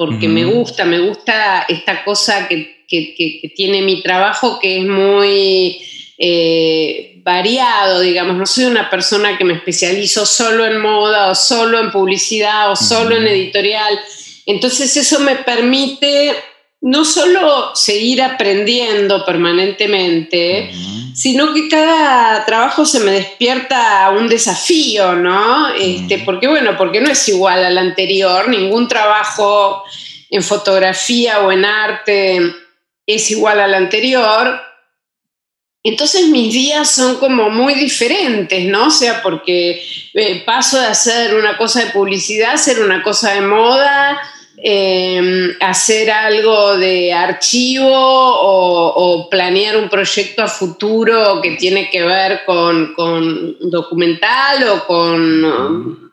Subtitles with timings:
[0.00, 2.86] porque me gusta, me gusta esta cosa que,
[3.54, 5.78] tiene mi trabajo que es muy
[6.16, 11.78] eh, variado, digamos, no soy una persona que me especializo solo en moda o solo
[11.78, 14.00] en publicidad o solo en editorial,
[14.46, 16.34] entonces eso me permite
[16.80, 20.70] no solo seguir aprendiendo permanentemente,
[21.14, 25.68] sino que cada trabajo se me despierta un desafío, ¿no?
[25.68, 29.84] Este, porque bueno, porque no es igual al anterior, ningún trabajo
[30.30, 32.54] en fotografía o en arte
[33.06, 34.60] es igual al anterior.
[35.82, 38.88] Entonces mis días son como muy diferentes, ¿no?
[38.88, 39.82] O sea, porque
[40.14, 44.20] eh, paso de hacer una cosa de publicidad a hacer una cosa de moda,
[44.62, 52.44] Em, hacer algo de archivo o, planear un proyecto a futuro que tiene que ver
[52.44, 52.94] con,
[53.58, 56.10] documental o con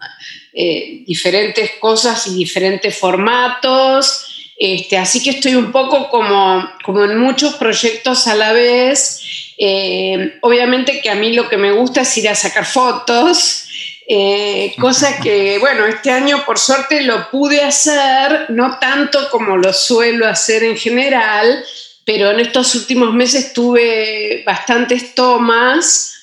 [0.53, 4.23] eh, diferentes cosas y diferentes formatos.
[4.57, 9.53] Este, así que estoy un poco como, como en muchos proyectos a la vez.
[9.57, 13.66] Em, obviamente que a mí lo que me gusta es ir a sacar fotos
[14.09, 19.73] eh, cosa que, bueno, este año por suerte lo pude hacer, no tanto como lo
[19.73, 21.63] suelo hacer en general,
[22.05, 26.16] pero en estos últimos meses tuve bastantes tomas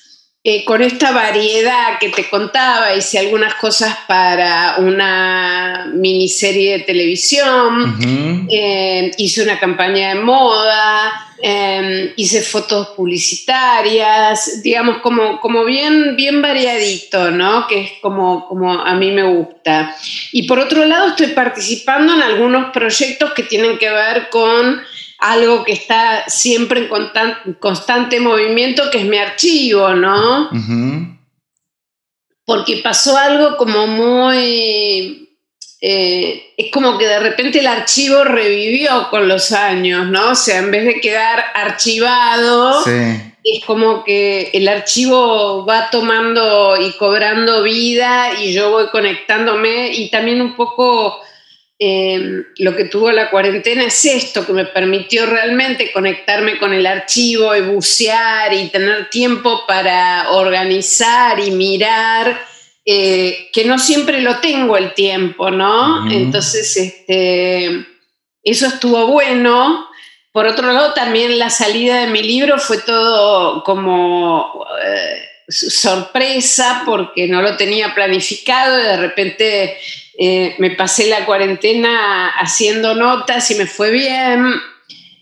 [0.47, 7.97] eh, con esta variedad que te contaba, hice algunas cosas para una miniserie de televisión,
[8.49, 16.41] eh, hice una campaña de moda, Em, hice fotos publicitarias, digamos, como, como bien, bien
[16.41, 17.67] variadito, ¿no?
[17.67, 19.93] Que es como, como a mí me gusta.
[20.31, 24.81] Y por otro lado, estoy participando en algunos proyectos que tienen que ver con
[25.31, 30.49] algo que está siempre en constante, movimiento, que es mi archivo, ¿no?
[32.45, 35.25] Porque pasó algo como muy
[35.87, 40.31] eh, es como que de repente el archivo revivió con los años, ¿no?
[40.31, 42.83] O sea, en vez de quedar archivado,
[43.43, 50.09] es como que el archivo va tomando y cobrando vida y yo voy conectándome y
[50.09, 51.19] también un poco
[51.77, 56.85] eh, lo que tuvo la cuarentena es esto, que me permitió realmente conectarme con el
[56.85, 62.39] archivo y bucear y tener tiempo para organizar y mirar
[62.85, 66.09] eh, que no siempre lo tengo el tiempo, ¿no?
[66.09, 67.85] Entonces, este,
[68.43, 69.89] eso estuvo bueno.
[70.31, 77.27] Por otro lado, también la salida de mi libro fue todo como eh, sorpresa porque
[77.27, 79.77] no lo tenía planificado y de repente
[80.17, 84.45] eh, me pasé la cuarentena haciendo notas y me fue bien.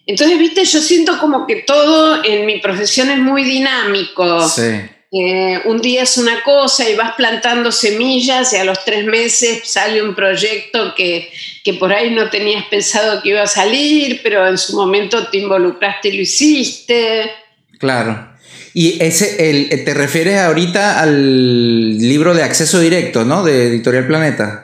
[0.05, 4.47] Entonces, viste, yo siento como que todo en mi profesión es muy dinámico.
[4.47, 4.81] Sí.
[5.15, 9.61] Eh, un día es una cosa y vas plantando semillas y a los tres meses
[9.63, 11.31] sale un proyecto que,
[11.79, 16.09] por ahí no tenías pensado que iba a salir, pero en su momento te involucraste
[16.09, 17.29] y lo hiciste.
[17.77, 18.27] Claro.
[18.73, 23.43] Y ese, el, te refieres ahorita al libro de acceso directo, ¿no?
[23.43, 24.62] De Editorial Planeta.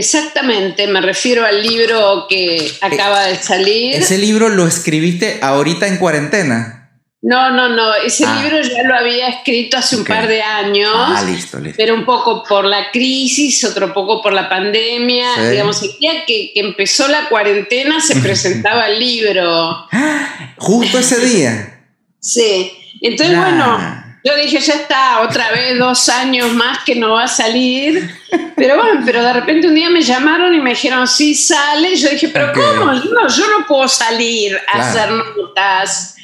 [0.00, 3.96] Exactamente, me refiero al libro que acaba de salir.
[3.96, 6.90] ¿Ese libro lo escribiste ahorita en cuarentena?
[7.20, 7.94] No, no, no.
[7.96, 8.40] Ese ah.
[8.40, 10.90] libro ya lo había escrito hace un par de años.
[10.94, 11.76] Ah, listo, listo.
[11.76, 15.50] Pero un poco por la crisis, otro poco por la pandemia.
[15.50, 19.86] Digamos, el día que, empezó la cuarentena se presentaba el libro.
[20.56, 21.84] Justo ese día.
[22.20, 22.72] sí.
[23.02, 27.28] Entonces, bueno, yo dije, ya está, otra vez dos años más que no va a
[27.28, 28.10] salir.
[28.56, 31.96] Pero bueno, pero de repente un día me llamaron y me dijeron, sí, sale.
[31.96, 32.92] Yo dije, pero ¿cómo?
[32.92, 36.16] No, yo no puedo salir a hacer notas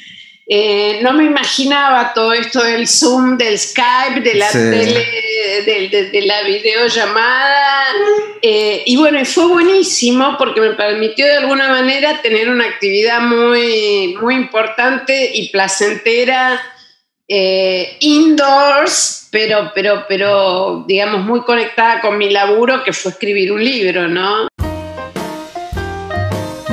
[0.49, 5.05] eh, no me imaginaba todo esto del Zoom, del Skype, de la tele,
[5.65, 7.85] de, la videollamada.
[8.41, 14.15] Eh, y bueno, fue buenísimo porque me permitió de alguna manera tener una actividad muy,
[14.21, 16.61] muy importante y placentera
[17.29, 23.63] eh, indoors, pero, pero, pero digamos muy conectada con mi laburo que fue escribir un
[23.63, 24.47] libro, ¿no?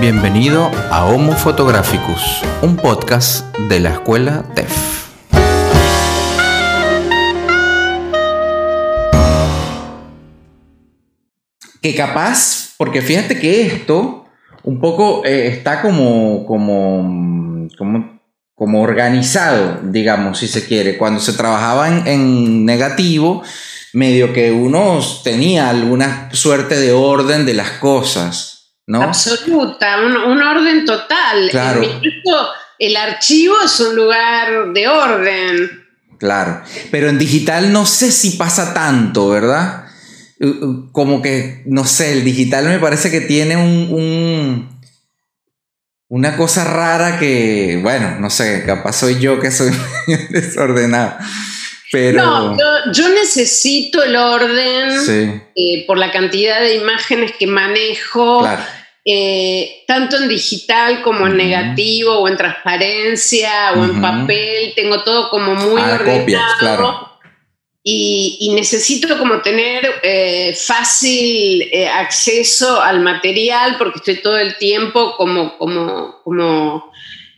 [0.01, 4.95] Bienvenido a Homo Photographicus, un podcast de la escuela TEF.
[11.83, 14.25] Que capaz, porque fíjate que esto
[14.63, 18.14] un poco eh, está como, como, como,
[18.55, 20.97] como, organizado, digamos, si se quiere.
[20.97, 23.43] Cuando se trabajaba en, en negativo,
[23.93, 28.55] medio que uno tenía alguna suerte de orden de las cosas
[28.87, 31.49] Absoluta, un, orden total.
[31.51, 31.83] Claro.
[32.79, 35.85] el archivo es un lugar de orden.
[36.19, 39.83] Claro, pero en digital no sé si pasa tanto, ¿verdad?
[40.93, 44.74] como que, no sé, el digital me parece que tiene un,
[46.15, 49.73] una cosa rara que, bueno, no sé, capaz soy yo que soy
[50.31, 51.17] desordenado.
[51.91, 52.23] Pero...
[52.23, 52.57] No,
[52.93, 54.91] yo, necesito el orden
[55.57, 58.49] eh, por la cantidad de imágenes que manejo.
[59.05, 65.29] Eh, tanto en digital como en negativo o en transparencia o en papel, tengo todo
[65.31, 66.55] como muy ah, ordenado.
[66.61, 67.14] claro.
[67.87, 75.15] Y, necesito como tener eh, fácil eh, acceso al material porque estoy todo el tiempo
[75.19, 76.91] como, como, como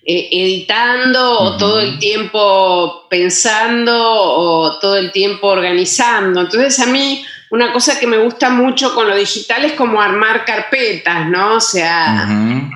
[0.04, 6.43] editando o todo el tiempo pensando o todo el tiempo organizando.
[6.43, 10.44] Entonces a mí una cosa que me gusta mucho con lo digital es como armar
[10.44, 11.56] carpetas, ¿no?
[11.56, 12.26] O sea,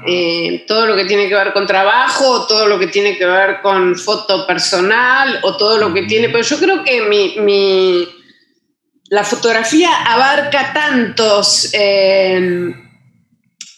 [0.07, 3.61] eh, todo lo que tiene que ver con trabajo, todo lo que tiene que ver
[3.63, 6.29] con foto personal, o todo lo que tiene.
[6.29, 8.09] Pero yo creo que mi,
[9.09, 12.73] la fotografía abarca tantos eh,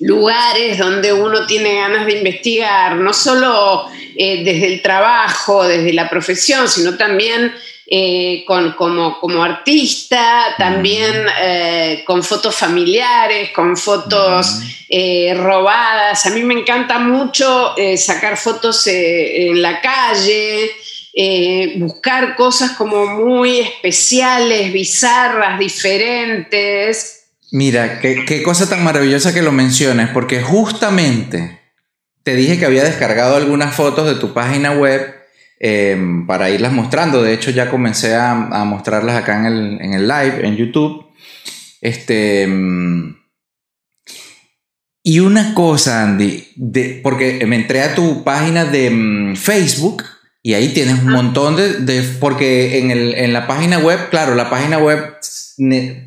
[0.00, 3.86] lugares donde uno tiene ganas de investigar, no solo
[4.16, 7.54] eh, desde el trabajo, desde la profesión, sino también
[7.86, 16.24] eh, con, como, como, artista, también eh, con fotos familiares, con fotos eh, robadas.
[16.26, 20.70] A mí me encanta mucho sacar fotos en la calle,
[21.76, 27.24] buscar cosas como muy especiales, bizarras, diferentes.
[27.50, 31.60] Mira, qué, qué cosa tan maravillosa que lo menciones, porque justamente
[32.22, 35.11] te dije que había descargado algunas fotos de tu página web
[35.64, 37.22] Em, para irlas mostrando.
[37.22, 41.06] De hecho, ya comencé a, mostrarlas acá en el, en el, live, en YouTube.
[41.80, 42.42] Este.
[42.42, 43.14] Em,
[45.04, 50.02] y una cosa, Andy, de, porque me entré a tu página de em, Facebook
[50.42, 54.34] y ahí tienes un montón de, de porque en, el, en, la página web, claro,
[54.34, 55.14] la página web,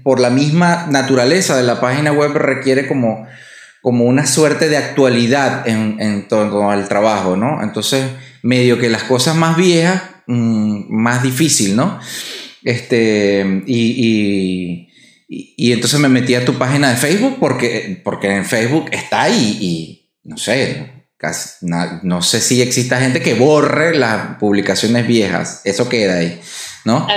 [0.03, 3.25] por la misma naturaleza de la página web, requiere como,
[3.85, 7.61] como una suerte de actualidad en, en todo el trabajo, ¿no?
[7.61, 8.03] Entonces,
[8.41, 11.99] medio que las cosas más viejas, mm, más difícil, ¿no?
[12.63, 14.89] Este, y,
[15.27, 19.59] y, entonces me metí a tu página de Facebook porque, porque en Facebook está ahí
[19.61, 25.88] y no sé, casi, no, sé si exista gente que borre las publicaciones viejas, eso
[25.89, 26.41] queda ahí.
[26.85, 27.07] ¿No?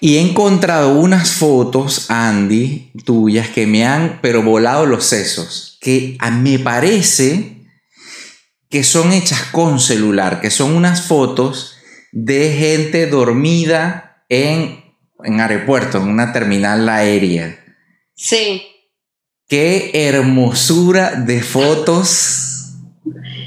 [0.00, 6.18] Y he encontrado unas fotos, Andy, tuyas, que me han, pero volado los sesos, que
[6.42, 7.56] me parece
[8.68, 11.76] que son hechas con celular, que son unas fotos
[12.12, 14.84] de gente dormida en,
[15.22, 17.64] en aeropuerto, en una terminal aérea.
[18.14, 18.66] Sí.
[19.48, 22.72] Qué hermosura de fotos.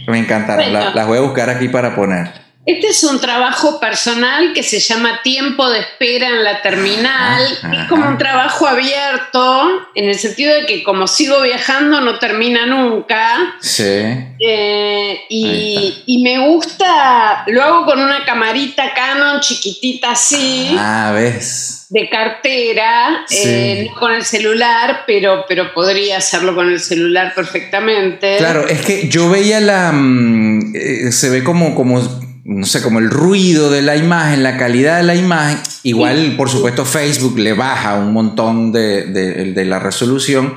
[0.07, 0.71] Me encantaron.
[0.71, 2.38] las voy a buscar aquí para poner.
[2.69, 7.41] Este es un trabajo personal que se llama Tiempo de Espera en la Terminal.
[7.73, 12.67] es como un trabajo abierto, en el sentido de que como sigo viajando no termina
[12.67, 13.55] nunca.
[13.59, 13.83] Sí.
[14.39, 20.75] Eh, y, me gusta, lo hago con una camarita Canon chiquitita así.
[20.77, 21.87] Ah, ves.
[21.89, 28.37] De cartera, eh, no con el celular, pero, pero podría hacerlo con el celular perfectamente.
[28.37, 29.91] Claro, es que yo veía la.
[29.91, 34.57] Mm, eh, se ve como, como no sé, como el ruido de la imagen, la
[34.57, 35.59] calidad de la imagen.
[35.83, 40.55] Igual, por supuesto, Facebook le baja un montón de, la resolución.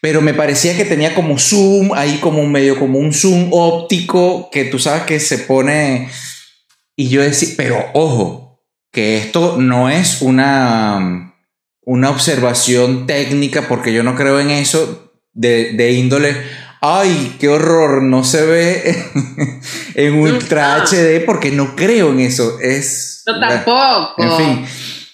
[0.00, 4.50] Pero me parecía que tenía como zoom, ahí como un medio, como un zoom óptico
[4.50, 6.08] que tú sabes que se pone.
[6.96, 11.32] Y yo decía, pero ojo, que esto no es una,
[11.82, 16.34] una observación técnica, porque yo no creo en eso de, de índole
[16.80, 19.04] ay, qué horror, no se ve
[19.94, 22.58] en Ultra HD porque no creo en eso.
[22.60, 23.22] Es.
[23.26, 24.14] Yo tampoco.
[24.18, 24.66] En fin.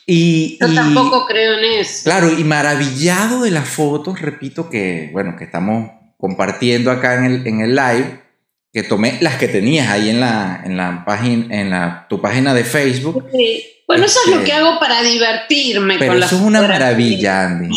[0.07, 2.03] Y, Yo tampoco creo en eso.
[2.05, 7.47] Claro, y maravillado de las fotos, repito que, bueno, que estamos compartiendo acá en el,
[7.47, 8.21] en el live,
[8.73, 12.55] que tomé las que tenías ahí en la, en la página, en la, tu página
[12.55, 13.29] de Facebook.
[13.87, 15.97] Bueno, eso es lo que hago para divertirme.
[15.99, 17.69] Pero eso es una maravilla, Andy.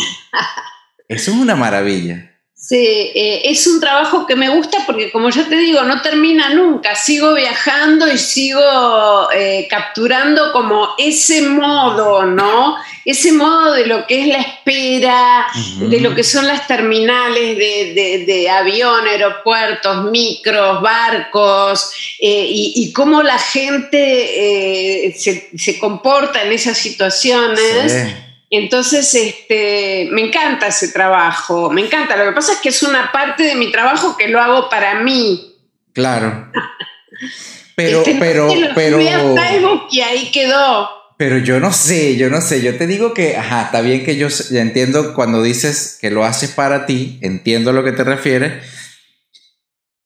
[1.08, 2.33] eso es una maravilla.
[2.66, 6.48] Sí, eh, es un trabajo que me gusta porque, como ya te digo, no termina
[6.48, 6.94] nunca.
[6.94, 12.76] Sigo viajando y sigo eh, capturando como ese modo, ¿no?
[13.04, 18.48] Ese modo de lo que es la espera, de lo que son las terminales de,
[18.50, 28.23] avión, aeropuertos, micros, barcos, eh, y, cómo la gente se, comporta en esas situaciones.
[28.56, 32.16] Entonces, este, me encanta ese trabajo, me encanta.
[32.16, 35.00] Lo que pasa es que es una parte de mi trabajo que lo hago para
[35.02, 35.56] mí.
[35.92, 36.50] Claro.
[37.76, 38.98] Pero, este, pero, pero.
[38.98, 40.88] Facebook y ahí quedó.
[41.16, 42.62] Pero yo no sé, yo no sé.
[42.62, 46.24] Yo te digo que, ajá, está bien que yo ya entiendo cuando dices que lo
[46.24, 48.64] haces para ti, entiendo a lo que te refieres,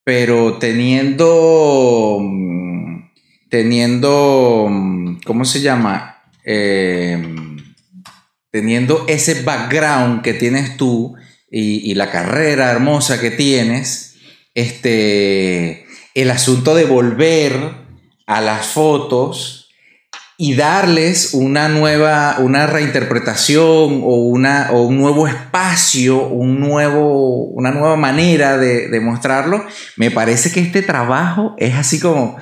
[0.05, 3.11] pero teniendo, mm,
[3.49, 6.23] teniendo, mm, ¿cómo se llama?
[6.45, 7.58] Em,
[8.59, 11.15] teniendo ese background que tienes tú
[11.49, 14.17] y, la carrera hermosa que tienes,
[14.53, 17.55] este, el asunto de volver
[18.27, 19.71] a las fotos
[20.37, 27.71] y darles una nueva, una reinterpretación o, una, o un nuevo espacio, un nuevo, una
[27.71, 32.38] nueva manera de, de mostrarlo, me parece que este trabajo es así como,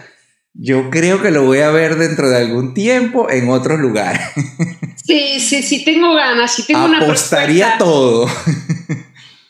[0.59, 4.21] yo creo que lo voy a ver dentro de algún tiempo en otros lugares.
[5.07, 8.29] Sí, sí, sí, tengo ganas, sí tengo Apostaría una todo.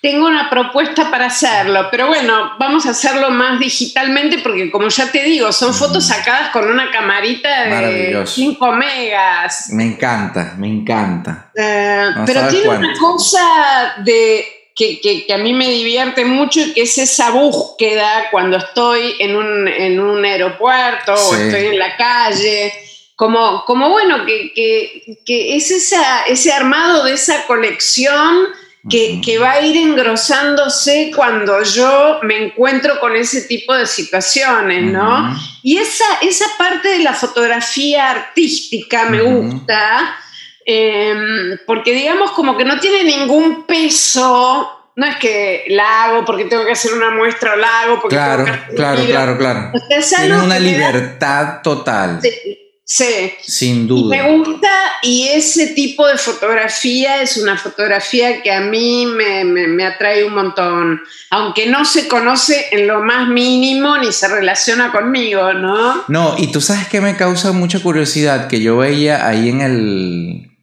[0.02, 5.10] tengo una propuesta para hacerlo, pero bueno, vamos a hacerlo más digitalmente porque como ya
[5.10, 9.70] te digo, son fotos sacadas con una camarita de 5 megas.
[9.70, 11.50] Me encanta, me encanta.
[11.54, 14.44] Eh, pero tiene una cosa de
[14.76, 19.34] que, que, a mí me divierte mucho y que es esa búsqueda cuando estoy en
[19.34, 22.72] un, en un aeropuerto o estoy en la calle.
[23.16, 24.52] Como, como bueno, que,
[25.24, 28.48] que es esa, ese armado de esa colección
[28.88, 35.36] que, va a ir engrosándose cuando yo me encuentro con ese tipo de situaciones, ¿no?
[35.62, 40.16] Y esa, esa parte de la fotografía artística me gusta,
[40.66, 44.72] em, porque digamos como que no tiene ningún peso.
[44.96, 48.16] No es que la hago porque tengo que hacer una muestra o la hago porque
[48.16, 49.72] claro, tengo que Claro, claro, claro.
[50.18, 52.20] Tiene una libertad total.
[52.22, 53.32] Sí.
[53.42, 54.16] Sin duda.
[54.16, 54.70] me gusta
[55.02, 61.00] y ese tipo de fotografía es una fotografía que a mí me, atrae un montón,
[61.30, 66.04] aunque no se conoce en lo más mínimo ni se relaciona conmigo, ¿no?
[66.06, 70.55] No, y tú sabes que me causa mucha curiosidad que yo veía ahí en el,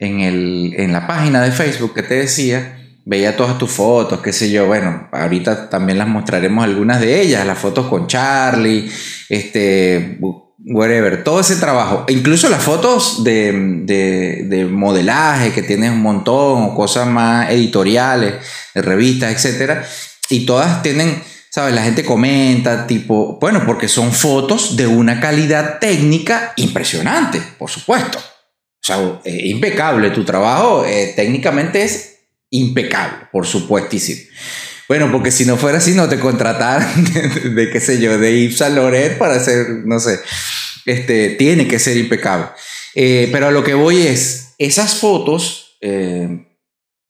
[0.00, 4.32] en el, en la página de Facebook que te decía, veía todas tus fotos, qué
[4.32, 8.90] sé yo, bueno, ahorita también las mostraremos algunas de ellas, las fotos con Charlie,
[9.28, 10.18] este
[10.66, 17.06] whatever, todo ese trabajo, incluso las fotos de, modelaje que tienes un montón, o cosas
[17.06, 18.34] más editoriales,
[18.74, 19.84] de revistas, etcétera,
[20.28, 21.74] y todas tienen, ¿sabes?
[21.74, 28.18] La gente comenta, tipo, bueno, porque son fotos de una calidad técnica impresionante, por supuesto.
[28.82, 32.20] O sea, impecable, tu trabajo eh, técnicamente es
[32.50, 34.22] impecable, por supuestísimo.
[34.88, 37.04] Bueno, porque si no fuera así, no te contrataran
[37.54, 40.18] de, qué sé yo, de Yves Saint Laurent para hacer, no sé,
[40.84, 42.46] este, tiene que ser impecable.
[42.94, 46.44] Eh, pero a lo que voy es, esas fotos eh,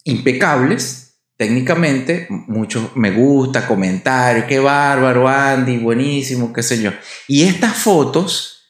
[0.05, 6.91] impecables, técnicamente, muchos me gusta, comentarios, qué bárbaro, Andy, buenísimo, qué sé yo.
[7.29, 8.67] Y estas fotos,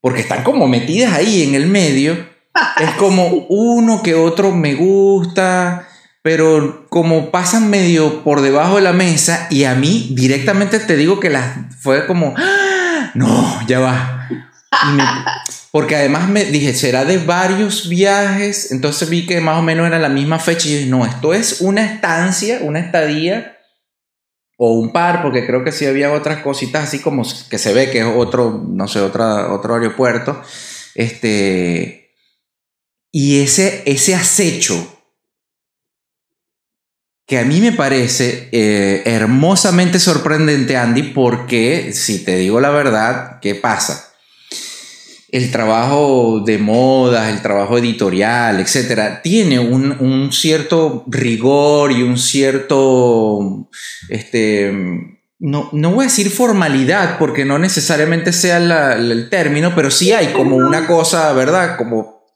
[0.00, 2.31] porque están como metidas ahí en el medio,
[2.78, 5.88] es como uno que otro me gusta,
[6.22, 11.20] pero como pasan medio por debajo de la mesa y a mí directamente te digo
[11.20, 13.10] que las fue como, ¡Ah!
[13.14, 14.28] no, ya va.
[15.70, 19.98] porque además me dije, será de varios viajes, entonces vi que más o menos era
[19.98, 23.58] la misma fecha y dije, no, esto es una estancia, una estadía
[24.58, 27.90] o un par, porque creo que sí había otras cositas así como que se ve
[27.90, 30.40] que es otro, no sé, otra, otro aeropuerto.
[30.94, 32.01] Este,
[33.12, 34.88] y ese, ese acecho
[37.26, 43.38] que a mí me parece eh, hermosamente sorprendente, Andy, porque si te digo la verdad,
[43.40, 44.12] ¿qué pasa?
[45.30, 53.70] El trabajo de modas, el trabajo editorial, etcétera, tiene un, cierto rigor y un cierto,
[54.10, 54.70] este,
[55.38, 58.58] no, no, voy a decir formalidad, porque no necesariamente sea
[58.94, 61.78] el término, pero sí hay como una cosa, ¿verdad?
[61.78, 62.26] Como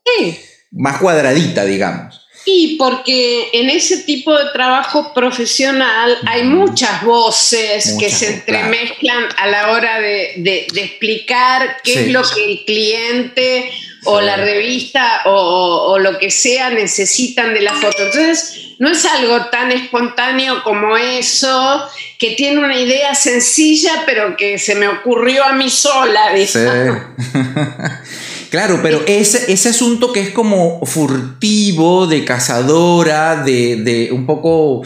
[0.71, 2.27] más cuadradita, digamos.
[2.49, 9.49] Y porque en ese tipo de trabajo profesional hay muchas voces que se entremezclan a
[9.49, 13.69] la hora de, explicar qué es lo que el cliente
[14.05, 17.97] o la revista o, lo que sea necesitan de la foto.
[17.99, 21.85] Entonces, no es algo tan espontáneo como eso,
[22.17, 26.31] que tiene una idea sencilla, pero que se me ocurrió a mí sola.
[26.47, 26.61] Sí.
[28.51, 34.83] Claro, pero ese, ese asunto que es como furtivo, de cazadora, de, un poco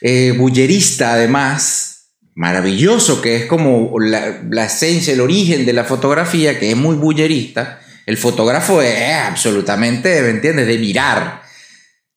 [0.00, 6.70] eh, bullerista además, maravilloso, que es como la, esencia, el origen de la fotografía, que
[6.70, 11.42] es muy bullerista, el fotógrafo es absolutamente, ¿me entiendes?, de mirar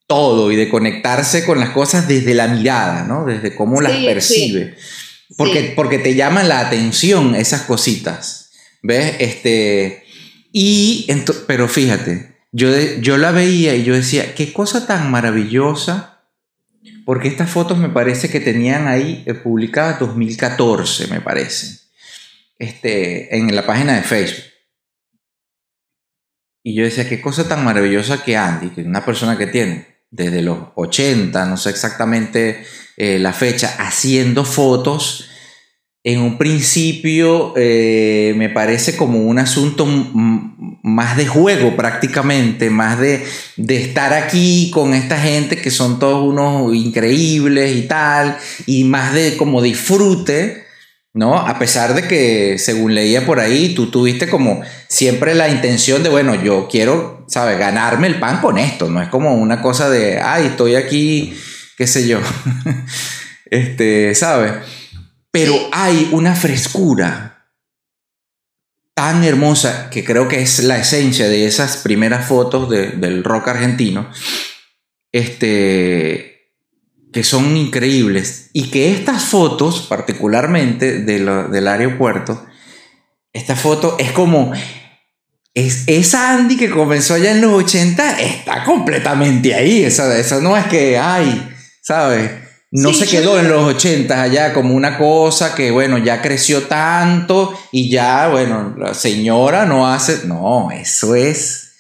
[0.07, 3.25] todo y de conectarse con las cosas desde la mirada, ¿no?
[3.25, 4.75] Desde cómo las percibe.
[5.35, 8.51] Porque, porque te llaman la atención esas cositas,
[8.83, 9.15] ¿ves?
[9.19, 10.04] Este
[10.57, 11.05] Y
[11.47, 12.69] pero fíjate, yo,
[13.01, 16.23] yo la veía y yo decía, qué cosa tan maravillosa,
[17.03, 21.81] porque estas fotos me parece que tenían ahí eh, publicadas 2014, me parece,
[22.57, 24.45] este, en la página de Facebook.
[26.63, 30.41] Y yo decía, qué cosa tan maravillosa que Andy, que una persona que tiene desde
[30.41, 35.29] los 80, no sé exactamente eh, la fecha, haciendo fotos
[36.05, 43.25] en un principio eh, me parece como un asunto más de juego prácticamente, más de,
[43.57, 49.15] de, estar aquí con esta gente que son todos unos increíbles y tal, y más
[49.15, 50.65] de como disfrute,
[51.11, 51.39] ¿no?
[51.39, 56.09] A pesar de que, según leía por ahí, tú tuviste como siempre la intención de,
[56.09, 60.21] bueno, yo quiero, ¿sabes?, ganarme el pan con esto, no es como una cosa de,
[60.21, 61.33] ay, estoy aquí,
[61.79, 62.19] qué sé yo,
[63.49, 64.53] este, ¿sabes?
[65.35, 67.49] Pero hay una frescura
[68.93, 74.09] tan hermosa que creo que es la esencia de esas primeras fotos del rock argentino,
[75.11, 76.53] este,
[77.11, 82.45] que son increíbles y que estas fotos, particularmente del aeropuerto,
[83.33, 84.53] esta foto es como
[85.53, 89.83] es, esa Andy que comenzó allá en los 80 está completamente ahí.
[89.83, 91.49] Esa, esa no es que, ay,
[91.81, 92.44] ¿sabes?
[92.77, 97.57] No se quedó en los 80 allá como una cosa que, bueno, ya creció tanto
[97.71, 100.27] y ya, bueno, la señora no hace.
[100.27, 101.73] No, eso es.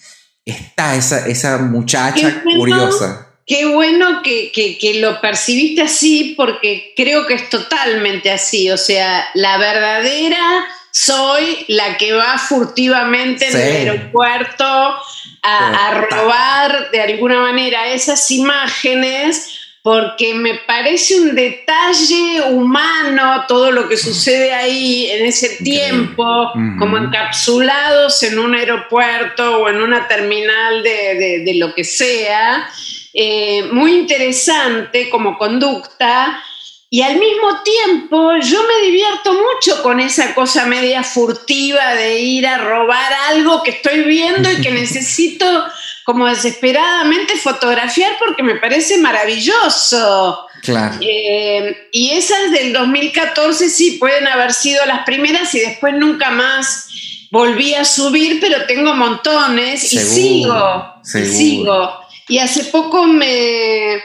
[0.45, 3.27] Está esa, esa muchacha curiosa.
[3.45, 8.71] Qué bueno que, lo percibiste así, porque creo que es totalmente así.
[8.71, 14.97] O sea, la verdadera soy la que va furtivamente en el aeropuerto a,
[15.41, 19.54] a robar de alguna manera esas imágenes
[19.85, 26.49] porque me parece un detalle humano todo lo que sucede ahí en ese tiempo,
[26.79, 32.67] como encapsulados en un aeropuerto o en una terminal de, lo que sea,
[33.13, 36.41] eh, muy interesante como conducta.
[36.89, 42.47] Y al mismo tiempo yo me divierto mucho con esa cosa media furtiva de ir
[42.47, 45.45] a robar algo que estoy viendo y que necesito
[46.05, 50.45] como desesperadamente fotografiar porque me parece maravilloso.
[50.61, 50.97] Claro.
[51.01, 56.87] Eh, y esas del 2014 sí pueden haber sido las primeras y después nunca más
[57.31, 61.99] volví a subir, pero tengo montones y sigo, y sigo.
[62.27, 63.99] Y hace poco me,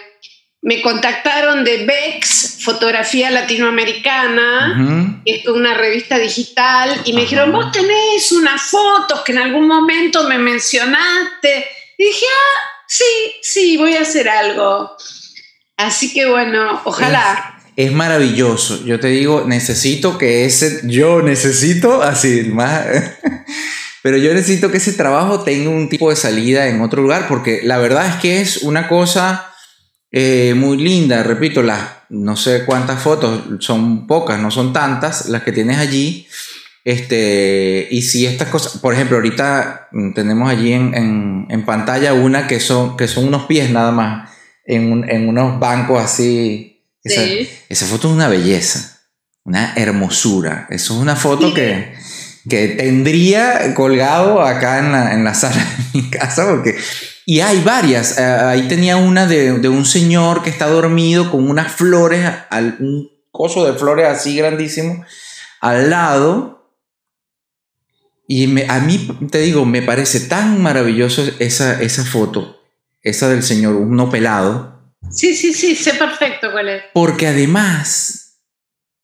[0.62, 7.70] me contactaron de Bex, Fotografía Latinoamericana, que es una revista digital, y me dijeron, vos
[7.72, 11.66] tenés unas fotos que en algún momento me mencionaste.
[12.00, 13.04] Dije, ah, sí,
[13.42, 14.96] sí, voy a hacer algo.
[15.76, 17.60] Así que bueno, ojalá.
[17.76, 18.82] Es, maravilloso.
[18.86, 22.86] Yo te digo, necesito que ese, yo necesito, así, más,
[24.02, 27.60] pero yo necesito que ese trabajo tenga un tipo de salida en otro lugar, porque
[27.64, 29.52] la verdad es que es una cosa
[30.10, 31.22] eh, muy linda.
[31.22, 36.26] Repito, las no sé cuántas fotos, son pocas, no son tantas las que tienes allí
[36.84, 42.46] este, y si estas cosas, por ejemplo, ahorita mm, tenemos allí en, en, pantalla una
[42.46, 44.30] que son, que son unos pies nada más,
[44.64, 46.82] en, en unos bancos así.
[47.02, 47.22] Esa,
[47.68, 49.00] esa, foto es una belleza,
[49.44, 50.66] una hermosura.
[50.70, 51.94] Eso es una foto que,
[52.48, 56.76] que tendría colgado acá en la, en la sala de mi casa porque...
[57.26, 58.18] Y hay varias.
[58.18, 62.28] Eh, ahí tenía una de, de, un señor que está dormido con unas flores,
[62.80, 65.04] un coso de flores así grandísimo,
[65.60, 66.59] al lado
[68.32, 72.62] y a mí, te digo, me parece tan maravilloso esa, esa foto,
[73.02, 74.94] esa del señor, uno pelado.
[75.10, 76.82] Sí, sí, sí, sé perfecto cuál es.
[76.94, 78.38] Porque además,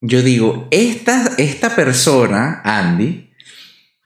[0.00, 3.32] yo digo, esta, esta persona, Andy,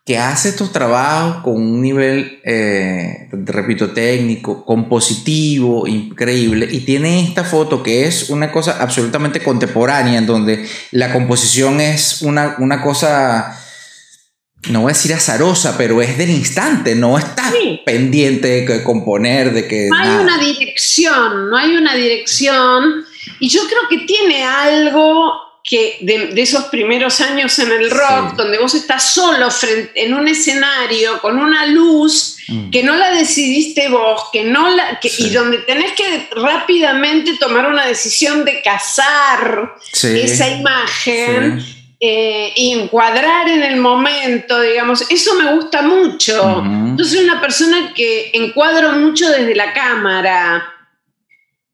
[0.07, 7.45] que hace estos trabajos con un nivel, eh, repito, técnico, compositivo, increíble, y tiene esta
[7.45, 13.67] foto que es una cosa absolutamente contemporánea, en donde la composición es una, una cosa
[14.69, 17.51] no voy a decir azarosa, pero es del instante, no está
[17.85, 19.89] pendiente de componer, de que...
[19.89, 23.05] No hay una dirección, no hay una dirección.
[23.39, 25.33] Y yo creo que tiene algo
[25.65, 30.29] que de, esos primeros años en el rock, donde vos estás solo frente, en un
[30.29, 32.71] escenario con una luz mm.
[32.71, 37.87] que no la decidiste vos, que no la, y donde tenés que rápidamente tomar una
[37.87, 46.65] decisión de cazar esa imagen eh, encuadrar en el momento, digamos, eso me gusta mucho.
[46.97, 50.65] Yo soy una persona que encuadro mucho desde la cámara.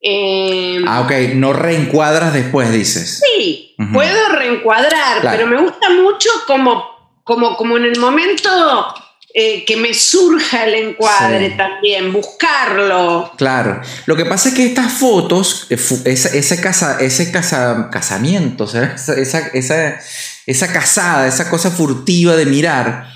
[0.00, 3.22] Eh, ah, ok, no reencuadras después, dices.
[3.24, 8.50] Sí, puedo reencuadrar, pero me gusta mucho como, como, como en el momento
[9.38, 13.30] eh, que me surja el encuadre también, buscarlo.
[13.36, 13.82] Claro.
[14.06, 20.00] Lo que pasa es que estas fotos, eh, ese, casa, ese casa, casamiento, esa, esa,
[20.46, 23.08] esa casada, esa cosa furtiva de mirar,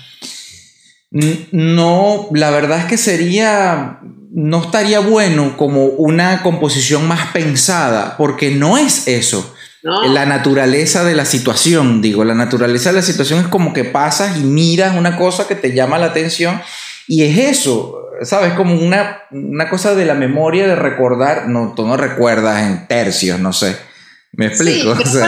[1.09, 3.99] no, la verdad es que sería,
[4.31, 9.55] no estaría bueno como una composición más pensada, porque no es eso.
[9.83, 14.37] La naturaleza de la situación, digo, la naturaleza de la situación es como que pasas
[14.37, 16.61] y miras una cosa que te llama la atención
[17.07, 18.53] y es eso, ¿sabes?
[18.53, 23.39] Como una, una cosa de la memoria de recordar, no, tú no recuerdas en tercios,
[23.39, 23.90] no sé
[24.33, 24.95] ¿Me explico?
[24.95, 25.19] Sí,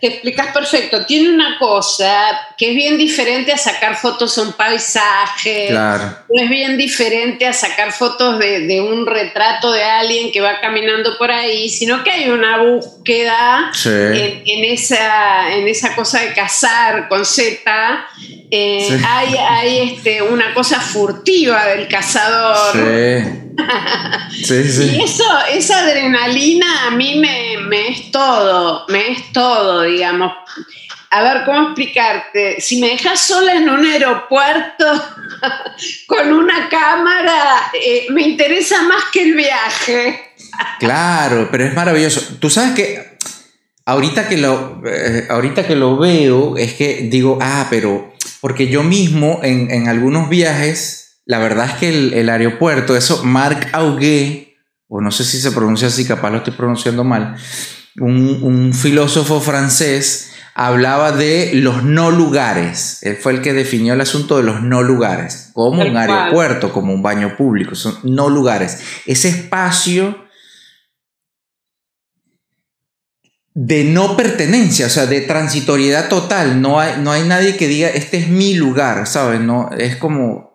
[0.00, 1.04] que explicas perfecto.
[1.04, 5.66] Tiene una cosa que es bien diferente a sacar fotos a un paisaje.
[5.68, 6.16] Claro.
[6.30, 11.30] Es bien diferente a sacar fotos de, un retrato de alguien que va caminando por
[11.30, 18.06] ahí, sino que hay una búsqueda en, esa, en esa cosa de cazar con Z.
[18.50, 22.72] Eh, hay, hay este, una cosa furtiva del cazador.
[22.72, 23.43] Sí.
[24.30, 24.96] Sí, sí.
[24.96, 30.32] Y eso, esa adrenalina a mí me, me, es todo, me es todo, digamos.
[31.10, 32.60] A ver, ¿cómo explicarte?
[32.60, 34.84] Si me dejas sola en un aeropuerto
[36.08, 40.32] con una cámara, eh, me interesa más que el viaje.
[40.80, 42.36] Claro, pero es maravilloso.
[42.40, 43.16] Tú sabes que
[43.86, 48.82] ahorita que lo, eh, ahorita que lo veo, es que digo, ah, pero porque yo
[48.82, 51.88] mismo en, en algunos viajes la verdad es que
[52.20, 54.58] el, aeropuerto, eso, Marc Augué,
[54.88, 57.36] o no sé si se pronuncia así, capaz lo estoy pronunciando mal,
[57.98, 62.98] un, filósofo francés hablaba de los no lugares.
[63.02, 66.92] Él fue el que definió el asunto de los no lugares, como un aeropuerto, como
[66.92, 68.80] un baño público, son no lugares.
[69.06, 70.24] Ese espacio
[73.54, 76.60] de no pertenencia, o sea, de transitoriedad total.
[76.60, 79.40] No hay, no hay nadie que diga, este es mi lugar, ¿sabes?
[79.40, 80.54] No, es como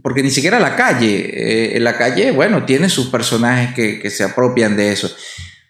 [0.00, 4.76] porque ni siquiera la calle, eh, la calle, bueno, tiene sus personajes que, se apropian
[4.76, 5.14] de eso,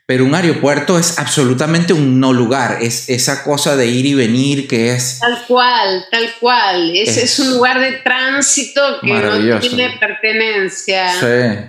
[0.07, 4.69] pero un aeropuerto es absolutamente un no lugar, es esa cosa de ir y venir
[4.69, 5.19] que es...
[5.19, 11.11] Tal cual, tal cual, es, es, un lugar de tránsito que no tiene pertenencia.
[11.13, 11.69] Sí.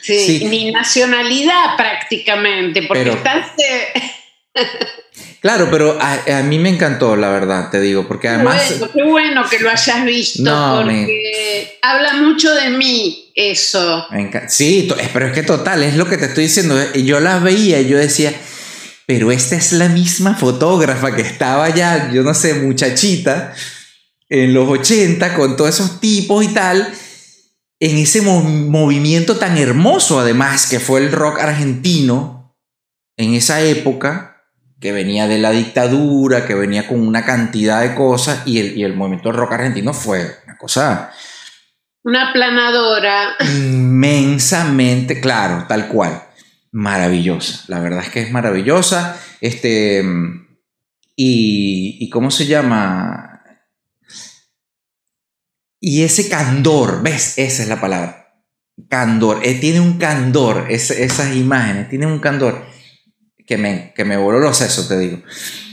[0.00, 3.52] Sí, ni nacionalidad prácticamente, porque estás...
[5.40, 8.74] Claro, pero a, mí me encantó, la verdad, te digo, porque además...
[8.92, 10.42] Qué bueno, que lo hayas visto,
[10.82, 14.04] porque habla mucho de mí eso.
[14.48, 16.76] sí, pero es que total, es lo que te estoy diciendo.
[16.94, 18.34] Yo las veía y yo decía,
[19.06, 23.54] pero esta es la misma fotógrafa que estaba ya, yo no sé, muchachita,
[24.28, 26.92] en los 80, con todos esos tipos y tal,
[27.78, 32.56] en ese movimiento tan hermoso, además, que fue el rock argentino
[33.16, 34.37] en esa época
[34.80, 38.84] que venía de la dictadura, que venía con una cantidad de cosas, y el, y
[38.84, 41.10] el movimiento rock argentino fue una cosa...
[42.04, 43.34] Una planadora.
[43.40, 46.22] Inmensamente, claro, tal cual.
[46.70, 47.64] Maravillosa.
[47.66, 49.20] La verdad es que es maravillosa.
[49.40, 50.02] Este.
[51.16, 53.42] Y, y cómo se llama.
[55.80, 57.36] Y ese candor, ¿ves?
[57.36, 58.32] Esa es la palabra.
[58.88, 59.40] Candor.
[59.42, 62.64] Eh, tiene un candor, esas imágenes, tienen un candor
[63.48, 65.18] que me, que me voló los sesos, te digo.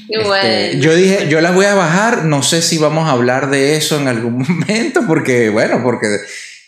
[0.07, 3.75] Este, yo dije, yo las voy a bajar, no sé si vamos a hablar de
[3.75, 6.07] eso en algún momento, porque, bueno, porque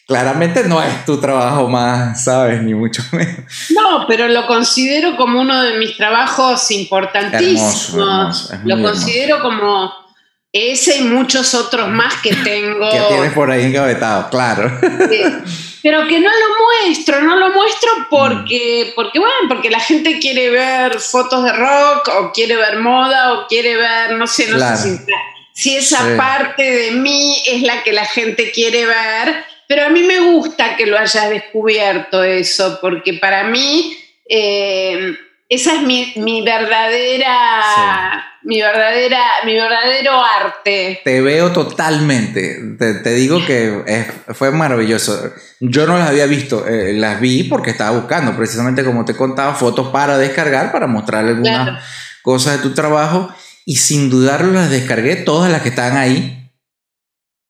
[0.06, 2.62] claramente no es tu trabajo más, ¿sabes?
[2.62, 3.46] Ni mucho menos.
[3.70, 8.52] No, pero lo considero como uno de mis trabajos importantísimos.
[8.66, 9.92] lo considero como
[10.52, 12.90] ese y muchos otros más que tengo.
[12.90, 14.78] que tienes por ahí encabetado, claro.
[15.82, 20.50] Pero que no lo muestro, no lo muestro porque, porque, bueno, porque la gente quiere
[20.50, 25.00] ver fotos de rock o quiere ver moda o quiere ver, no sé, no sé
[25.54, 30.04] si, esa parte de mí es la que la gente quiere ver, pero a mí
[30.04, 33.98] me gusta que lo hayas descubierto eso, porque para mí
[34.30, 35.18] eh,
[35.50, 41.02] esa es mi, mi verdadera mi verdadera, mi verdadero arte.
[41.04, 42.78] Te veo totalmente.
[42.80, 45.34] Te, digo que fue maravilloso.
[45.60, 49.54] Yo no las había visto, eh, las vi porque estaba buscando, precisamente como te contaba,
[49.54, 51.84] fotos para descargar, para mostrarle algunas
[52.24, 53.30] cosas de tu trabajo.
[53.66, 56.50] Y sin dudarlo las descargué, todas las que están ahí.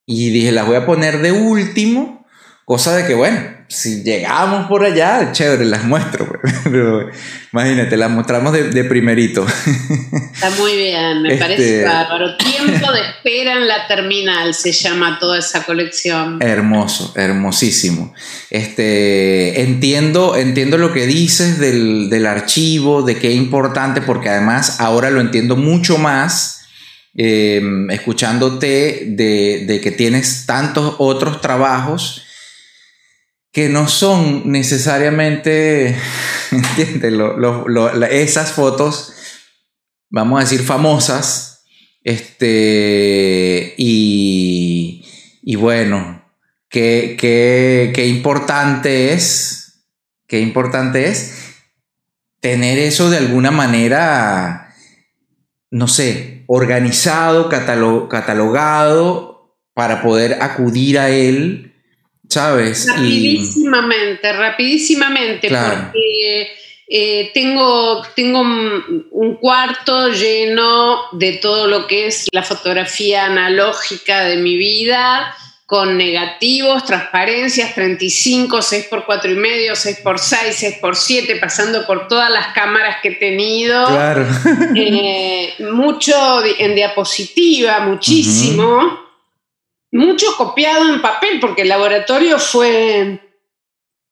[0.07, 2.25] Y dije, las voy a poner de último,
[2.65, 6.25] cosa de que, bueno, si llegamos por allá, chévere, las muestro.
[6.25, 6.53] Pues.
[6.63, 7.09] Pero
[7.51, 9.45] imagínate, las mostramos de, primerito.
[10.33, 12.37] Está muy bien, me parece este, bárbaro.
[12.37, 16.41] Tiempo de espera en la terminal se llama toda esa colección.
[16.41, 18.13] Hermoso, hermosísimo.
[18.49, 25.09] Este, entiendo, entiendo lo que dices del, del archivo, de qué importante, porque además ahora
[25.09, 26.67] lo entiendo mucho más
[27.15, 32.26] em, escuchándote de, de, que tienes tantos otros trabajos
[33.51, 35.95] que no son necesariamente,
[38.11, 39.13] esas fotos,
[40.09, 41.65] vamos a decir, famosas,
[42.03, 45.05] este, y,
[45.41, 46.23] y bueno,
[46.69, 49.83] qué, qué, qué importante es,
[50.27, 51.47] qué importante es
[52.39, 54.75] tener eso de alguna manera,
[55.71, 61.75] no sé, organizado, catalogado para poder acudir a él,
[62.29, 62.87] ¿sabes?
[62.87, 66.47] Rapidísimamente, rapidísimamente, porque
[66.87, 74.37] eh, tengo, tengo un cuarto lleno de todo lo que es la fotografía analógica de
[74.37, 75.35] mi vida
[75.67, 81.35] con negativos, transparencias, 35, 6 por 4 y medio, 6 por 6, 6 por 7,
[81.41, 83.85] pasando por todas las cámaras que he tenido.
[83.85, 84.25] Claro.
[84.75, 86.15] Eh, mucho
[86.57, 89.06] en diapositiva, muchísimo.
[89.91, 93.21] Mucho copiado en papel, porque el laboratorio fue,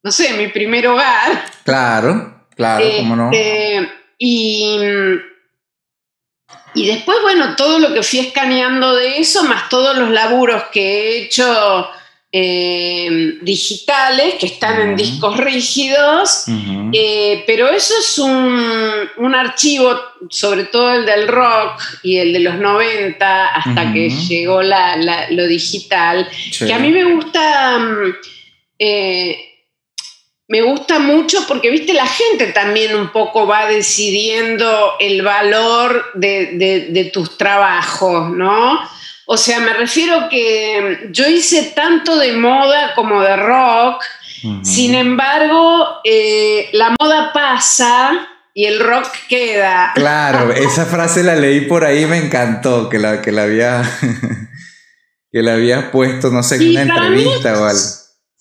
[0.04, 1.46] no sé, mi primer hogar.
[1.64, 3.32] Claro, claro, cómo no.
[3.32, 4.80] Este, y
[6.76, 10.82] y después, bueno, todo lo que fui escaneando de eso, más todos los laburos que
[10.82, 11.90] he hecho
[12.32, 16.46] eh, digitales, que están en discos rígidos,
[16.92, 19.98] eh, pero eso es un, archivo,
[20.30, 26.28] sobre todo el del rock y el de los 90, hasta que llegó lo digital,
[26.58, 27.80] que a mí me gusta...
[27.80, 28.16] Mm,
[28.80, 29.52] eh,
[30.48, 37.10] me gusta mucho porque, viste, la gente también un poco va decidiendo el valor de,
[37.12, 38.80] tus trabajos, ¿no?
[39.26, 44.04] O sea, me refiero que yo hice tanto de moda como de rock,
[44.62, 49.92] sin embargo, eh, la moda pasa y el rock queda.
[49.96, 53.82] Claro, esa frase la leí por ahí, me encantó, que la, que la había...
[55.32, 57.82] que la había puesto, no sé, en una entrevista o algo.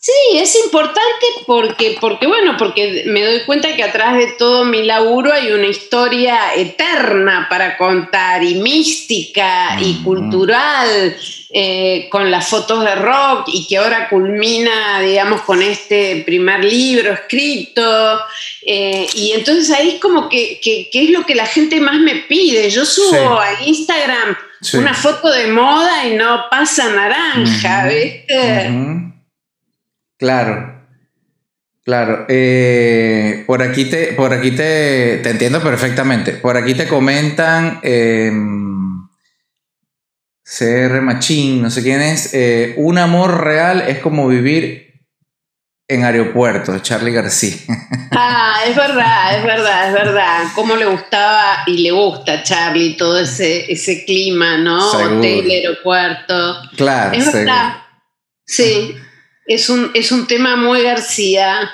[0.04, 4.82] Sí, es importante porque, porque, bueno, porque me doy cuenta que atrás de todo mi
[4.82, 11.16] laburo hay una historia eterna para contar y mística y cultural
[11.48, 17.14] eh, con las fotos de rock y que ahora culmina, digamos, con este primer libro
[17.14, 18.20] escrito.
[18.60, 22.16] Eh, y entonces ahí es como que, que, es lo que la gente más me
[22.28, 22.68] pide.
[22.68, 24.36] Yo subo a Instagram
[24.74, 29.13] una foto de moda y no pasa naranja, ¿viste?
[30.18, 30.86] Claro,
[31.84, 32.26] claro.
[32.28, 36.32] Eh, por aquí, te, por aquí te, te, entiendo perfectamente.
[36.32, 39.08] Por aquí te comentan em,
[40.44, 42.32] CR Machín, no sé quién es.
[42.34, 44.84] Eh, un amor real es como vivir
[45.88, 47.56] en aeropuerto, Charlie García.
[48.16, 50.44] Ah, es verdad, es verdad, es verdad.
[50.54, 54.88] Cómo le gustaba y le gusta a Charlie todo ese, ese clima, ¿no?
[54.92, 56.62] Hotel, aeropuerto.
[56.76, 57.78] Claro, es verdad.
[58.46, 58.94] Sí.
[59.46, 61.70] Es un, es un tema muy García.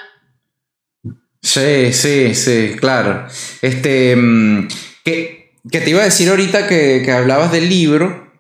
[1.42, 3.26] Sí, sí, sí, claro.
[3.62, 4.68] Este, mm,
[5.04, 8.30] que, que te iba a decir ahorita que, que, hablabas del libro,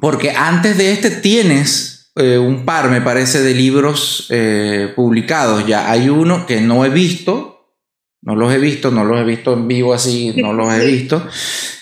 [0.00, 5.90] porque antes de este tienes eh, un par, me parece, de libros eh, publicados ya.
[5.90, 7.76] Hay uno que no he visto,
[8.22, 11.28] no los he visto, no los he visto en vivo así, no los he visto,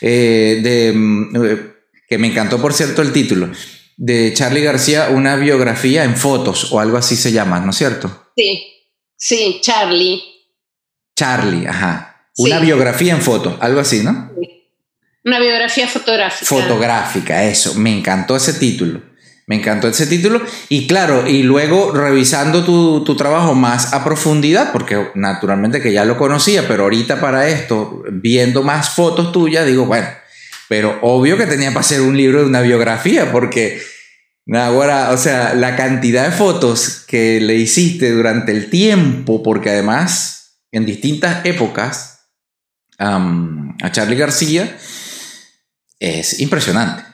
[0.00, 1.32] eh, de, mm,
[2.08, 3.48] que me encantó, por cierto, el título
[4.02, 8.30] de Charlie García una biografía en fotos o algo así se llama, ¿no es cierto?
[8.36, 8.64] Sí,
[9.16, 10.20] sí, Charlie.
[11.14, 12.26] Charlie, ajá.
[12.36, 14.32] Una biografía en fotos, algo así, ¿no?
[15.24, 16.46] Una biografía fotográfica.
[16.46, 17.74] Fotográfica, eso.
[17.74, 19.00] Me encantó ese título.
[19.46, 20.42] Me encantó ese título.
[20.68, 26.04] Y claro, y luego revisando tu, tu, trabajo más a profundidad, porque naturalmente que ya
[26.04, 30.08] lo conocía, pero ahorita para esto, viendo más fotos tuyas, digo, bueno,
[30.68, 33.91] pero obvio que tenía para hacer un libro de una biografía, porque
[34.54, 40.58] ahora, o sea, la cantidad de fotos que le hiciste durante el tiempo, porque además
[40.72, 42.28] en distintas épocas
[42.98, 44.76] a Charlie García
[45.98, 47.04] es impresionante.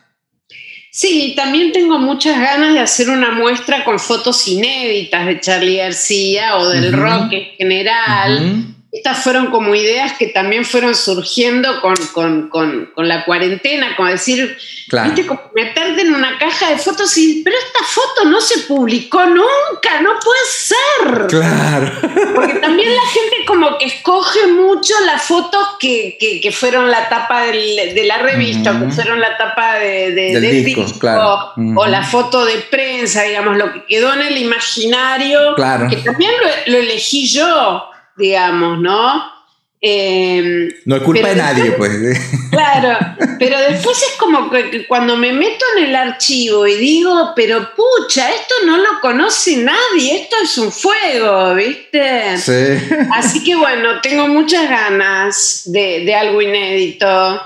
[0.90, 6.56] Sí, también tengo muchas ganas de hacer una muestra con fotos inéditas de Charlie García
[6.56, 13.24] o del rock en general estas fueron como ideas que también fueron surgiendo con, la
[13.26, 14.56] cuarentena, como decir,
[15.04, 19.26] viste, como meterte en una caja de fotos y, pero esta foto no se publicó
[19.26, 21.26] nunca, no puede ser.
[21.26, 21.92] Claro.
[22.34, 28.04] Porque también la gente como que escoge mucho las fotos que, fueron la tapa de
[28.06, 33.58] la revista, que fueron la tapa de, del disco, o la foto de prensa, digamos,
[33.58, 35.88] lo que quedó en el imaginario, claro.
[35.90, 36.32] que también
[36.66, 39.38] lo elegí yo digamos, ¿no?
[39.80, 41.92] Em, no es culpa de nadie, pues.
[42.50, 42.98] Claro,
[43.38, 48.30] pero después es como que cuando me meto en el archivo y digo, pero pucha,
[48.30, 52.36] esto no lo conoce nadie, esto es un fuego, ¿viste?
[52.38, 52.84] Sí.
[53.12, 57.40] Así que bueno, tengo muchas ganas de, algo inédito.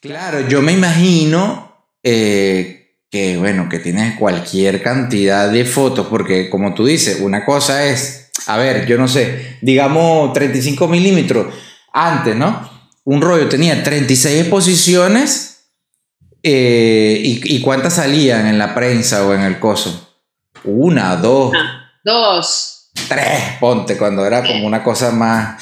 [0.00, 6.74] Claro, yo me imagino eh, que, bueno, que tienes cualquier cantidad de fotos, porque como
[6.74, 11.52] tú dices, una cosa es, a ver, yo no sé, digamos 35 milímetros
[11.92, 12.70] antes, ¿no?
[13.04, 15.56] Un rollo tenía 36 exposiciones
[16.42, 20.16] eh, y, cuántas salían en la prensa o en el coso.
[20.64, 21.52] Una, dos.
[22.04, 22.90] dos.
[23.08, 25.60] Tres, ponte, cuando era como una cosa más...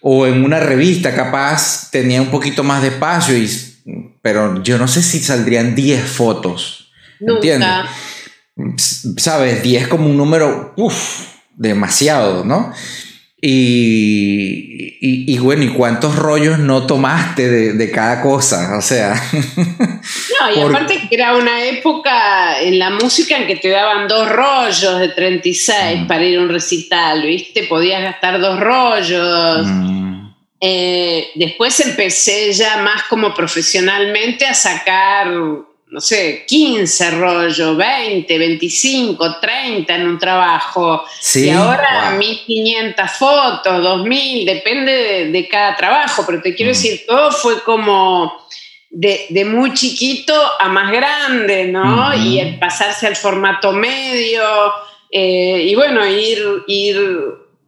[0.00, 3.50] O en una revista capaz tenía un poquito más de espacio, y,
[4.22, 6.92] pero yo no sé si saldrían 10 fotos.
[7.20, 7.68] ¿Entiendes?
[9.16, 9.62] ¿Sabes?
[9.62, 12.72] 10 como un número, uff, demasiado, ¿no?
[13.48, 18.76] Y, bueno, ¿y cuántos rollos no tomaste de, cada cosa?
[18.76, 19.14] O sea.
[20.38, 24.28] No, y aparte que era una época en la música en que te daban dos
[24.28, 26.06] rollos de 36 mm.
[26.06, 27.64] para ir a un recital, ¿viste?
[27.64, 29.66] Podías gastar dos rollos.
[29.66, 30.28] Mm.
[30.60, 35.28] Eh, después empecé ya más como profesionalmente a sacar
[35.88, 41.04] no sé, 15 rollos, 20, 25, 30 en un trabajo.
[41.34, 46.74] y ahora 1500 fotos, 2000, depende de, cada trabajo, pero te quiero mm.
[46.74, 48.46] decir, todo fue como
[48.90, 52.12] de, muy chiquito a más grande, ¿no?
[52.14, 54.42] Y el pasarse al formato medio,
[55.10, 56.98] eh, y bueno, ir, ir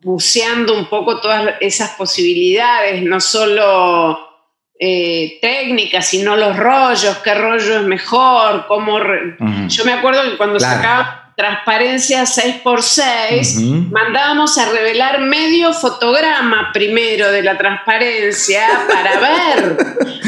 [0.03, 4.28] buceando un poco todas esas posibilidades, no solo
[4.79, 8.99] eh, técnicas, sino los rollos, qué rollo es mejor, cómo...
[9.69, 17.43] Yo me acuerdo que cuando sacaba transparencia 6x6, mandábamos a revelar medio fotograma primero de
[17.43, 19.77] la transparencia para ver,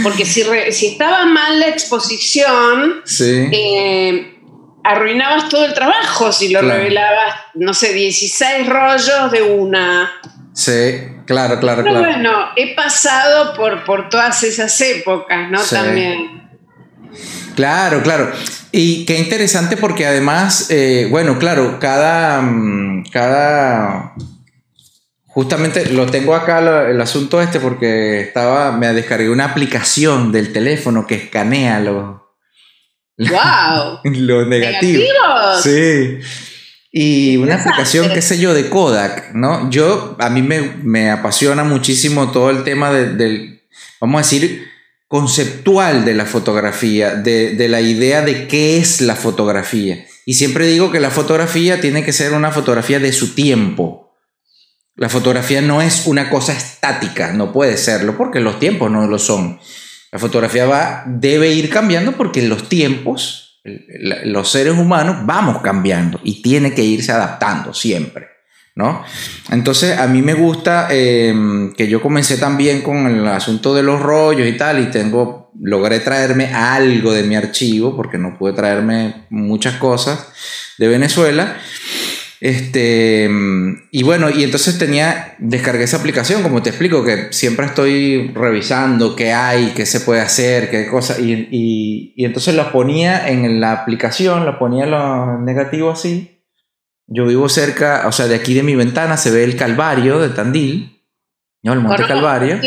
[0.05, 4.39] porque si, si estaba mal la exposición, eh,
[4.85, 10.13] arruinabas todo el trabajo si lo revelabas, no sé, 16 rollos de una.
[10.61, 15.59] Sí, claro, claro, Pero bueno, he pasado por, por todas esas épocas, ¿no?
[15.59, 16.51] También.
[17.57, 18.31] Claro, claro.
[18.71, 24.13] Y qué interesante porque además, eh, bueno, claro, cada, mm, cada,
[25.29, 26.59] justamente lo tengo acá
[26.91, 32.21] el asunto este porque estaba, me descargué una aplicación del teléfono que escanea los,
[33.17, 35.09] wow, los negativos.
[35.09, 35.63] ¿Negativos?
[35.63, 36.50] Sí.
[36.93, 39.71] Y una aplicación, qué sé yo, de Kodak, ¿no?
[39.71, 43.63] Yo, a mí me, apasiona muchísimo todo el tema del,
[44.01, 44.67] vamos a decir,
[45.07, 50.05] conceptual de la fotografía, de, de, la idea de qué es la fotografía.
[50.27, 54.17] Y siempre digo que la fotografía tiene que ser una fotografía de su tiempo.
[54.97, 59.19] La fotografía no es una cosa estática, no puede serlo, porque los tiempos no lo
[59.19, 59.61] son.
[60.11, 66.43] La fotografía va, debe ir cambiando porque los tiempos los seres humanos vamos cambiando y
[66.43, 68.29] tiene que irse adaptando siempre.
[68.77, 69.05] ¿No?
[69.51, 74.01] Entonces a mí me gusta em, que yo comencé también con el asunto de los
[74.01, 79.27] rollos y tal y tengo, logré traerme algo de mi archivo porque no pude traerme
[79.29, 80.29] muchas cosas
[80.79, 81.57] de Venezuela
[82.41, 83.29] este,
[83.91, 89.15] y bueno, y entonces tenía, descargué esa aplicación, como te explico, que siempre estoy revisando
[89.15, 94.47] qué hay, qué se puede hacer, qué cosas, y, entonces la ponía en la aplicación,
[94.47, 96.43] la ponía lo negativo así.
[97.07, 100.31] Yo vivo cerca, o sea, de aquí de mi ventana se ve el Calvario de
[100.31, 101.03] Tandil,
[101.63, 101.75] ¿no?
[101.75, 102.59] El Monte Calvario.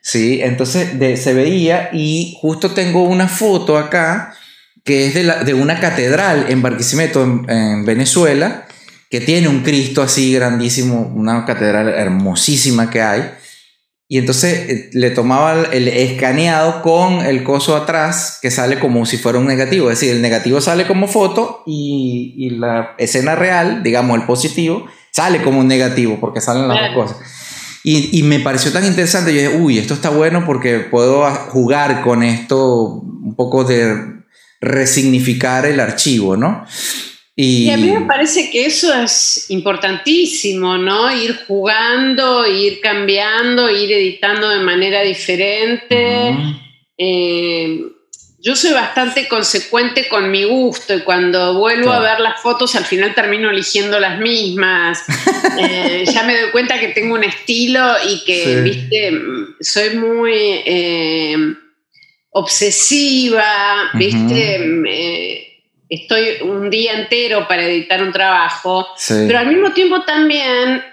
[0.00, 0.40] Sí.
[0.42, 4.34] entonces se veía y justo tengo una foto acá
[4.82, 8.66] que es de, la, de una catedral en Barquisimeto, en Venezuela,
[9.12, 13.30] que tiene un Cristo así grandísimo, una catedral hermosísima que hay.
[14.08, 19.18] Y entonces eh, le tomaba el escaneado con el coso atrás que sale como si
[19.18, 19.90] fuera un negativo.
[19.90, 25.42] Es decir, el negativo sale como foto y, la escena real, digamos el positivo, sale
[25.42, 27.18] como un negativo porque salen las dos cosas.
[27.84, 29.34] Y, y, me pareció tan interesante.
[29.34, 34.22] Yo dije, uy, esto está bueno porque puedo jugar con esto, un poco de
[34.62, 36.64] resignificar el archivo, ¿no?
[37.34, 37.70] Y...
[37.70, 41.14] a mí me parece que eso es importantísimo, ¿no?
[41.16, 46.36] Ir jugando, ir cambiando, ir editando de manera diferente.
[46.98, 47.80] Eh,
[48.38, 52.84] yo soy bastante consecuente con mi gusto y cuando vuelvo a ver las fotos al
[52.84, 55.04] final termino eligiendo las mismas.
[55.58, 59.12] Eh, ya me doy cuenta que tengo un estilo y que, viste,
[59.60, 60.32] soy muy
[60.64, 61.36] eh,
[62.30, 65.51] obsesiva, viste
[65.92, 70.84] estoy un día entero para editar un trabajo, pero al mismo tiempo también,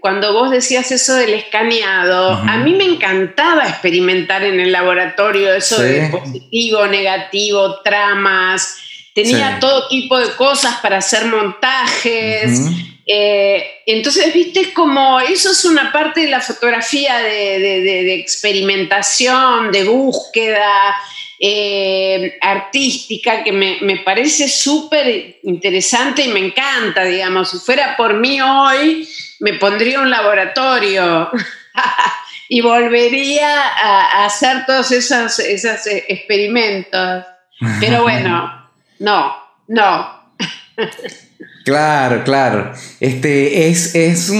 [0.00, 5.82] cuando vos decías eso del escaneado, a mí me encantaba experimentar en el laboratorio eso
[5.82, 8.78] de positivo, negativo, tramas,
[9.14, 12.62] tenía todo tipo de cosas para hacer montajes.
[13.06, 20.96] Eh, entonces, viste, como eso es una parte de la fotografía de experimentación, de búsqueda.
[21.42, 27.50] Eh, artística que me, parece súper interesante y me encanta, digamos.
[27.50, 31.30] Si fuera por mí hoy, me pondría un laboratorio
[32.50, 37.24] y volvería a, hacer todos esos, esos eh, experimentos.
[37.80, 39.34] Pero bueno, no,
[39.68, 40.20] no.
[41.64, 42.74] Claro, claro.
[43.00, 44.30] Este es, es.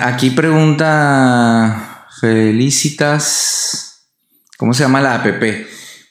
[0.00, 4.06] Aquí pregunta Felicitas.
[4.56, 5.26] ¿Cómo se llama la app?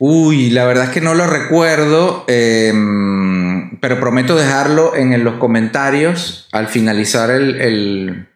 [0.02, 6.48] Uy, la verdad es que no lo recuerdo, em, pero prometo dejarlo en, los comentarios
[6.54, 8.30] al finalizar el,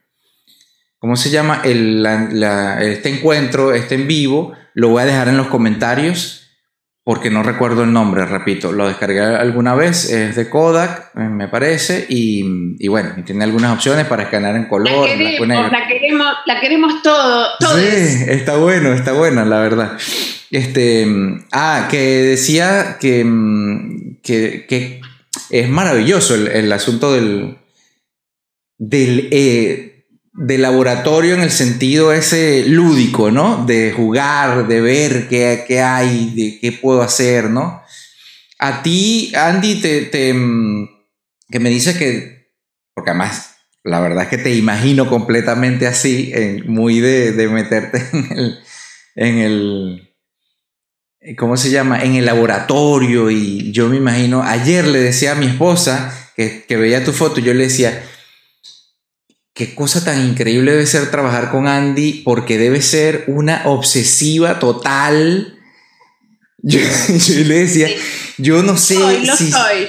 [1.00, 1.62] ¿cómo se llama?
[1.64, 6.43] este encuentro, este en vivo, lo voy a dejar en los comentarios
[7.06, 11.50] porque no recuerdo el nombre, repito, lo descargué alguna vez, es de Kodak, eh, me
[11.50, 15.10] parece, y, bueno, tiene algunas opciones para escanear en color.
[15.10, 19.98] La queremos, la queremos, la queremos todo, Sí, está bueno, está buena, la verdad.
[20.50, 21.06] Este,
[21.52, 23.26] ah, que decía que,
[24.24, 25.02] que,
[25.50, 27.58] es maravilloso el, asunto del,
[28.78, 29.93] del, eh,
[30.34, 33.66] del, laboratorio en el sentido ese lúdico, ¿no?
[33.66, 37.82] De jugar, de ver qué, qué hay, de qué puedo hacer, ¿no?
[38.60, 40.34] A ti, Andy, te, te,
[41.50, 42.52] que me dices que,
[42.94, 46.34] porque además la verdad es que te imagino completamente así,
[46.66, 48.60] muy de, de meterte en el,
[49.16, 50.14] en el
[51.38, 52.04] ¿cómo se llama?
[52.04, 57.04] En el laboratorio y yo me imagino, ayer le decía a mi esposa que, veía
[57.04, 58.04] tu foto, yo le decía,
[59.54, 65.60] qué cosa tan increíble debe ser trabajar con Andy porque debe ser una obsesiva total.
[66.66, 67.90] Yo, le decía,
[68.38, 68.98] yo no sé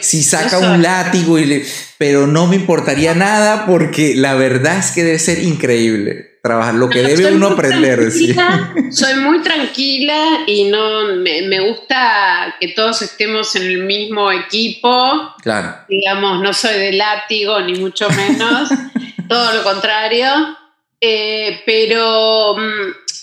[0.02, 1.62] si, saca un látigo, y
[1.98, 6.90] pero no me importaría nada porque la verdad es que debe ser increíble trabajar, lo
[6.90, 8.12] que debe uno aprender.
[8.90, 15.32] Soy muy tranquila y no me, gusta que todos estemos en el mismo equipo.
[15.40, 15.74] Claro.
[15.88, 18.68] Digamos, no soy de látigo, ni mucho menos,
[19.28, 20.56] todo lo contrario.
[21.00, 23.14] Eh, pero, mm,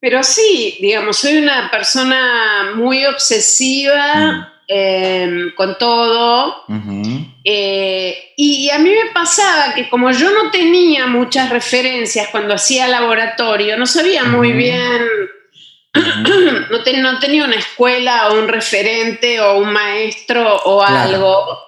[0.00, 4.14] pero sí, digamos, soy una persona muy obsesiva.
[4.32, 4.56] Mm.
[4.68, 6.64] Em, con todo.
[7.44, 12.88] Eh, y a mí me pasaba que como yo no tenía muchas referencias cuando hacía
[12.88, 15.06] laboratorio, no sabía muy bien,
[15.94, 21.65] no, no, tenía una escuela o un referente o un maestro o algo.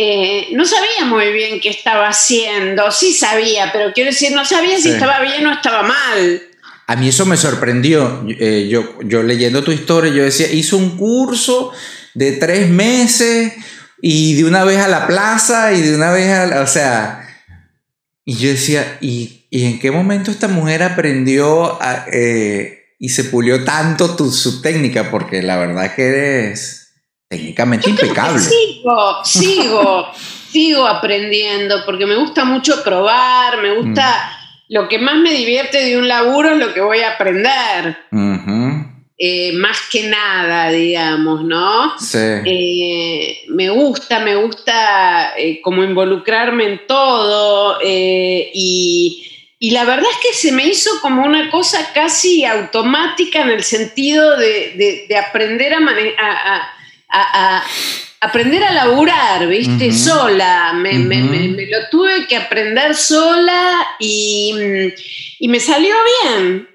[0.00, 4.78] Eh, no sabía muy bien qué estaba haciendo, sí sabía, pero quiero decir, no sabía
[4.78, 6.40] si estaba bien o estaba mal.
[6.86, 8.24] A mí eso me sorprendió.
[8.28, 11.72] Eh, yo, yo leyendo tu historia, yo decía, hizo un curso
[12.14, 13.54] de tres meses
[14.00, 17.28] y de una vez a la plaza y de una vez a la, o sea,
[18.24, 21.76] y yo decía, ¿y, en qué momento esta mujer aprendió
[22.12, 25.10] eh, y se pulió tanto tu, su técnica?
[25.10, 26.77] Porque la verdad que eres
[27.28, 28.40] técnicamente impecable.
[28.40, 30.08] Sigo, sigo,
[30.50, 34.32] sigo aprendiendo porque me gusta mucho probar, me gusta...
[34.34, 34.38] Mm.
[34.70, 37.96] Lo que más me divierte de un laburo es lo que voy a aprender.
[39.20, 41.98] Eh, más que nada, digamos, ¿no?
[41.98, 42.18] Sí.
[42.18, 49.24] Eh, me gusta, me gusta eh, como involucrarme en todo y,
[49.60, 54.36] la verdad es que se me hizo como una cosa casi automática en el sentido
[54.36, 56.68] de, aprender a, a,
[58.20, 59.92] aprender a laburar, ¿viste?
[59.92, 60.72] Sola.
[60.74, 64.92] Me, lo tuve que aprender sola y
[65.40, 65.94] y me salió
[66.24, 66.68] bien.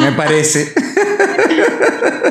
[0.00, 0.72] Me parece.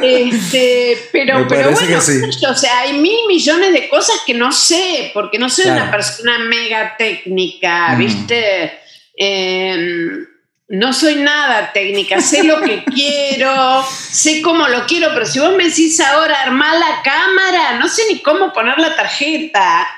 [0.01, 5.37] Este, pero, pero bueno, o sea, hay mil millones de cosas que no sé, porque
[5.37, 8.79] no soy una persona mega técnica, ¿viste?
[9.15, 10.25] Eh,
[10.71, 15.53] no soy nada técnica, sé lo que quiero, sé cómo lo quiero, pero si vos
[15.57, 19.87] me decís ahora armar la cámara, no sé ni cómo poner la tarjeta.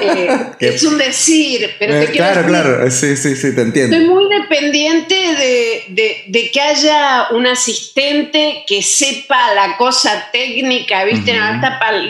[0.00, 0.30] Eh,
[0.60, 3.96] es un decir, pero te eh, quiero Claro, claro, sí, sí, sí, te entiendo.
[3.96, 11.36] Estoy muy dependiente de, que haya un asistente que sepa la cosa técnica, ¿viste?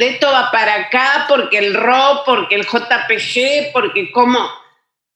[0.01, 4.39] esto va para acá porque el RAW, porque el JPG, porque cómo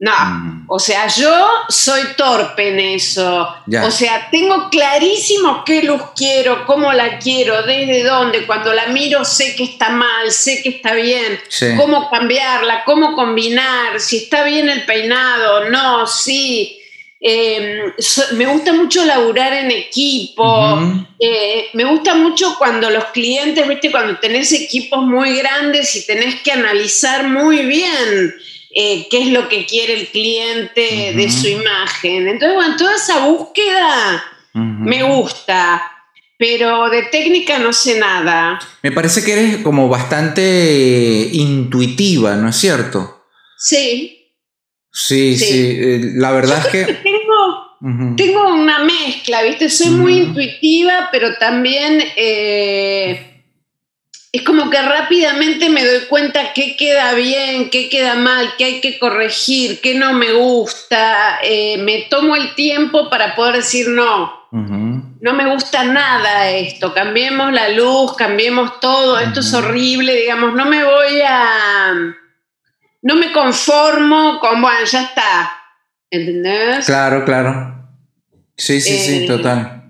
[0.03, 3.48] No, o sea, yo soy torpe en eso.
[3.84, 8.44] O sea, tengo clarísimo qué luz quiero, cómo la quiero, desde dónde.
[8.44, 11.38] Cuando la miro sé que está mal, sé que está bien,
[11.76, 16.80] cómo cambiarla, cómo combinar, si está bien el peinado, no, sí.
[17.20, 17.92] Em,
[18.32, 20.80] me gusta mucho laburar en equipo.
[21.20, 26.42] Eh, me gusta mucho cuando los clientes, viste, cuando tenés equipos muy grandes y tenés
[26.42, 28.34] que analizar muy bien
[28.75, 32.29] eh, qué es lo que quiere el cliente de su imagen.
[32.29, 35.91] Entonces, bueno, toda esa búsqueda me gusta,
[36.39, 38.59] pero de técnica no sé nada.
[38.83, 43.25] Me parece que eres como bastante intuitiva, ¿no es cierto?
[43.59, 44.18] Sí.
[44.91, 46.95] Sí, sí, eh, la verdad es que...
[46.95, 49.70] tengo, tengo una mezcla, ¿viste?
[49.70, 52.03] Soy muy intuitiva, pero también...
[52.16, 53.32] Eh,
[54.35, 58.80] es como que rápidamente me doy cuenta qué queda bien, qué queda mal, qué hay
[58.80, 61.39] que corregir, qué no me gusta.
[61.43, 64.41] Eh, me tomo el tiempo para poder decir no.
[64.51, 70.66] No me gusta nada esto, cambiemos la luz, cambiemos todo, esto es horrible, digamos, no
[70.66, 71.95] me voy a...
[73.01, 75.53] No me conformo con, bueno, ya está.
[76.11, 76.85] ¿Entendés?
[76.87, 77.89] Claro, claro.
[78.57, 79.82] Sí, sí, sí, eh, total.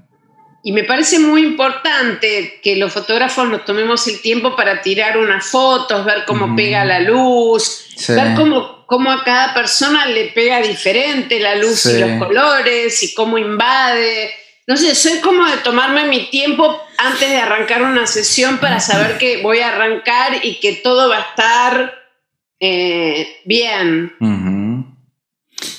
[0.65, 5.47] Y me parece muy importante que los fotógrafos nos tomemos el tiempo para tirar unas
[5.47, 11.41] fotos, ver cómo pega la luz, ver cómo, cómo, a cada persona le pega diferente
[11.41, 14.31] la luz y los colores y cómo invade.
[14.69, 19.19] No sé, soy como de tomarme mi tiempo antes de arrancar una sesión para saber
[19.19, 21.95] que voy a arrancar y que todo va a estar
[22.61, 24.13] eh, bien.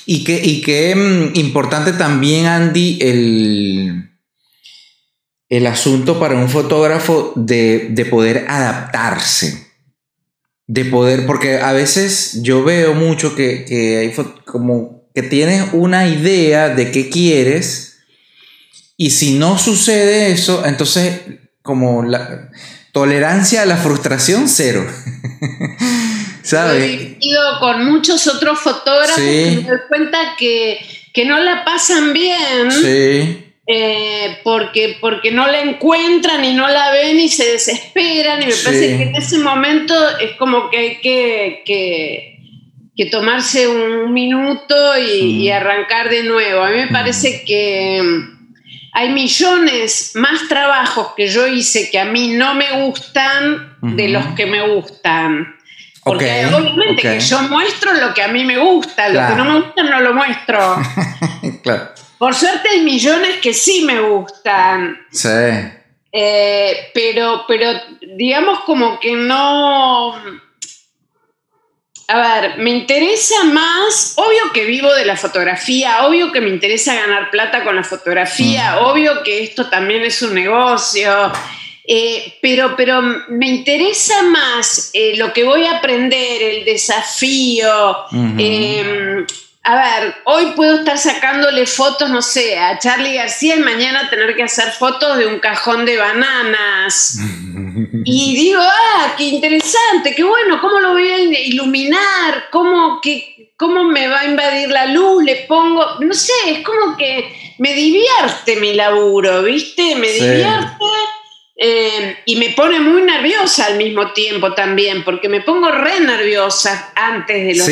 [0.04, 4.03] Y que, y que mm, importante también, Andy, el
[5.48, 9.68] el asunto para un fotógrafo de, poder adaptarse.
[10.66, 14.14] De poder, porque a veces yo veo mucho que, que hay
[14.44, 17.98] como que tienes una idea de qué quieres
[18.96, 21.20] y si no sucede eso, entonces
[21.62, 22.50] como la
[22.92, 24.86] tolerancia a la frustración cero.
[26.42, 27.16] ¿Sabes?
[27.60, 30.78] Con muchos otros fotógrafos y me doy cuenta que,
[31.12, 32.70] que no la pasan bien.
[32.70, 38.46] Sí eh, porque, porque no la encuentran y no la ven y se desesperan y
[38.46, 41.62] me parece que en ese momento es como que hay que,
[42.94, 46.62] que, tomarse un minuto y, arrancar de nuevo.
[46.62, 48.52] A mí me parece que mm,
[48.92, 54.26] hay millones más trabajos que yo hice que a mí no me gustan de los
[54.34, 55.56] que me gustan.
[56.02, 59.60] Porque obviamente que yo muestro lo que a mí me gusta, lo que no me
[59.60, 60.76] gusta no lo muestro.
[61.62, 62.03] claro.
[62.18, 64.98] Por suerte hay millones que sí me gustan.
[65.10, 65.28] Sí.
[66.16, 67.70] Eh, pero, pero
[68.16, 70.14] digamos como que no...
[72.06, 76.94] A ver, me interesa más, obvio que vivo de la fotografía, obvio que me interesa
[76.94, 81.32] ganar plata con la fotografía, obvio que esto también es un negocio,
[81.86, 88.04] eh, pero, pero me interesa más eh, lo que voy a aprender, el desafío,
[89.66, 94.36] a ver, hoy puedo estar sacándole fotos, no sé, a Charlie García y mañana tener
[94.36, 97.18] que hacer fotos de un cajón de bananas.
[98.04, 102.50] y digo, ah, qué interesante, qué bueno, ¿cómo lo voy a iluminar?
[102.50, 103.00] ¿Cómo,
[103.56, 105.24] ¿Cómo me va a invadir la luz?
[105.24, 109.96] Le pongo, no sé, es como que me divierte mi laburo, ¿viste?
[109.96, 110.76] Me divierte
[111.56, 116.92] eh, y me pone muy nerviosa al mismo tiempo también, porque me pongo re nerviosa
[116.96, 117.66] antes de los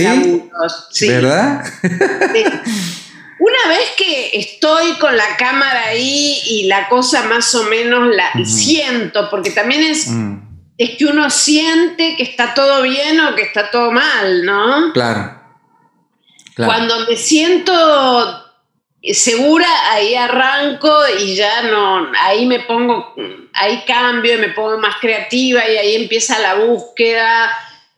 [0.91, 1.09] ¿Sí?
[1.09, 1.65] ¿Verdad?
[3.41, 8.31] Una vez que estoy con la cámara ahí y la cosa más o menos la
[8.45, 10.37] siento, porque también es, mm.
[10.79, 14.93] es que uno siente que está todo bien o que está todo mal, ¿no?
[16.55, 16.71] claro.
[16.73, 18.42] Cuando me siento
[19.13, 23.15] segura, ahí arranco y ya no, ahí me pongo,
[23.53, 27.51] ahí cambio y me pongo más creativa y ahí empieza la búsqueda.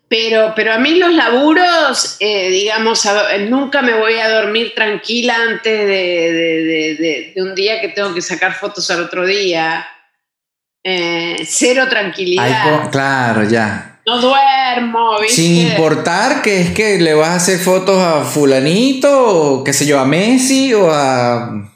[0.06, 3.08] Pero, pero a mí los laburos, eh, digamos,
[3.48, 8.54] nunca me voy a dormir tranquila antes de, de, un día que tengo que sacar
[8.54, 9.88] fotos al otro día.
[10.84, 12.90] Eh, cero tranquilidad.
[12.90, 13.93] claro, ya.
[14.06, 15.36] No duermo, ¿viste?
[15.36, 19.86] Sin importar que es que le vas a hacer fotos a fulanito, o qué sé
[19.86, 21.70] yo, a Messi o a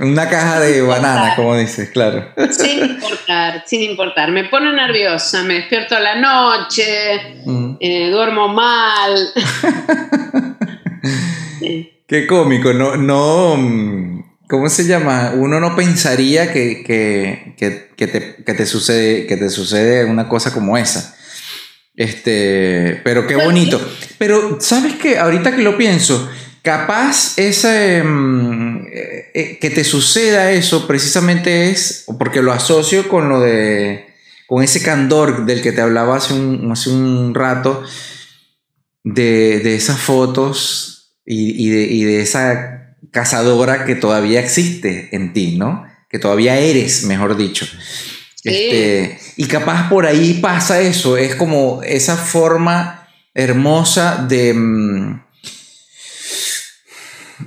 [0.00, 2.32] una caja de banana, como dices, claro.
[2.50, 4.32] Sin importar, sin importar.
[4.32, 7.76] Me pone nerviosa, me despierto a la noche, mm.
[7.80, 9.28] eh, duermo mal.
[12.06, 15.32] Qué cómico, no, no, ¿cómo se llama?
[15.36, 20.76] Uno no pensaría que, que, te, que, te, sucede, que te sucede una cosa como
[20.76, 21.14] esa.
[21.94, 23.80] Este, pero qué bonito.
[24.18, 25.18] Pero, ¿sabes qué?
[25.18, 26.30] Ahorita que lo pienso,
[26.62, 33.28] capaz ese, mm, eh, eh, que te suceda eso precisamente es, porque lo asocio con
[33.28, 34.06] lo de,
[34.46, 37.82] con ese candor del que te hablaba hace un, hace un rato,
[39.04, 45.32] de, de esas fotos y, y, de, y de esa cazadora que todavía existe en
[45.32, 45.86] ti, ¿no?
[46.08, 47.66] Que todavía eres, mejor dicho.
[48.42, 55.22] Este, y capaz por ahí pasa eso, es como esa forma hermosa de, mm,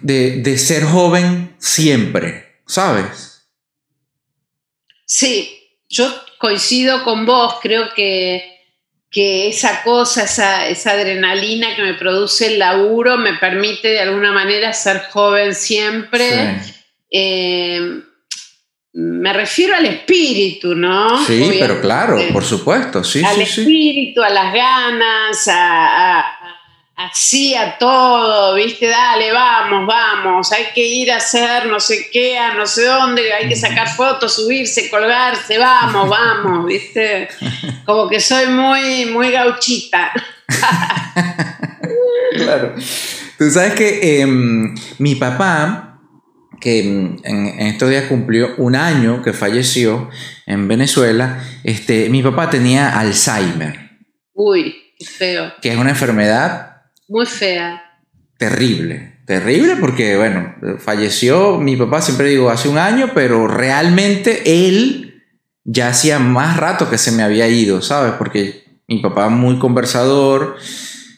[0.02, 3.48] de, de ser joven siempre, ¿sabes?
[5.06, 8.60] Sí, yo coincido con vos, creo que,
[9.10, 14.32] que esa cosa, esa, esa, adrenalina que me produce el laburo me permite de alguna
[14.32, 16.60] manera ser joven siempre.
[16.62, 16.74] Sí.
[17.12, 18.04] Eh,
[18.94, 21.26] me refiero al espíritu, ¿no?
[21.26, 21.60] Sí, Obviamente.
[21.60, 23.24] pero claro, por supuesto, sí.
[23.26, 24.28] Al sí, espíritu, sí.
[24.28, 26.26] a las ganas, a, a,
[26.96, 28.88] así a todo, ¿viste?
[28.88, 33.34] Dale, vamos, vamos, hay que ir a hacer no sé qué, a no sé dónde,
[33.34, 37.30] hay que sacar fotos, subirse, colgarse, vamos, vamos, ¿viste?
[37.86, 40.12] Como que soy muy, muy gauchita.
[42.36, 42.76] claro.
[43.40, 44.28] Tú sabes que eh,
[45.00, 45.93] mi papá
[46.60, 50.10] que en, en, estos días cumplió un año que falleció
[50.46, 53.92] en Venezuela, este, mi papá tenía Alzheimer.
[54.34, 54.76] Uy,
[55.06, 55.54] feo.
[55.62, 56.84] Que es una enfermedad.
[57.08, 57.82] Muy fea.
[58.38, 59.14] Terrible.
[59.26, 65.24] Terrible porque, bueno, falleció mi papá, siempre digo, hace un año, pero realmente él
[65.64, 68.14] ya hacía más rato que se me había ido, ¿sabes?
[68.18, 70.58] Porque mi papá muy conversador,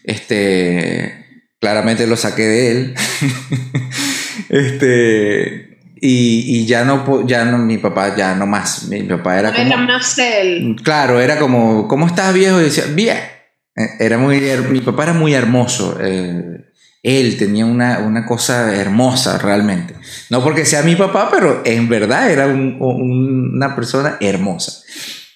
[0.03, 2.95] este, claramente lo saqué de él.
[4.49, 8.87] Este, y, y, ya no, ya no, mi papá ya no más.
[8.89, 9.67] Mi papá era no como.
[9.67, 10.75] Era más él.
[10.83, 12.59] Claro, era como, ¿cómo estás viejo?
[12.59, 13.17] Y decía, bien.
[13.99, 14.39] Era muy,
[14.69, 15.97] mi papá era muy hermoso.
[16.01, 16.65] Eh,
[17.03, 19.95] él tenía una, una, cosa hermosa realmente.
[20.29, 24.81] No porque sea mi papá, pero en verdad era un, un, una persona hermosa.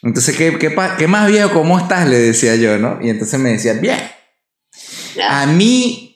[0.02, 1.52] Entonces, ¿qué, qué, ¿qué, más viejo?
[1.52, 2.08] ¿Cómo estás?
[2.08, 3.00] Le decía yo, ¿no?
[3.02, 4.00] Y entonces me decía, bien.
[5.28, 6.09] A mí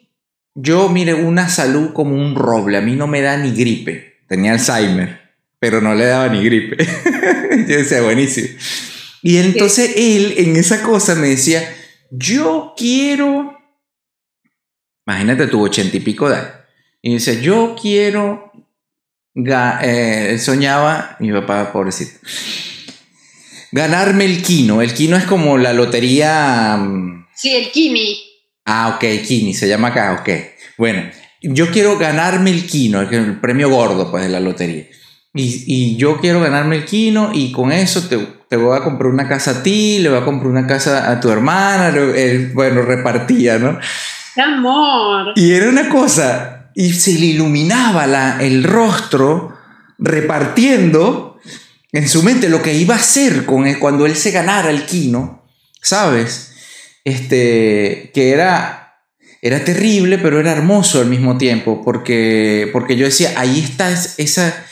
[0.56, 2.78] yo, mire, una salud como un roble.
[2.78, 4.22] A mí no me da ni gripe.
[4.28, 5.20] Tenía Alzheimer,
[5.60, 6.78] pero no le daba ni gripe.
[7.68, 8.50] yo decía, buenísimo.
[9.22, 11.64] Y entonces él, en esa cosa, me decía,
[12.12, 13.58] yo quiero.
[15.08, 16.52] Imagínate, tuvo ochenta y pico de años.
[17.02, 18.52] Y decía, yo quiero.
[19.36, 22.20] Eh, soñaba, mi papá, pobrecito.
[23.72, 24.82] Ganarme el quino.
[24.82, 26.78] El quino es como la lotería.
[26.78, 28.20] mm, Sí, el Kimi.
[28.66, 30.30] Ah, ok, Kini, se llama acá, ok.
[30.78, 31.04] Bueno,
[31.42, 34.86] yo quiero ganarme el Kino, el premio gordo pues de la lotería.
[35.34, 39.12] Y, y yo quiero ganarme el Kino y con eso te, te, voy a comprar
[39.12, 42.84] una casa a ti, le voy a comprar una casa a tu hermana, el, bueno,
[42.84, 43.80] repartía, ¿no?
[44.36, 45.34] ¡Qué amor!
[45.36, 49.58] Y era una cosa, y se le iluminaba la, el rostro
[49.98, 51.40] repartiendo
[51.92, 54.86] en su mente lo que iba a hacer con él cuando él se ganara el
[54.86, 55.44] Kino,
[55.82, 56.53] ¿sabes?
[57.04, 59.02] Este, que era,
[59.42, 64.66] era terrible, pero era hermoso al mismo tiempo, porque, porque yo decía, ahí está esa,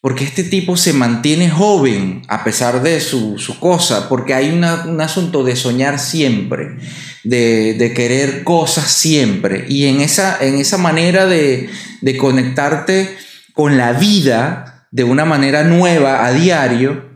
[0.00, 4.84] porque este tipo se mantiene joven a pesar de su, su cosa, porque hay una,
[4.86, 6.76] un asunto de soñar siempre,
[7.24, 11.68] de, de, querer cosas siempre, y en esa, en esa manera de,
[12.00, 13.16] de conectarte
[13.52, 17.07] con la vida de una manera nueva a diario,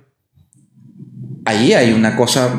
[1.45, 2.57] ahí hay una cosa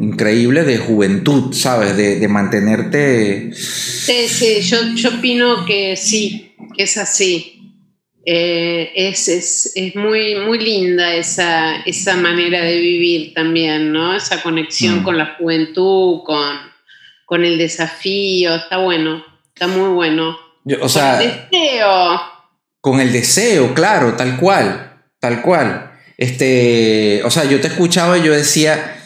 [0.00, 1.96] increíble de juventud, ¿sabes?
[1.96, 3.52] De, de mantenerte...
[3.52, 7.56] Sí, sí, yo, yo, opino que sí, que es así.
[8.24, 14.14] Eh, es, es, es, muy, muy linda esa, esa manera de vivir también, ¿no?
[14.14, 15.04] Esa conexión mm.
[15.04, 16.58] con la juventud, con,
[17.24, 19.24] con el desafío, está bueno,
[19.54, 20.36] está muy bueno.
[20.64, 22.22] Yo, o sea, con el deseo.
[22.80, 25.89] Con el deseo, claro, tal cual, tal cual.
[26.20, 29.02] Este, o sea, yo te escuchaba y yo decía,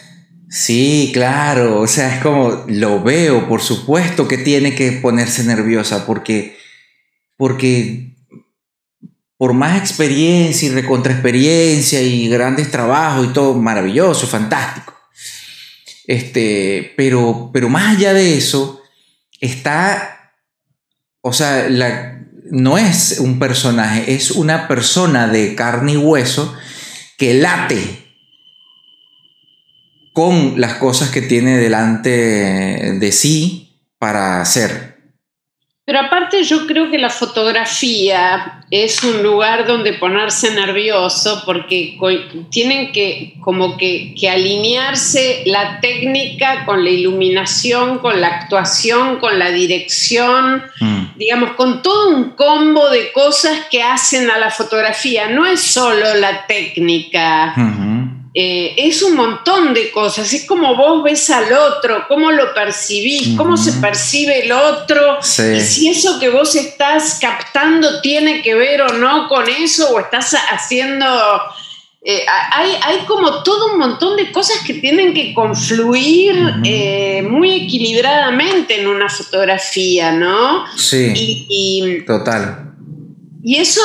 [0.49, 6.05] sí, claro, o sea, es como, lo veo, por supuesto que tiene que ponerse nerviosa,
[6.05, 6.57] porque,
[7.37, 8.17] porque
[9.37, 14.93] por más experiencia y recontraexperiencia y grandes trabajos y todo, maravilloso, fantástico.
[16.07, 18.81] Este, pero, pero más allá de eso,
[19.39, 20.33] está,
[21.21, 26.53] o sea, la, no es un personaje, es una persona de carne y hueso
[27.17, 28.05] que late
[30.13, 34.94] con las cosas que tiene delante de sí para hacer.
[35.85, 41.95] Pero aparte yo creo que la fotografía es un lugar donde ponerse nervioso porque
[42.49, 49.51] tienen que como que, alinearse la técnica con la iluminación, con la actuación, con la
[49.51, 51.17] dirección, mm.
[51.17, 55.29] digamos, con todo un combo de cosas que hacen a la fotografía.
[55.29, 57.53] No es solo la técnica.
[58.37, 63.29] Eh, es un montón de cosas, es como vos ves al otro, cómo lo percibís,
[63.37, 68.81] cómo se percibe el otro, y si eso que vos estás captando tiene que ver
[68.81, 71.07] o no con eso, o estás haciendo...
[72.07, 78.81] Eh, hay, como todo un montón de cosas que tienen que confluir eh, muy equilibradamente
[78.81, 80.65] en una fotografía, ¿no?
[80.75, 82.03] Sí.
[82.05, 82.73] total.
[83.41, 83.81] Y eso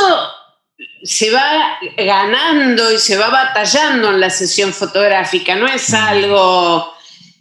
[1.03, 6.95] se va ganando y se va batallando en la sesión fotográfica, no es algo...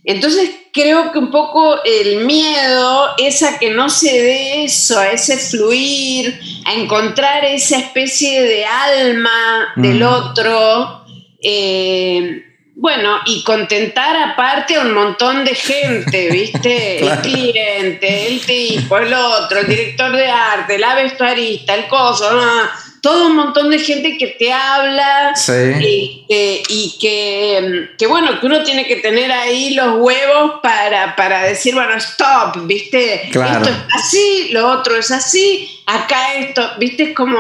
[0.06, 5.12] Entonces creo que un poco el miedo es a que no se dé eso, a
[5.12, 11.06] ese fluir, a encontrar esa especie de alma del otro.
[11.42, 12.46] Eh,
[12.76, 17.00] bueno, y contentar aparte a un montón de gente, ¿viste?
[17.06, 22.89] El cliente, el tipo, el otro, el director de arte, la vestuarista, el coso, ¿no?
[23.02, 25.34] Todo un montón de gente que te habla
[25.80, 31.96] y, que, bueno, que uno tiene que tener ahí los huevos para, para decir, bueno,
[31.96, 33.28] stop, ¿viste?
[33.28, 37.04] Esto es así, lo otro es así, acá esto, ¿viste?
[37.04, 37.40] Es como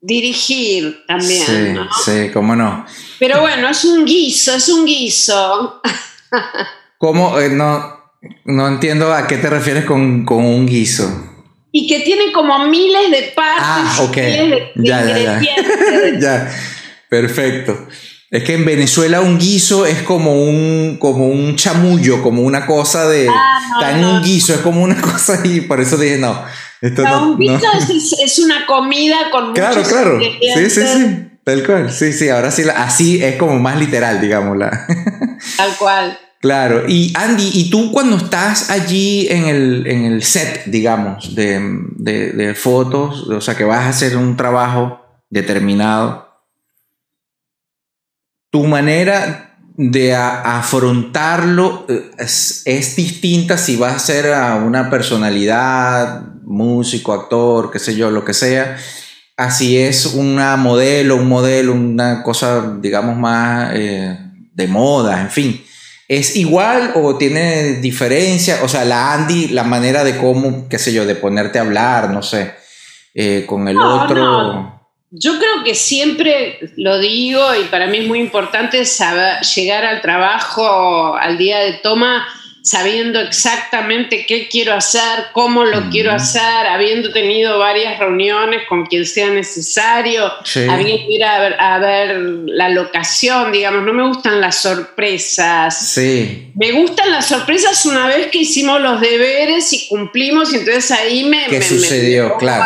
[0.00, 1.46] dirigir también.
[1.46, 1.88] Sí, ¿no?
[2.04, 2.84] sí, cómo no.
[3.18, 5.80] Pero bueno, es un guiso, es un guiso.
[6.98, 7.38] ¿Cómo?
[7.38, 8.12] Eh, no,
[8.44, 11.31] no entiendo a qué te refieres con, con un guiso
[11.72, 13.64] y que tiene como miles de partes.
[13.64, 14.16] Ah, ok.
[14.76, 15.40] ya, ya, ya.
[16.20, 16.52] ya,
[17.08, 17.88] perfecto.
[18.30, 23.08] Es que en Venezuela un guiso es como un, como un chamullo, como una cosa
[23.08, 23.28] de...
[23.28, 26.42] Ah, en un guiso, es como una cosa y por eso dije, no.
[26.80, 27.66] Esto no, un guiso
[28.22, 30.20] Es, una comida con Claro, claro.
[30.20, 31.28] Sí, sí, sí.
[31.44, 31.92] Tal cual.
[31.92, 32.28] Sí, sí.
[32.28, 34.86] Ahora sí, así es como más literal, digámosla.
[35.56, 36.18] Tal cual.
[36.42, 43.40] Claro, y Andy, ¿y tú cuando estás allí en el, set, digamos, de, fotos, o
[43.40, 46.28] sea, que vas a hacer un trabajo determinado,
[48.50, 56.22] tu manera de afrontarlo eh, es, es, distinta si vas a ser a una personalidad,
[56.42, 58.78] músico, actor, qué sé yo, lo que sea,
[59.36, 64.18] así es una modelo, un modelo, una cosa, digamos, más eh,
[64.52, 65.64] de moda, en fin.
[66.08, 68.58] ¿Es igual o tiene diferencia?
[68.62, 72.10] O sea, la Andy, la manera de cómo, qué sé yo, de ponerte a hablar,
[72.10, 72.54] no sé,
[73.14, 74.80] eh, con el otro.
[75.10, 80.00] Yo creo que siempre lo digo y para mí es muy importante saber llegar al
[80.00, 82.26] trabajo, al día de toma,
[82.62, 89.04] sabiendo exactamente qué quiero hacer, cómo lo quiero hacer, habiendo tenido varias reuniones con quien
[89.04, 90.32] sea necesario,
[90.70, 95.88] habiendo ir a ver, la locación, digamos, no me gustan las sorpresas.
[95.88, 96.52] Sí.
[96.54, 101.24] Me gustan las sorpresas una vez que hicimos los deberes y cumplimos y entonces ahí
[101.24, 101.46] me...
[101.46, 102.36] ¿Qué sucedió?
[102.38, 102.62] claro.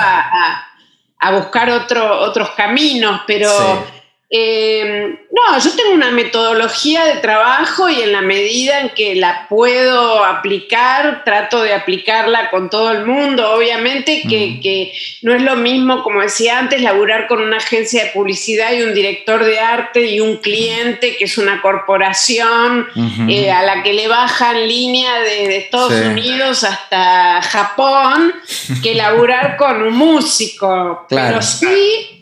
[1.18, 3.95] A, buscar otro, otros caminos, pero...
[4.28, 9.46] Eh, no, yo tengo una metodología de trabajo y en la medida en que la
[9.48, 13.52] puedo aplicar, trato de aplicarla con todo el mundo.
[13.52, 18.72] Obviamente que, no es lo mismo, como decía antes, laburar con una agencia de publicidad
[18.72, 22.88] y un director de arte y un cliente que es una corporación
[23.28, 28.34] eh, a la que le bajan línea desde Estados Unidos hasta Japón,
[28.82, 31.06] que laburar con un músico.
[31.08, 32.15] Pero sí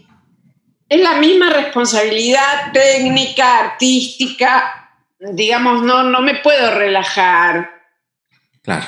[0.88, 7.70] es la misma responsabilidad técnica, artística, digamos, no, no me puedo relajar.
[8.62, 8.86] Claro.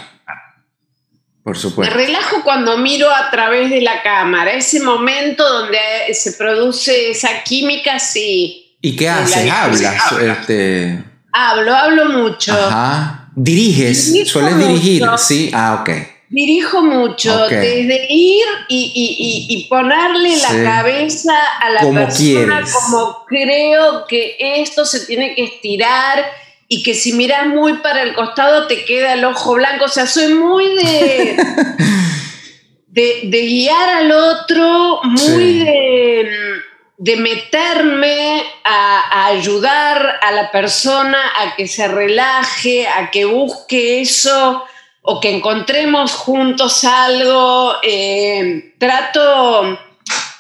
[1.42, 1.94] Por supuesto.
[1.94, 5.78] Me relajo cuando miro a través de la cámara, ese momento donde
[6.12, 8.76] se produce esa química, sí.
[8.80, 9.49] ¿Y qué haces?
[9.51, 10.12] ¿Hablas?
[10.20, 11.05] Este...
[11.32, 12.53] Hablo, hablo mucho.
[12.53, 13.30] Ajá.
[13.36, 14.28] ¿Diriges?
[14.28, 15.05] ¿Sueles dirigir?
[15.18, 15.90] Sí, ah, ok.
[16.37, 21.32] Dirijo mucho, desde ir y, ponerle la cabeza
[21.62, 26.26] a la persona como creo que esto se tiene que estirar
[26.68, 29.87] y que si miras muy para el costado te queda el ojo blanco.
[29.87, 31.37] O sea, soy muy de,
[33.22, 35.64] de, guiar al otro, muy
[36.99, 44.03] de, meterme a, a ayudar a la persona a que se relaje, a que busque
[44.03, 44.62] eso
[45.07, 47.74] o que encontremos juntos algo.
[47.82, 49.78] Eh, trato,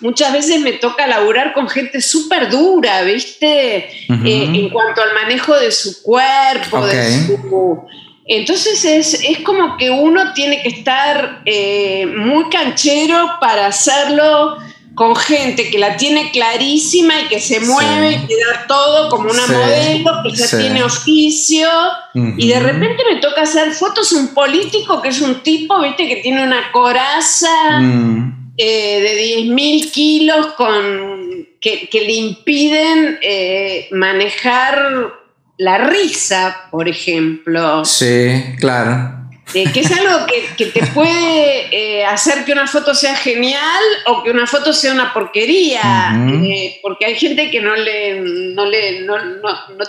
[0.00, 3.76] muchas veces me toca laburar con gente súper dura, ¿viste?
[3.76, 7.86] Eh, en cuanto al manejo de su cuerpo, de su...
[8.28, 14.56] Entonces es, como que uno tiene que estar eh, muy canchero para hacerlo
[14.96, 19.30] con gente que la tiene clarísima y que se mueve y que da todo como
[19.30, 21.68] una modelo, que ya tiene oficio,
[22.14, 26.16] y de repente me toca hacer fotos un político que es un tipo, viste, que
[26.16, 28.54] tiene una coraza mm.
[28.56, 35.12] eh, de 10.000 kilos con, que, le impiden eh, manejar
[35.58, 37.84] la risa, por ejemplo.
[37.84, 39.25] Sí, claro.
[39.54, 44.22] Eh, que es algo que, te puede eh, hacer que una foto sea genial o
[44.22, 49.02] que una foto sea una porquería, eh, porque hay gente que no le, no, le
[49.02, 49.16] no,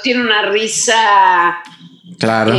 [0.04, 1.58] tiene una risa
[2.20, 2.54] claro.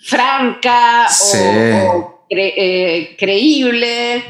[0.00, 4.24] franca o eh, creíble.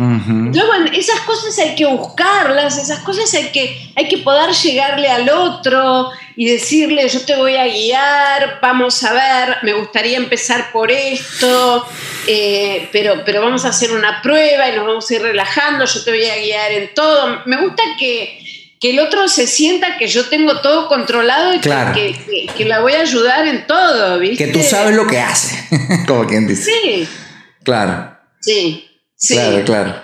[0.92, 6.10] Esas cosas hay que buscarlas, esas cosas hay que, hay que poder llegarle al otro
[6.36, 11.86] y decirle, yo te voy a guiar, vamos a ver, me gustaría empezar por esto,
[12.26, 16.04] eh, pero, pero vamos a hacer una prueba y nos vamos a ir relajando, yo
[16.04, 17.42] te voy a guiar en todo.
[17.46, 18.42] Me gusta que,
[18.82, 23.00] el otro se sienta que yo tengo todo controlado y que, que, la voy a
[23.00, 25.56] ayudar en todo, Que tú sabes lo que hace,
[26.06, 26.70] como quien dice.
[26.70, 27.08] Sí.
[27.66, 28.16] Claro.
[28.40, 29.34] Sí, sí.
[29.34, 30.02] Claro, claro.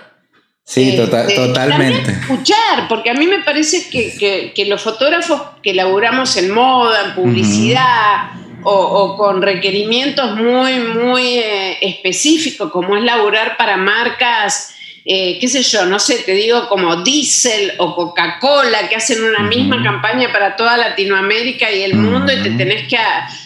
[0.65, 2.11] Sí, eh, tota-, eh, totalmente.
[2.11, 8.31] Escuchar, porque a mí me parece que, los fotógrafos que laburamos en moda, en publicidad,
[8.63, 15.85] o, con requerimientos muy, muy eh, específicos, como es laburar para marcas, qué sé yo,
[15.85, 20.75] no sé, te digo como Diesel o Coca-Cola, que hacen una misma campaña para toda
[20.75, 22.97] Latinoamérica y el mundo y te tenés que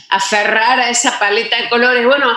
[0.09, 2.03] aferrar a esa paleta de colores.
[2.03, 2.27] Bueno,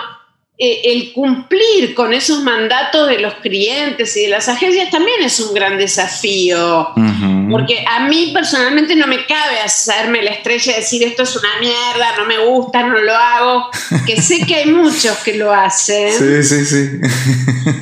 [0.63, 5.39] eh, el cumplir con esos mandatos de los clientes y de las agencias también es
[5.39, 6.89] un gran desafío.
[7.49, 11.49] Porque a mí personalmente no me cabe hacerme la estrella y decir esto es una
[11.59, 13.71] mierda, no me gusta, no lo hago.
[14.05, 16.11] Que sé que hay muchos que lo hacen.
[16.13, 16.89] Sí, sí, sí.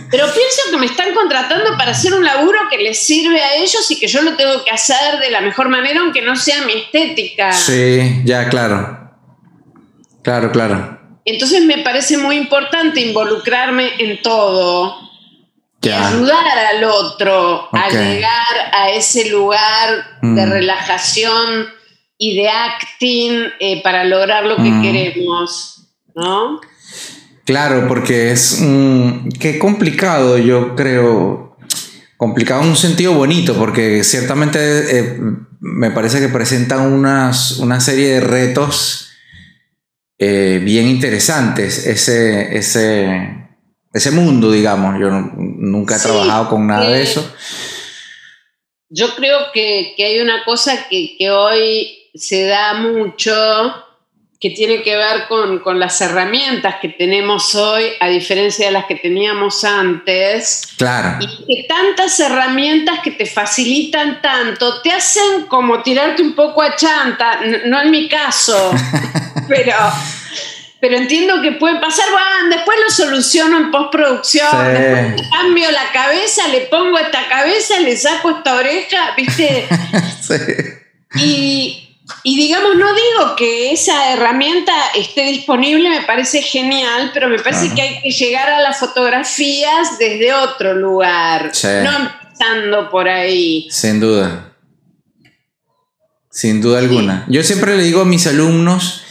[0.10, 3.92] Pero pienso que me están contratando para hacer un laburo que les sirve a ellos
[3.92, 6.74] y que yo lo tengo que hacer de la mejor manera, aunque no sea mi
[6.74, 7.52] estética.
[7.52, 9.12] Sí, ya, claro.
[10.24, 10.99] Claro, claro.
[11.30, 15.10] Entonces me parece muy importante involucrarme en todo
[15.88, 20.50] ayudar al otro a llegar a ese lugar de mm.
[20.50, 21.68] relajación
[22.18, 24.82] y de acting eh, para lograr lo que mm.
[24.82, 26.60] queremos, ¿no?
[27.46, 28.62] Claro, porque es
[29.40, 31.58] qué complicado, yo creo,
[32.18, 34.60] complicado en un sentido bonito, porque ciertamente
[35.00, 35.20] eh,
[35.60, 39.09] me parece que presenta unas, una serie de retos
[40.20, 43.48] eh, bien interesantes ese, ese,
[43.94, 45.00] ese mundo, digamos.
[45.00, 47.34] Yo nunca he trabajado con nada de eso.
[48.90, 53.34] Yo creo que, hay una cosa que, hoy se da mucho
[54.40, 58.96] que tiene que ver con, las herramientas que tenemos hoy, a diferencia de las que
[58.96, 60.70] teníamos antes.
[60.78, 61.18] Claro.
[61.20, 66.74] Y que tantas herramientas que te facilitan tanto, te hacen como tirarte un poco a
[66.78, 68.72] chanta, no en mi caso,
[69.50, 69.76] pero,
[70.80, 76.48] pero entiendo que puede pasar, bueno, después lo soluciono en postproducción, después cambio la cabeza,
[76.48, 79.68] le pongo esta cabeza, le saco esta oreja, ¿viste?
[81.16, 81.89] y,
[82.24, 87.82] digamos, no digo que esa herramienta esté disponible, me parece genial, pero me parece que
[87.82, 93.68] hay que llegar a las fotografías desde otro lugar, no empezando por ahí.
[93.72, 94.54] Sin duda.
[96.32, 97.26] Sin duda alguna.
[97.28, 99.04] Yo siempre le digo a mis alumnos,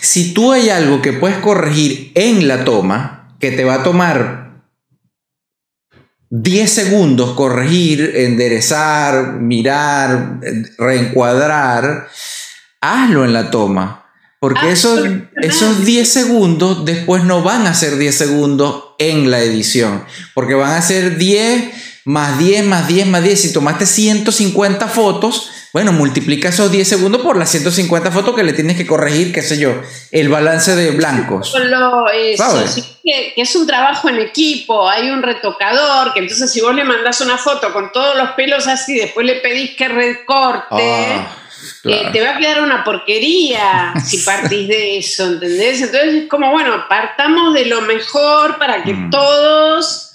[0.00, 4.47] si tú hay algo que puedes corregir en la toma, que te va a tomar
[6.30, 10.40] 10 segundos corregir, enderezar, mirar,
[10.76, 12.08] reencuadrar,
[12.80, 14.04] hazlo en la toma.
[14.40, 15.08] Porque esos,
[15.42, 20.04] esos 10 segundos después no van a ser 10 segundos en la edición.
[20.34, 21.70] Porque van a ser 10
[22.04, 23.40] más 10 más 10 más 10.
[23.40, 28.54] Si tomaste 150 fotos, bueno, multiplica esos 10 segundos por las 150 fotos que le
[28.54, 31.54] tienes que corregir, qué sé yo, el balance de blancos.
[33.04, 37.20] que, es un trabajo en equipo, hay un retocador, que entonces si vos le mandás
[37.20, 41.36] una foto con todos los pelos así, después le pedís que recorte, ah,
[41.84, 45.82] eh, te va a quedar una porquería si partís de eso, ¿entendés?
[45.82, 49.10] Entonces es como, bueno, partamos de lo mejor para que mm.
[49.10, 50.06] todos...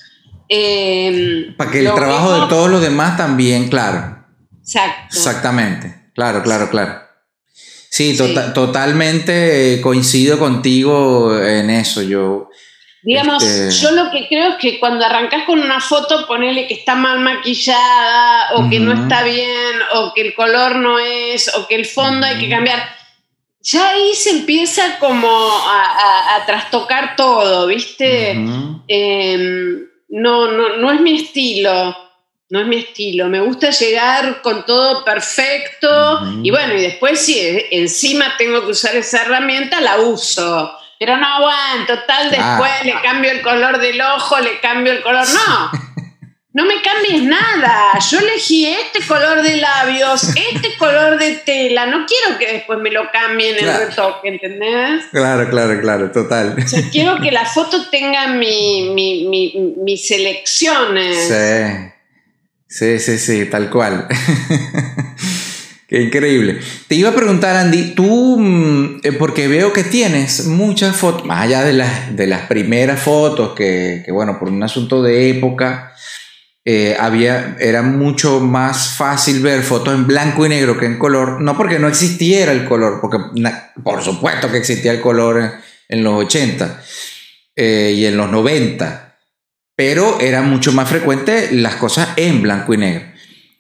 [0.50, 4.13] Eh, para que el trabajo de todos los demás también, claro
[4.74, 5.16] Exacto.
[5.16, 7.04] Exactamente, claro, claro, claro.
[7.94, 12.02] Sí, tota-, totalmente coincido contigo en eso.
[12.02, 12.50] Yo.
[13.04, 16.74] Digamos, este, yo lo que creo es que cuando arrancas con una foto, ponele que
[16.74, 21.68] está mal maquillada, o que no está bien, o que el color no es, o
[21.68, 22.84] que el fondo hay que cambiar.
[23.62, 28.32] ya ahí se empieza como a, trastocar todo, ¿viste?
[28.88, 31.96] Em, no, no, no es mi estilo,
[32.54, 33.30] no es mi estilo.
[33.30, 37.42] Me gusta llegar con todo perfecto y bueno, y después si
[37.72, 40.72] encima tengo que usar esa herramienta, la uso.
[41.00, 45.26] Pero no aguanto, tal después le cambio el color del ojo, le cambio el color.
[45.34, 45.72] No,
[46.54, 47.98] no me cambies nada.
[48.12, 50.24] Yo elegí este color de labios,
[50.54, 51.88] este color de tela.
[51.88, 55.06] No quiero que después me lo cambien el retoque, ¿entendés?
[55.12, 56.56] Claro, claro, claro, total.
[56.64, 61.18] O sea, quiero que la foto tenga mi, mi, mis selecciones.
[61.28, 61.93] Sí.
[62.74, 64.08] Sí, sí, sí, tal cual.
[65.88, 66.60] Qué increíble.
[66.88, 71.44] Te iba a preguntar, Andy, tú, mm, eh, porque veo que tienes muchas fotos, más
[71.44, 75.94] allá de las, de las primeras fotos, que, que bueno, por un asunto de época,
[76.66, 81.42] eh, había, era mucho más fácil ver fotos en blanco y negro que en color,
[81.42, 83.20] no porque no existiera el color, porque
[83.84, 85.60] por supuesto que existía el color
[85.90, 86.82] en, los 80
[87.56, 89.03] eh, y en los 90,
[89.76, 93.06] pero era mucho más frecuente las cosas en blanco y negro.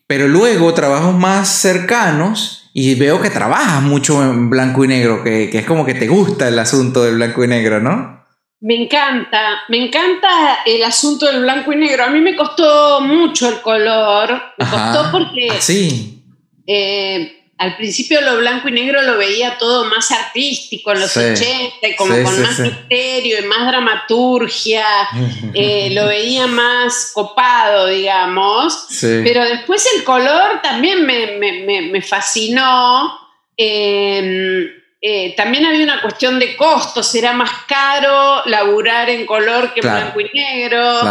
[0.07, 5.49] Pero luego trabajos más cercanos y veo que trabajas mucho en blanco y negro, que,
[5.49, 8.23] que es como que te gusta el asunto del blanco y negro, ¿no?
[8.65, 10.29] Me encanta, me encanta
[10.65, 12.05] el asunto del blanco y negro.
[12.05, 16.23] A mí me costó mucho el color, me costó porque ah, sí.
[16.65, 21.95] Eh, al principio lo blanco y negro lo veía todo más artístico en los 80,
[21.97, 24.85] como con más misterio y más dramaturgia,
[25.53, 28.87] eh, lo veía más copado, digamos.
[29.01, 33.17] Pero después el color también me, me, me fascinó.
[33.55, 39.81] Eh, eh, también había una cuestión de costos, era más caro laburar en color que
[39.81, 41.01] blanco y negro.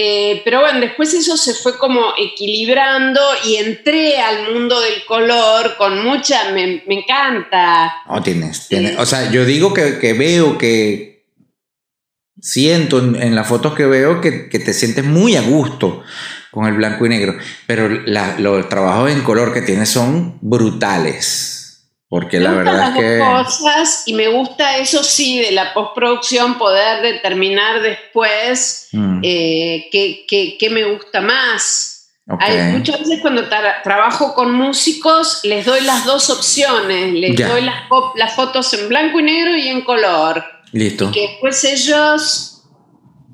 [0.00, 5.76] Eh, pero bueno, después eso se fue como equilibrando y entré al mundo del color
[5.76, 7.92] con mucha, me, encanta.
[8.08, 11.24] No, tienes, o sea, yo digo que, veo que
[12.40, 16.04] siento en, las fotos que veo que, te sientes muy a gusto
[16.52, 17.36] con el blanco y negro,
[17.66, 21.57] pero los trabajos en color que tienes son brutales.
[22.08, 23.18] Porque la verdad es que...
[23.44, 29.20] cosas y me gusta eso sí de la postproducción poder determinar después mm.
[29.22, 32.10] eh, qué, me gusta más.
[32.40, 37.84] Hay, muchas veces cuando trabajo con músicos les doy las dos opciones, les doy las,
[38.16, 40.44] las, fotos en blanco y negro y en color.
[40.72, 41.08] Listo.
[41.08, 42.58] Y que después ellos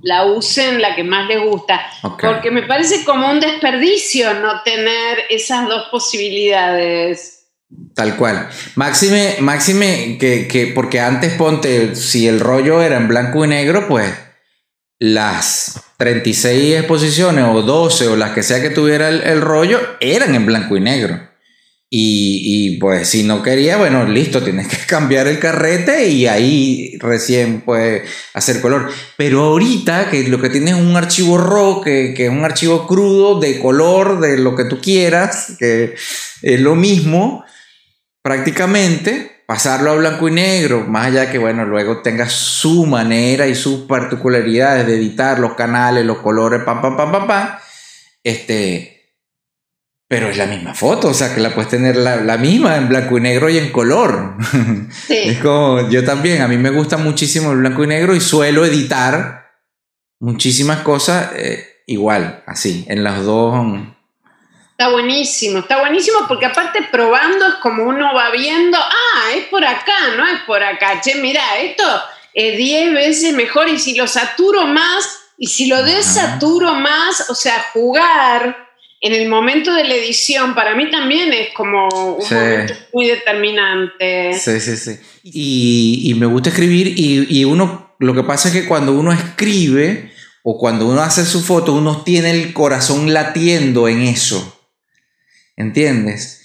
[0.05, 1.85] la usen la que más les gusta.
[2.03, 7.34] Porque me parece como un desperdicio no tener esas dos posibilidades.
[7.95, 8.49] Tal cual.
[8.75, 13.87] Máxime, máxime que, que, porque antes ponte, si el rollo era en blanco y negro,
[13.87, 14.13] pues
[14.99, 20.47] las 36 exposiciones o 12 o las que sea que tuviera el, rollo eran en
[20.47, 21.21] blanco y negro.
[21.89, 26.99] Y, y, pues si no quería, bueno, listo, tienes que cambiar el carrete y ahí
[26.99, 28.91] recién puedes hacer color.
[29.17, 32.89] Pero ahorita que lo que tienes es un archivo RAW, que, que es un archivo
[32.89, 35.95] crudo de color, de lo que tú quieras, que
[36.43, 37.45] es lo mismo,
[38.25, 43.55] prácticamente pasarlo a blanco y negro, más allá que, bueno, luego tenga su manera y
[43.55, 47.49] sus particularidades de editar los canales, los colores, pam, pam, pam, pam, pam,
[48.23, 48.95] este,
[50.09, 53.19] pero es la misma foto, o sea, que la puedes tener la, misma en blanco
[53.19, 54.37] y negro y en color.
[55.07, 55.19] Sí.
[55.25, 58.65] es como, yo también, a mí me gusta muchísimo el blanco y negro y suelo
[58.65, 59.51] editar
[60.21, 63.67] muchísimas cosas eh, igual, así, en las dos
[64.77, 69.65] Está buenísimo, está buenísimo porque aparte probando es como uno va viendo, ah, es por
[69.65, 71.01] acá, no es por acá.
[71.01, 71.85] Che, mira, esto
[72.33, 77.37] es 10 veces mejor y si lo saturo más y si lo desaturo más, o
[77.37, 78.69] sea, jugar
[79.01, 84.33] en el momento de la edición para mí también es como un momento muy determinante.
[84.35, 84.99] Sí, sí, sí.
[85.23, 89.13] Y, y me gusta escribir y, y uno, lo que pasa es que cuando uno
[89.13, 90.13] escribe
[90.43, 94.54] o cuando uno hace su foto, uno tiene el corazón latiendo en eso.
[95.57, 96.41] ¿Entiendes?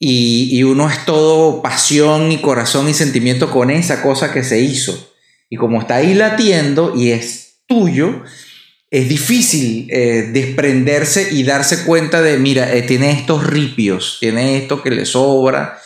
[0.00, 5.12] Y, uno es todo pasión y corazón y sentimiento con esa cosa que se hizo.
[5.50, 8.22] Y como está ahí latiendo y es tuyo,
[8.90, 14.82] es difícil eh, desprenderse y darse cuenta de, mira, eh, tiene estos ripios, tiene esto
[14.82, 15.80] que le sobra.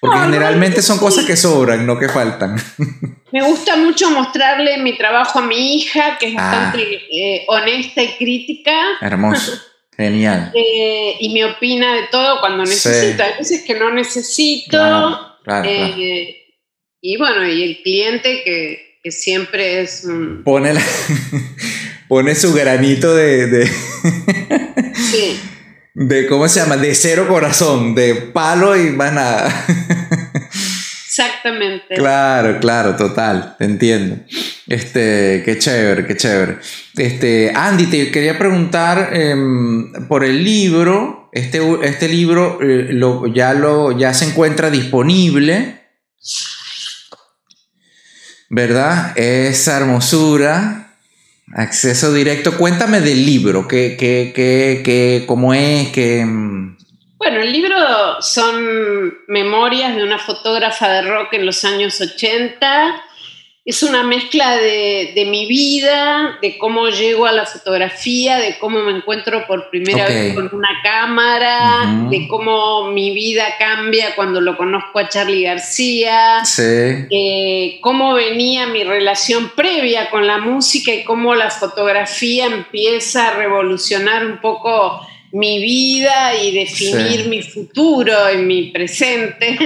[0.00, 2.56] Porque generalmente son cosas que sobran, no que faltan.
[3.32, 6.50] Me gusta mucho mostrarle mi trabajo a mi hija, que es ah.
[6.50, 8.72] bastante eh, honesta y crítica.
[9.00, 9.52] Hermoso.
[9.98, 10.52] Genial.
[10.54, 13.20] Eh, y me opina de todo cuando necesito.
[13.20, 14.78] Hay veces que no necesito.
[15.64, 16.36] Eh,
[17.00, 20.06] y bueno, y el cliente que, siempre es.
[20.44, 20.74] Pone,
[22.08, 23.66] pone su granito de.
[24.94, 25.40] sí.
[25.94, 26.76] De, ¿cómo se llama?
[26.76, 29.66] De cero corazón, de palo y más nada.
[31.18, 31.94] Exactamente.
[31.94, 34.16] Claro, claro, total, te entiendo.
[34.66, 36.58] Este, qué chévere, qué chévere.
[36.96, 41.30] Este, Andy, te quería preguntar em, por el libro.
[41.32, 45.82] Este, este libro eh, lo, ya, lo, ya se encuentra disponible.
[48.50, 49.12] ¿Verdad?
[49.16, 50.96] Esa hermosura.
[51.54, 52.58] Acceso directo.
[52.58, 55.88] Cuéntame del libro, ¿qué, qué, qué, qué cómo es?
[55.88, 56.77] Qué, em,
[57.18, 57.76] bueno, el libro
[58.20, 63.02] son memorias de una fotógrafa de rock en los años 80.
[63.64, 68.92] Es una mezcla de, mi vida, de cómo llego a la fotografía, de cómo me
[68.92, 75.00] encuentro por primera vez con una cámara, de cómo mi vida cambia cuando lo conozco
[75.00, 76.62] a Charlie García, sí.
[76.62, 83.34] Eh, cómo venía mi relación previa con la música y cómo la fotografía empieza a
[83.34, 89.58] revolucionar un poco mi vida y definir mi futuro en mi presente.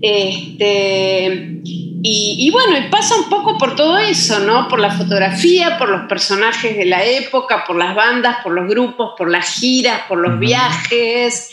[0.00, 1.60] Este,
[2.08, 4.68] y, bueno, y pasa un poco por todo eso, ¿no?
[4.68, 9.14] Por la fotografía, por los personajes de la época, por las bandas, por los grupos,
[9.18, 11.50] por las giras, por los viajes.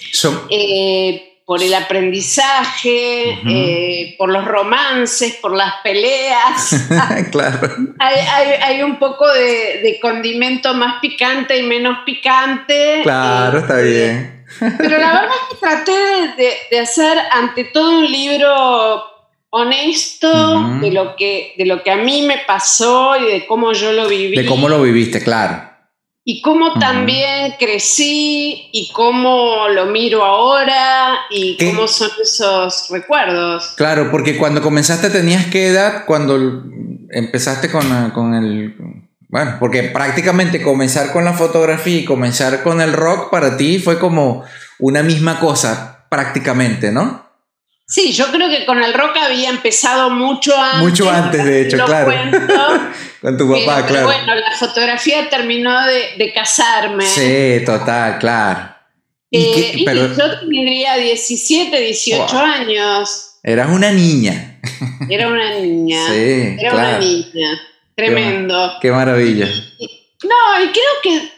[0.49, 6.87] Eh, por el aprendizaje, eh, por los romances, por las peleas.
[7.31, 7.69] claro.
[7.99, 13.01] Hay, un poco de, condimento más picante y menos picante.
[13.03, 14.45] Claro, está este, bien.
[14.77, 19.03] pero la verdad es que traté de, hacer ante todo un libro
[19.49, 23.91] honesto de, lo que, de lo que a mí me pasó y de cómo yo
[23.91, 24.35] lo viví.
[24.35, 25.72] De cómo lo viviste, claro
[26.25, 33.73] y cómo también crecí y cómo lo miro ahora y cómo son esos recuerdos.
[33.75, 36.63] Claro, porque cuando comenzaste tenías qué edad cuando
[37.09, 38.75] empezaste con, con el...
[39.27, 43.99] Bueno, porque prácticamente comenzar con la fotografía y comenzar con el rock para ti fue
[43.99, 44.43] como
[44.79, 47.22] una misma cosa, prácticamente, ¿no?
[47.85, 50.81] Sí, yo creo que con el rock había empezado mucho antes.
[50.81, 52.11] Mucho antes, de hecho, claro.
[53.21, 54.05] con tu papá, claro.
[54.07, 57.05] bueno, la fotografía terminó de, casarme.
[57.05, 58.73] Sí, total, claro.
[59.29, 63.39] ¿Y, eh, yo tendría 17, 18 años.
[63.43, 64.59] Eras una niña.
[65.09, 66.07] Era una niña.
[66.07, 67.61] Sí, Era una niña.
[67.95, 68.73] Tremendo.
[68.81, 69.47] Qué, maravilla.
[69.47, 71.32] no, y creo que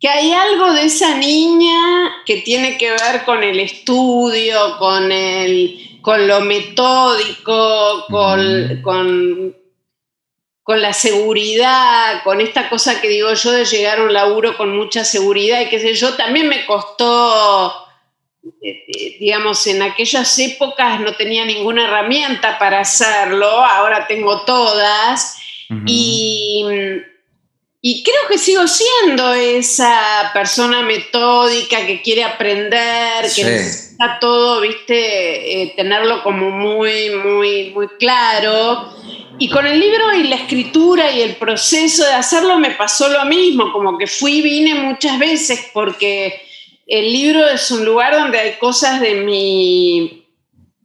[0.00, 5.98] que hay algo de esa niña que tiene que ver con el estudio, con, el,
[6.02, 13.98] con lo metódico, con, con, la seguridad, con esta cosa que digo yo de llegar
[13.98, 17.86] a un laburo con mucha seguridad y qué sé yo, también me costó,
[18.62, 25.36] eh, eh, digamos, en aquellas épocas no tenía ninguna herramienta para hacerlo, ahora tengo todas.
[25.84, 26.64] Y
[27.80, 35.62] y creo que sigo siendo esa persona metódica que quiere aprender, que necesita todo, viste,
[35.62, 38.92] eh, tenerlo como muy, muy, muy claro.
[39.38, 43.24] Y con el libro y la escritura y el proceso de hacerlo me pasó lo
[43.26, 46.42] mismo, como que fui y vine muchas veces porque
[46.84, 50.26] el libro es un lugar donde hay cosas de mi,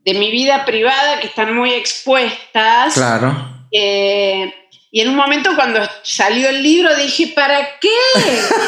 [0.06, 2.94] de mi vida privada que están muy expuestas.
[2.94, 3.36] Claro.
[3.72, 4.54] Eh,
[4.96, 7.90] y en un momento cuando salió el libro dije, ¿para qué?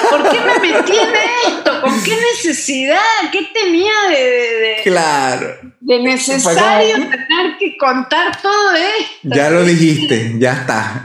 [0.09, 1.13] ¿Por qué me metí en
[1.45, 1.81] esto?
[1.81, 2.97] ¿Con qué necesidad?
[3.31, 5.55] ¿Qué tenía de, claro.
[5.81, 9.35] de necesario tener que contar todo esto?
[9.35, 11.03] Ya lo dijiste, ya está.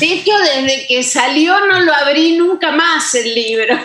[0.00, 3.78] De hecho, desde que salió no lo abrí nunca más el libro.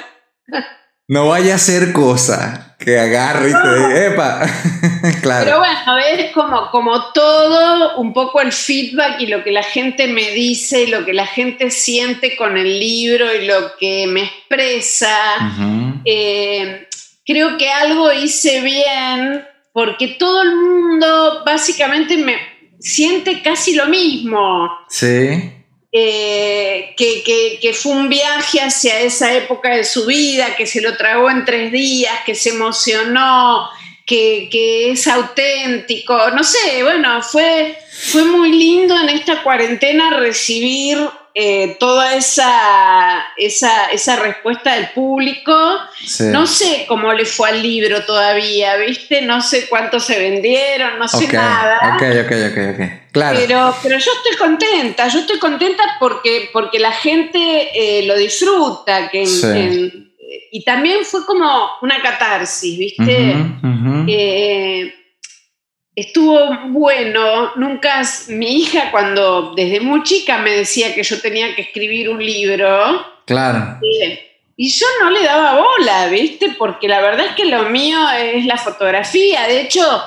[1.10, 4.42] No vaya a ser cosa que agarre y te epa.
[5.22, 5.46] claro.
[5.46, 10.08] Pero bueno, es como, como todo, un poco el feedback y lo que la gente
[10.08, 14.24] me dice y lo que la gente siente con el libro y lo que me
[14.24, 15.16] expresa.
[16.04, 16.88] Eh,
[17.26, 22.38] creo que algo hice bien porque todo el mundo básicamente me
[22.80, 24.70] siente casi lo mismo.
[24.90, 25.52] Sí.
[25.98, 31.30] Eh, que, fue un viaje hacia esa época de su vida, que se lo tragó
[31.30, 33.70] en tres días, que se emocionó,
[34.06, 36.32] que, es auténtico.
[36.32, 37.78] No sé, bueno, fue,
[38.12, 41.00] fue muy lindo en esta cuarentena recibir
[41.34, 45.80] eh, toda esa, esa, respuesta del público.
[46.20, 49.22] No sé cómo le fue al libro todavía, ¿viste?
[49.22, 51.96] No sé cuántos se vendieron, no sé nada.
[51.96, 53.05] Ok, ok, ok, ok.
[53.16, 53.40] Claro.
[53.40, 59.10] Pero, pero yo estoy contenta, yo estoy contenta porque, porque la gente eh, lo disfruta,
[59.10, 59.24] que
[60.52, 63.36] y también fue como una catarsis, ¿viste?
[64.06, 64.94] Eh,
[65.96, 66.38] estuvo
[66.72, 72.10] bueno, nunca, mi hija cuando desde muy chica me decía que yo tenía que escribir
[72.10, 73.14] un libro.
[73.26, 73.80] Claro.
[74.58, 76.54] y yo no le daba bola, ¿viste?
[76.58, 79.48] Porque la verdad es que lo mío es la fotografía.
[79.48, 80.04] De hecho,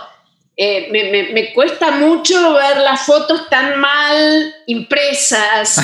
[0.60, 0.88] eh,
[1.32, 5.80] me, cuesta mucho ver las fotos tan mal impresas.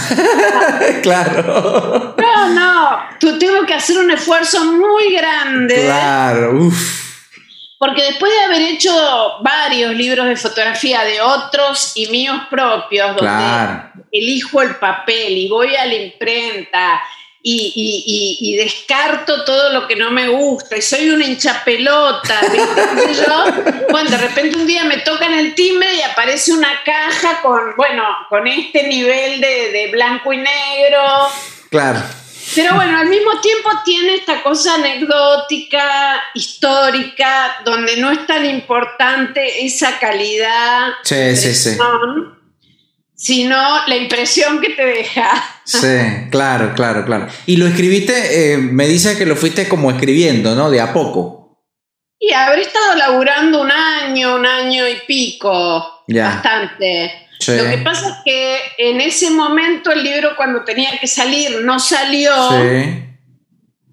[1.03, 2.17] claro.
[2.19, 5.85] No, no, tú tengo que hacer un esfuerzo muy grande.
[5.85, 7.05] Claro, uff.
[7.79, 8.93] Porque después de haber hecho
[9.43, 13.81] varios libros de fotografía de otros y míos propios, donde
[14.11, 17.01] elijo el papel y voy a la imprenta
[17.47, 22.41] y, descarto todo lo que no me gusta y soy una hinchapelota,
[23.91, 28.03] bueno, de repente un día me tocan el timbre y aparece una caja con, bueno,
[28.31, 31.03] con este nivel de, de blanco y negro.
[31.69, 32.01] Claro.
[32.55, 39.65] Pero bueno, al mismo tiempo tiene esta cosa anecdótica, histórica, donde no es tan importante
[39.65, 40.93] esa calidad.
[41.03, 41.79] Sí, sí, sí
[43.15, 45.31] sino la impresión que te deja.
[45.65, 47.27] Sí, claro, claro, claro.
[47.47, 50.71] Y lo escribiste, eh, me dice que lo fuiste como escribiendo, ¿no?
[50.71, 51.59] De a poco.
[52.19, 57.29] Y habré estado laburando un año, un año y pico, bastante.
[57.47, 61.79] Lo que pasa es que en ese momento el libro cuando tenía que salir no
[61.79, 62.33] salió.
[62.51, 63.04] Sí.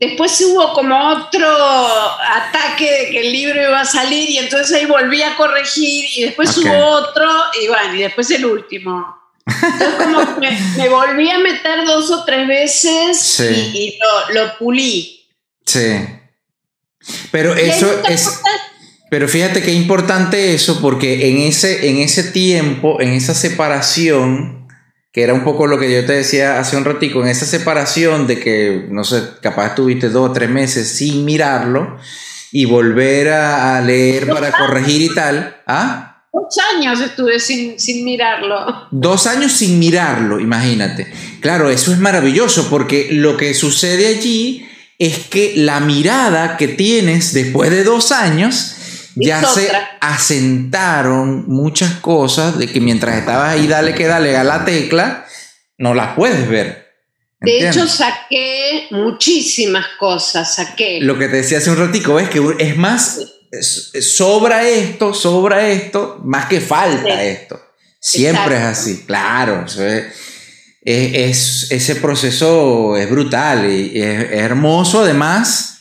[0.01, 4.87] Después hubo como otro ataque de que el libro iba a salir y entonces ahí
[4.87, 7.23] volví a corregir y después hubo otro
[7.61, 9.15] y bueno, y después el último.
[9.45, 13.99] Entonces como me, me volví a meter dos o tres veces y,
[14.33, 15.23] lo, pulí.
[15.67, 15.97] Sí.
[17.29, 18.41] Pero eso es...
[19.11, 24.60] Pero fíjate qué importante eso porque en ese, en ese tiempo, en esa separación,
[25.11, 28.27] que era un poco lo que yo te decía hace un ratico, en esa separación
[28.27, 31.97] de que, no sé, capaz estuviste dos o tres meses sin mirarlo
[32.51, 35.57] y volver a, leer para corregir y tal.
[35.67, 36.25] ¿Ah?
[36.31, 38.87] Dos años estuve sin, sin mirarlo.
[38.91, 41.11] Dos años sin mirarlo, imagínate.
[41.41, 44.65] Claro, eso es maravilloso porque lo que sucede allí
[44.97, 48.77] es que la mirada que tienes después de dos años
[49.15, 49.69] ya se
[49.99, 55.25] asentaron muchas cosas de que mientras estabas ahí, dale que dale a la tecla,
[55.77, 56.89] no las puedes ver.
[57.41, 60.99] De hecho, saqué muchísimas cosas, saqué.
[61.01, 63.19] Lo que te decía hace un ratico, es que es más,
[63.99, 67.59] sobra esto, sobra esto, más que falta esto.
[67.99, 69.65] Siempre es así, claro.
[70.83, 75.80] Es, ese proceso es brutal y es hermoso además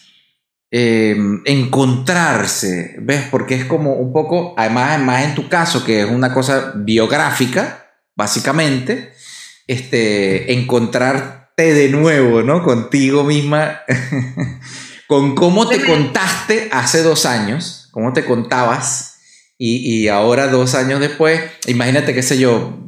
[0.72, 3.24] Em, encontrarse, ¿ves?
[3.28, 7.90] Porque es como un poco, además, más en tu caso, que es una cosa biográfica,
[8.14, 9.12] básicamente,
[9.66, 12.62] este, encontrarte de nuevo, ¿no?
[12.62, 13.80] Contigo misma,
[15.08, 19.16] con cómo te contaste hace dos años, cómo te contabas,
[19.58, 22.78] y, y ahora dos años después, imagínate, qué sé yo,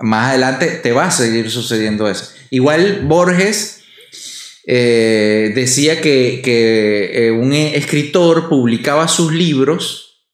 [0.00, 2.32] más adelante te va a seguir sucediendo eso.
[2.50, 3.79] Igual Borges
[4.72, 10.28] eh, decía que, eh, un escritor publicaba sus libros,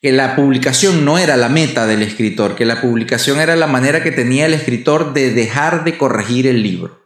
[0.00, 4.04] que la publicación no era la meta del escritor, que la publicación era la manera
[4.04, 7.00] que tenía el escritor de dejar de corregir el libro,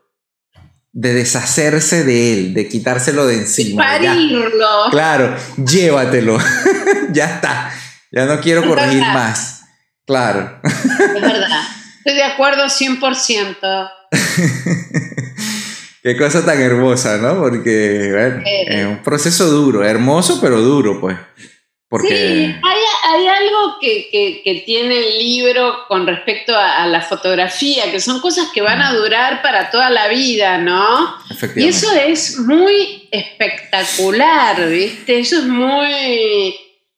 [0.93, 3.83] de deshacerse de él, de quitárselo de encima.
[3.83, 4.91] Parirlo.
[4.91, 6.37] Claro, llévatelo,
[7.13, 7.73] ya está,
[8.13, 9.63] ya no quiero corregir más.
[10.05, 10.61] Claro.
[10.63, 11.63] Es verdad,
[12.05, 13.91] estoy de acuerdo 100%.
[16.07, 17.37] Qué cosa tan hermosa, ¿no?
[17.41, 21.17] Porque bueno, es un proceso duro, hermoso pero duro, pues.
[21.89, 22.09] Porque...
[22.09, 28.51] Sí, hay, algo que, tiene el libro con respecto a, la fotografía, que son cosas
[28.55, 31.17] que van a durar para toda la vida, ¿no?
[31.57, 35.19] Y eso es muy espectacular, ¿viste?
[35.19, 36.55] Eso es muy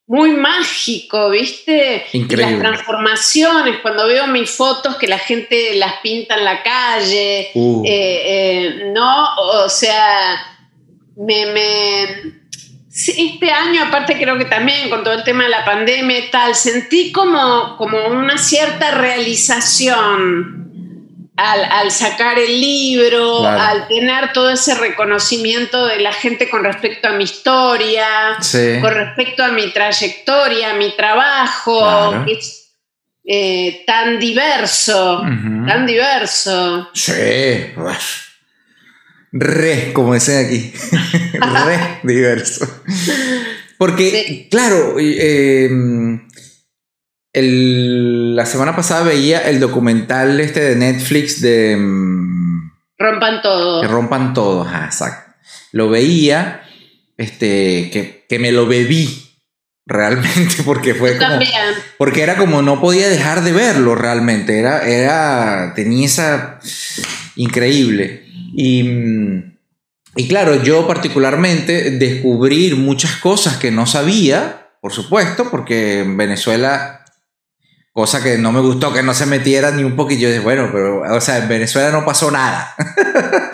[0.08, 2.06] muy mágico, ¿viste?
[2.12, 2.52] Increíble.
[2.52, 7.84] las transformaciones, cuando veo mis fotos que la gente las pinta en la calle, uh.
[7.84, 9.34] eh, eh, ¿no?
[9.36, 10.56] O sea,
[11.14, 12.04] me, me,
[12.90, 16.54] este año aparte creo que también con todo el tema de la pandemia y tal,
[16.54, 20.57] sentí como, como una cierta realización
[21.38, 27.12] al, sacar el libro, al tener todo ese reconocimiento de la gente con respecto a
[27.12, 28.06] mi historia,
[28.80, 32.70] con respecto a mi trayectoria, a mi trabajo, que es
[33.24, 35.22] eh, tan diverso,
[35.66, 36.90] tan diverso.
[36.92, 37.12] Sí,
[39.30, 40.72] re, como dicen aquí,
[41.40, 42.66] re diverso.
[43.78, 45.68] Porque, claro, eh,
[47.32, 51.76] la semana pasada veía el documental este de Netflix de...
[51.76, 53.80] Mm, rompan todo.
[53.80, 55.34] Que rompan todo, exacto.
[55.72, 56.62] Lo veía,
[57.16, 59.24] este, que, me lo bebí
[59.86, 61.38] realmente porque fue como
[61.96, 66.60] porque era como no podía dejar de verlo realmente era era tenía esa
[67.36, 68.84] increíble y,
[70.14, 76.97] y claro yo particularmente descubrir muchas cosas que no sabía por supuesto, porque en Venezuela,
[77.98, 81.00] cosa que no me gustó que no se metiera ni un poquillo, de bueno, pero,
[81.00, 82.76] o sea, en Venezuela no pasó nada.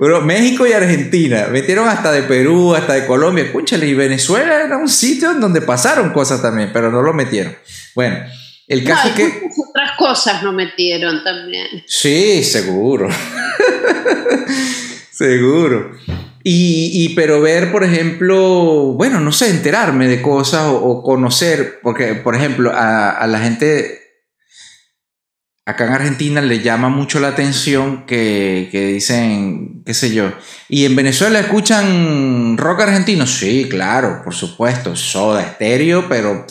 [0.00, 4.76] pero México y Argentina, metieron hasta de Perú, hasta de Colombia, escúchale, y Venezuela era
[4.78, 7.56] un sitio en donde pasaron cosas también, pero no lo metieron.
[7.94, 8.16] Bueno,
[8.66, 9.42] el caso es que...
[9.70, 11.84] Otras cosas no metieron también.
[11.86, 13.08] Sí, seguro.
[15.12, 15.92] seguro.
[16.44, 22.34] Y, pero ver, por ejemplo, bueno, no sé, enterarme de cosas o, conocer, porque, por
[22.34, 23.98] ejemplo, a, la gente
[25.66, 30.32] acá en Argentina le llama mucho la atención que, dicen, qué sé yo,
[30.68, 36.46] y en Venezuela escuchan rock argentino, sí, claro, por supuesto, soda estéreo, pero...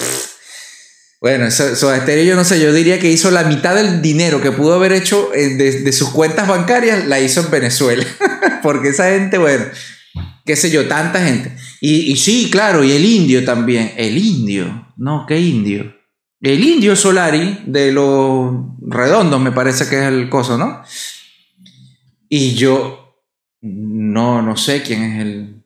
[1.20, 4.52] bueno, Soda Stereo yo no sé, yo diría que hizo la mitad del dinero que
[4.52, 8.06] pudo haber hecho eh, de, sus cuentas bancarias, la hizo en Venezuela.
[8.68, 9.64] Porque esa gente, bueno,
[10.46, 11.56] qué sé yo, tanta gente.
[11.80, 13.94] Y, sí, claro, y el indio también.
[13.96, 15.96] El indio, no, ¿qué indio?
[16.42, 20.84] El indio Solari, de los redondos, me parece que es el coso, ¿no?
[22.28, 23.24] Y yo
[23.62, 25.64] no, no sé quién es el...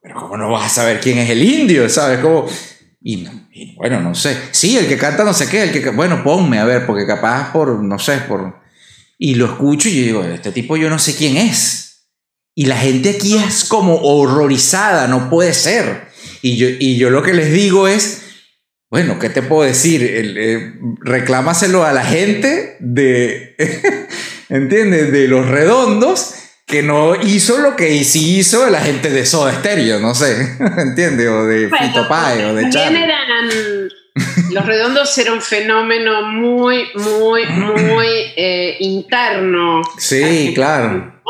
[0.00, 1.86] Pero ¿cómo no vas a saber quién es el indio?
[1.90, 2.20] ¿Sabes?
[2.20, 2.46] Como...
[3.02, 3.28] Y,
[3.76, 4.38] bueno, no sé.
[4.52, 5.90] Sí, el que canta no sé qué, el que...
[5.90, 8.58] Bueno, ponme a ver, porque capaz por, no sé, por...
[9.18, 11.87] Y lo escucho y yo digo, este tipo yo no sé quién es.
[12.58, 16.08] Y la gente aquí es como horrorizada, no puede ser.
[16.42, 18.24] Y yo, y yo lo que les digo es,
[18.90, 20.00] bueno, ¿qué te puedo decir?
[20.02, 23.54] Eh, reclámaselo a la gente de,
[24.48, 25.12] ¿entiendes?
[25.12, 26.34] De los redondos
[26.66, 31.28] que no hizo lo que sí hizo la gente de Soda Stereo, no sé, ¿entiendes?
[31.28, 33.06] O de Fito Pai, o de Charlie.
[34.50, 39.80] los redondos eran un fenómeno muy, muy, muy eh, interno.
[39.96, 41.20] Sí, claro.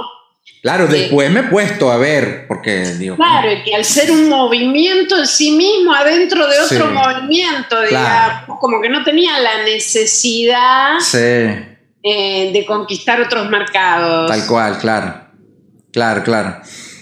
[0.63, 3.17] Claro, después me he puesto a ver, porque digo.
[3.17, 8.59] Claro, y que al ser un movimiento en sí mismo, adentro de otro movimiento, digamos,
[8.59, 14.31] como que no tenía la necesidad eh, de conquistar otros mercados.
[14.31, 15.29] Tal cual, claro.
[15.93, 16.61] Claro, claro.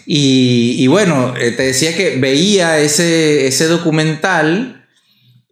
[0.08, 4.86] Y, bueno, eh, te decía que veía ese, ese documental.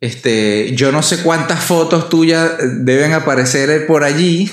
[0.01, 2.52] Este, yo no sé cuántas fotos tuyas
[2.85, 4.51] deben aparecer por allí.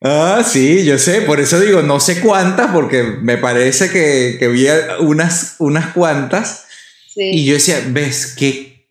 [0.00, 4.46] Ah, sí, yo sé, por eso digo, no sé cuántas, porque me parece que, que
[4.48, 4.66] vi
[5.00, 6.66] unas, unas cuantas.
[7.16, 8.88] Y yo decía, ¿ves qué?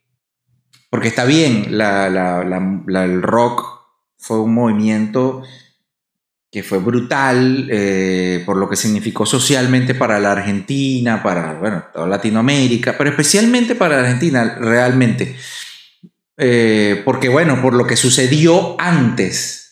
[0.89, 3.65] Porque está bien, el rock
[4.17, 5.43] fue un movimiento
[6.51, 12.07] que fue brutal eh, por lo que significó socialmente para la Argentina, para, bueno, toda
[12.07, 15.35] Latinoamérica, pero especialmente para la Argentina, realmente.
[16.37, 19.66] Eh, porque, bueno, por lo que sucedió antes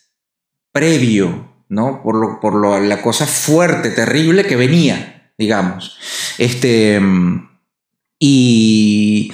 [0.76, 2.04] previo, ¿no?
[2.04, 5.98] Por, lo, por lo, la cosa fuerte, terrible que venía, digamos.
[6.38, 7.00] Este,
[8.20, 9.32] y,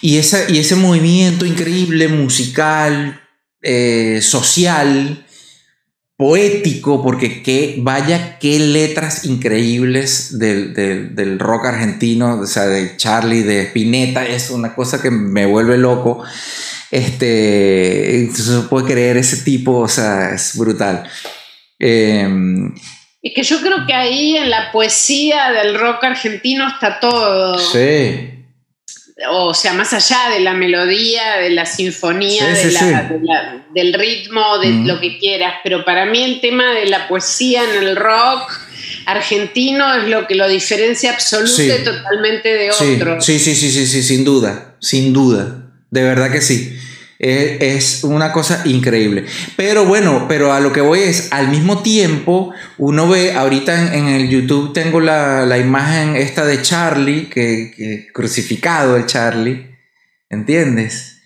[0.00, 3.20] y, esa, y ese movimiento increíble, musical,
[3.62, 5.24] eh, social,
[6.16, 13.44] poético, porque qué, vaya qué letras increíbles del, del, rock argentino, o sea, de Charlie,
[13.44, 16.24] de Spinetta, es una cosa que me vuelve loco.
[16.90, 21.08] Este, se puede creer ese tipo, o sea, es brutal.
[21.78, 22.74] Em,
[23.22, 27.58] es que yo creo que ahí en la poesía del rock argentino está todo.
[27.58, 28.30] Sí.
[29.30, 32.46] O sea, más allá de la melodía, de la sinfonía,
[33.74, 35.56] del ritmo, de lo que quieras.
[35.62, 38.50] Pero para mí el tema de la poesía en el rock
[39.04, 43.24] argentino es lo que lo diferencia absolutamente totalmente de otros.
[43.24, 45.69] Sí, sí, sí, sí, sí, sin duda, sin duda.
[45.90, 46.78] De verdad que sí.
[47.22, 49.26] Es, una cosa increíble.
[49.54, 54.08] Pero bueno, pero a lo que voy es, al mismo tiempo, uno ve, ahorita en,
[54.08, 59.76] el YouTube tengo la, imagen esta de Charlie, que, crucificado el Charlie,
[60.30, 61.18] ¿entiendes?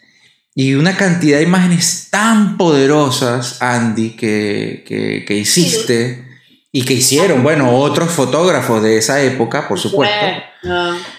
[0.56, 6.24] Y una cantidad de imágenes tan poderosas, Andy, que, hiciste
[6.72, 10.26] y que hicieron, bueno, otros fotógrafos de esa época, por supuesto.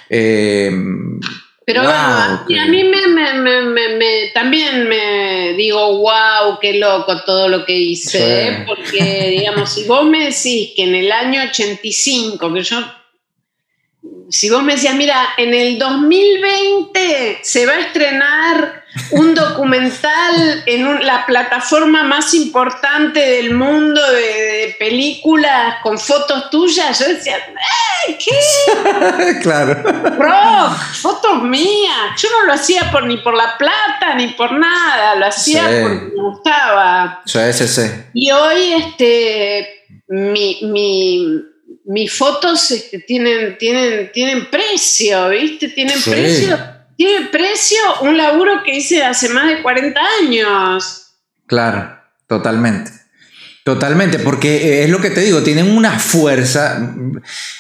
[0.10, 0.70] Eh,
[1.66, 8.50] pero bueno, a, mí me, también me digo, wow, qué loco todo lo que hice,
[8.50, 8.64] ¿eh?
[8.68, 12.86] porque digamos, si vos me decís que en el año 85, que yo,
[14.30, 21.06] si vos me decías, mira, en el 2020 se va a estrenar un documental en
[21.06, 28.18] la plataforma más importante del mundo de, películas con fotos tuyas, yo decía, ¡eh!
[28.18, 29.40] ¿Qué?
[29.42, 29.82] claro.
[30.18, 32.22] Rock, fotos mías.
[32.22, 36.16] Yo no lo hacía por, ni por la plata ni por nada, lo hacía porque
[36.16, 37.22] me gustaba.
[37.26, 37.82] Sí, sí, sí.
[38.14, 41.46] Y hoy, este, mi, mi
[41.86, 45.70] mis fotos este, tienen, tienen, tienen precio, ¿viste?
[45.70, 46.75] Tienen precio.
[46.98, 51.14] Tiene precio un laburo que hice hace más de 40 años.
[51.48, 52.92] Claro, totalmente.
[53.66, 56.94] Totalmente, porque eh, es lo que te digo, tienen una fuerza.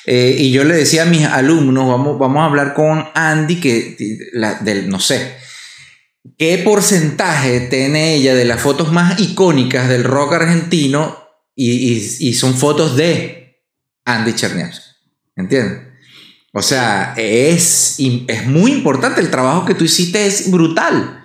[0.06, 3.98] Eh, y yo le decía a mis alumnos, vamos, vamos a hablar con Andy, que
[4.62, 5.36] del, no sé,
[6.38, 11.24] ¿qué porcentaje tiene ella de las fotos más icónicas del rock argentino?
[11.56, 13.64] Y, son fotos de
[14.06, 14.86] Andy Cherniavsky.
[15.36, 15.85] ¿Entiendes?
[16.57, 21.22] O sea, es, es muy importante el trabajo que tú hiciste, es brutal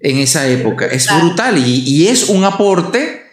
[0.00, 3.24] en esa época, es brutal y, y es un aporte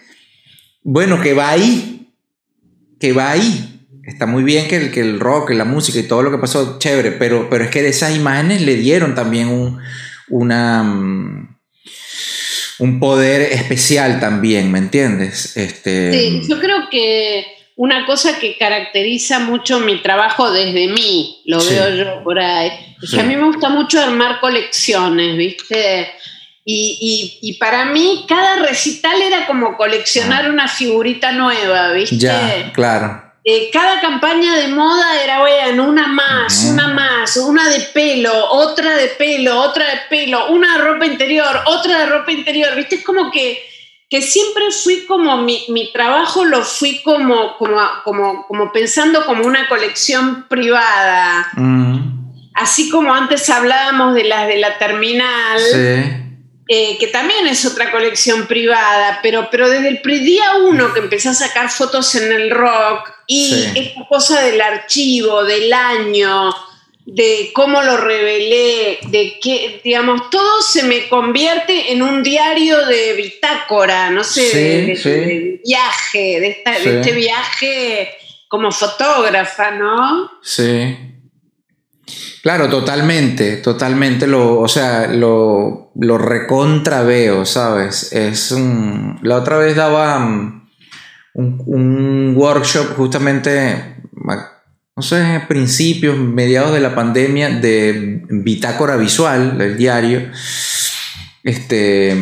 [0.84, 2.14] bueno, que va ahí,
[2.98, 3.82] que va ahí.
[4.06, 6.80] Está muy bien que el, que el rock, la música y todo lo que pasó,
[6.80, 9.80] chévere, pero, pero es que de esas imágenes le dieron también un,
[10.30, 11.58] una, mm,
[12.80, 15.58] un poder especial también, ¿me entiendes?
[15.58, 17.44] Este, sí, yo creo que
[17.82, 23.10] una cosa que caracteriza mucho mi trabajo desde mí, lo veo yo por ahí, es
[23.10, 26.14] que a mí me gusta mucho armar colecciones, ¿viste?
[26.64, 32.20] Y, para mí cada recital era como coleccionar una figurita nueva, ¿viste?
[32.20, 33.20] Ya, claro.
[33.44, 38.96] Eh, cada campaña de moda era, bueno, una más, una más, una de pelo, otra
[38.96, 42.98] de pelo, otra de pelo, una de ropa interior, otra de ropa interior, ¿viste?
[42.98, 43.71] Es como que,
[44.12, 49.68] que siempre fui como, mi, trabajo lo fui como, como, como, como pensando como una
[49.68, 51.50] colección privada.
[52.54, 55.60] Así como antes hablábamos de las de la terminal.
[55.60, 56.22] Sí
[56.74, 61.28] eh, que también es otra colección privada, pero, pero desde el día uno que empecé
[61.28, 66.50] a sacar fotos en el rock y esta cosa del archivo, del año,
[67.06, 73.14] de cómo lo revelé, de que, digamos, todo se me convierte en un diario de
[73.14, 78.10] bitácora, no sé, de, viaje, de, de este viaje
[78.48, 80.30] como fotógrafa, ¿no?
[80.44, 80.98] Sí.
[82.42, 88.12] Claro, totalmente, totalmente lo, o sea, lo, lo recontra veo, ¿sabes?
[88.14, 90.68] Es un, la otra vez daba um,
[91.36, 93.98] un, workshop justamente,
[95.02, 100.30] sé, principios, mediados de la pandemia de bitácora visual del diario.
[101.44, 102.16] Este,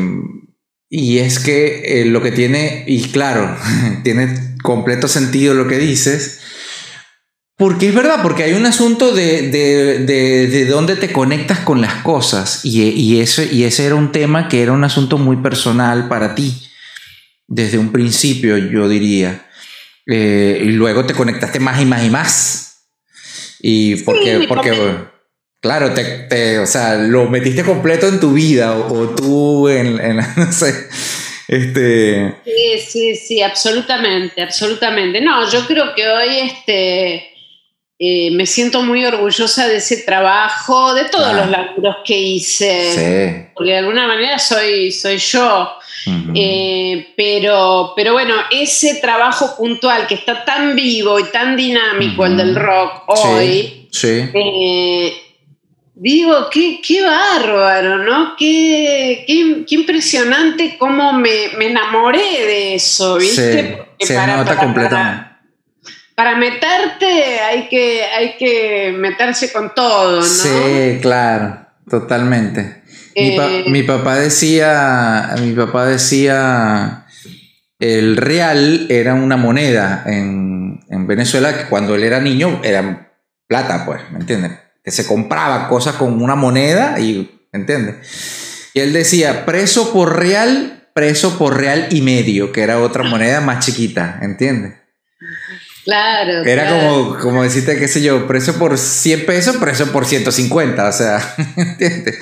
[0.90, 3.56] y es que eh, lo que tiene, y claro,
[4.04, 6.40] tiene completo sentido lo que dices,
[7.58, 12.64] porque es verdad, porque hay un asunto de, de, dónde te conectas con las cosas
[12.64, 16.36] y, y, ese, y ese era un tema que era un asunto muy personal para
[16.36, 16.54] ti,
[17.48, 19.46] desde un principio yo diría.
[20.12, 22.69] Eh, y luego te conectaste más y más y más.
[23.62, 24.74] Y porque, porque
[25.62, 30.52] claro, te, o sea, lo metiste completo en tu vida o, tú en, en, no
[30.52, 30.88] sé.
[31.48, 32.36] Este...
[32.46, 35.20] Sí, sí, sí, absolutamente, absolutamente.
[35.20, 37.30] No, yo creo que hoy este
[38.02, 43.72] eh, me siento muy orgullosa de ese trabajo, de todos los laburos que hice, porque
[43.72, 45.70] de alguna manera soy, soy yo.
[46.34, 52.38] Eh, pero, pero bueno, ese trabajo puntual que está tan vivo y tan dinámico, el
[52.38, 55.14] del rock hoy, eh,
[55.96, 58.36] digo, qué, qué bárbaro, ¿no?
[58.38, 63.86] Qué, qué, impresionante cómo me, enamoré de eso, ¿viste?
[64.00, 65.30] se nota completamente
[66.20, 70.22] para meterte hay que, hay que meterse con todo, ¿no?
[70.22, 72.79] Sí, claro, totalmente.
[73.22, 77.06] Mi, eh, papá decía, mi papá decía,
[77.80, 80.50] el real era una moneda en,
[81.08, 83.12] Venezuela que cuando él era niño era
[83.48, 84.52] plata, pues, ¿me entiendes?
[84.84, 88.70] Que se compraba cosas con una moneda y, ¿me entiendes?
[88.76, 93.42] Y él decía, preso por real, preso por real y medio, que era otra moneda
[93.42, 94.76] más chiquita, ¿entiendes?
[95.90, 96.46] Claro.
[96.46, 100.88] Era Como, como decirte, qué sé yo, precio por 100 pesos, precio por 150.
[100.88, 102.20] O sea, ¿entiendes?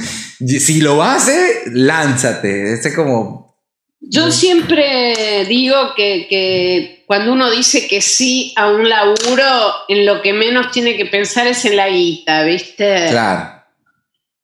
[0.63, 2.79] Si lo haces, lánzate.
[2.95, 3.57] Como.
[3.99, 10.31] Yo siempre digo que, cuando uno dice que sí a un laburo, en lo que
[10.31, 13.07] menos tiene que pensar es en la guita, ¿viste?
[13.09, 13.63] Claro.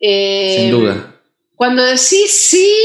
[0.02, 1.16] Eh, Sin duda.
[1.56, 2.76] Cuando decís sí,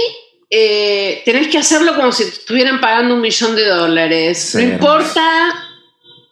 [0.50, 4.54] eh, tenés que hacerlo como si estuvieran pagando un millón de dólares.
[4.54, 5.67] No importa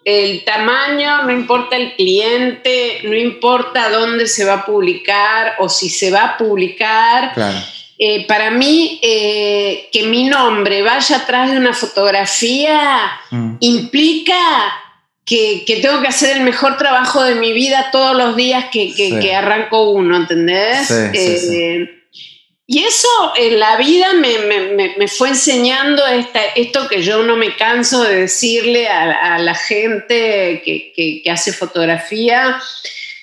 [0.07, 5.89] el tamaño, no importa el cliente, no importa dónde se va a publicar o si
[5.89, 7.33] se va a publicar.
[7.99, 13.57] Eh, para mí, eh, que mi nombre vaya atrás de una fotografía mm.
[13.59, 14.39] implica
[15.25, 19.91] que, tengo que hacer el mejor trabajo de mi vida todos los días que, arranco
[19.91, 20.87] uno, ¿entendés?
[20.87, 22.06] Sí, sí, eh,
[22.69, 26.03] Y eso en la vida me, fue enseñando
[26.57, 32.61] esto que yo no me canso de decirle a, la gente que, hace fotografía,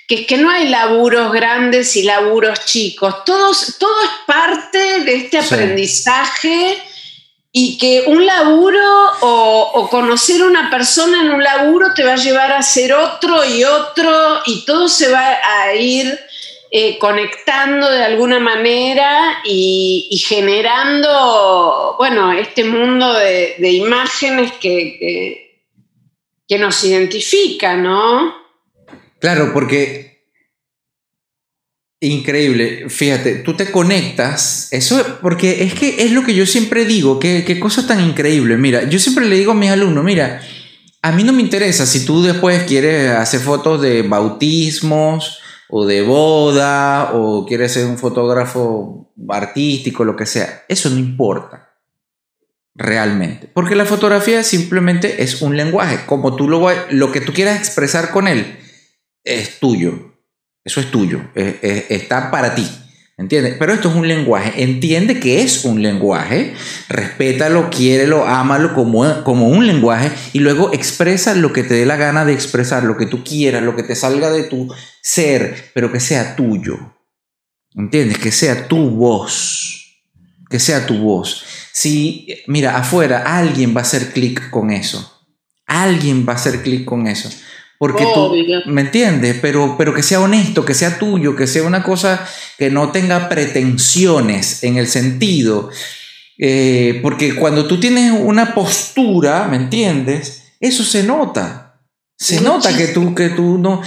[0.08, 3.26] que es que no hay laburos grandes y laburos chicos.
[3.26, 6.82] Todos, todo es parte de este aprendizaje
[7.52, 8.82] y que un laburo
[9.22, 12.94] o, o, conocer a una persona en un laburo te va a llevar a ser
[12.94, 16.18] otro y otro y todo se va a ir
[16.76, 25.54] eh, conectando de alguna manera y, generando, bueno, este mundo de, imágenes que,
[26.48, 28.34] que, nos identifica, ¿no?
[29.20, 30.24] Claro, porque
[32.00, 37.20] increíble, fíjate, tú te conectas, eso porque es que es lo que yo siempre digo,
[37.20, 40.42] qué, qué cosa tan increíble, mira, yo siempre le digo a mis alumnos, mira,
[41.04, 45.43] a mí no me interesa si tú después quieres hacer fotos de bautismos,
[45.76, 50.66] o de boda o quieres ser un fotógrafo artístico, lo que sea.
[50.68, 51.72] Eso no importa
[52.76, 57.58] realmente, porque la fotografía simplemente es un lenguaje, como tú lo, lo que tú quieras
[57.58, 58.60] expresar con él
[59.24, 60.14] es tuyo,
[60.64, 62.68] eso es tuyo, está para ti.
[63.16, 63.56] ¿Entiendes?
[63.60, 64.64] Pero esto es un lenguaje.
[64.64, 66.56] Entiende que es un lenguaje.
[66.90, 70.12] Respétalo, quiérelo, ámalo como, como un lenguaje.
[70.34, 73.62] Y luego expresa lo que te dé la gana de expresar, lo que tú quieras,
[73.62, 76.78] lo que te salga de tu ser, pero que sea tuyo.
[77.76, 78.18] ¿Entiendes?
[78.18, 80.02] Que sea tu voz.
[80.50, 81.46] Que sea tu voz.
[81.72, 85.22] Si, mira, afuera alguien va a hacer clic con eso.
[85.68, 87.30] Alguien va a hacer clic con eso.
[87.84, 88.34] Porque tú,
[88.68, 89.40] ¿me entiendes?
[89.42, 92.26] Pero, pero que sea honesto, que sea tuyo, que sea una cosa
[92.58, 95.70] que no tenga pretensiones en el sentido.
[96.38, 100.54] Eh, porque cuando tú tienes una postura, ¿me entiendes?
[100.62, 101.82] Eso se nota.
[102.18, 103.82] Se nota que tú, que tú no.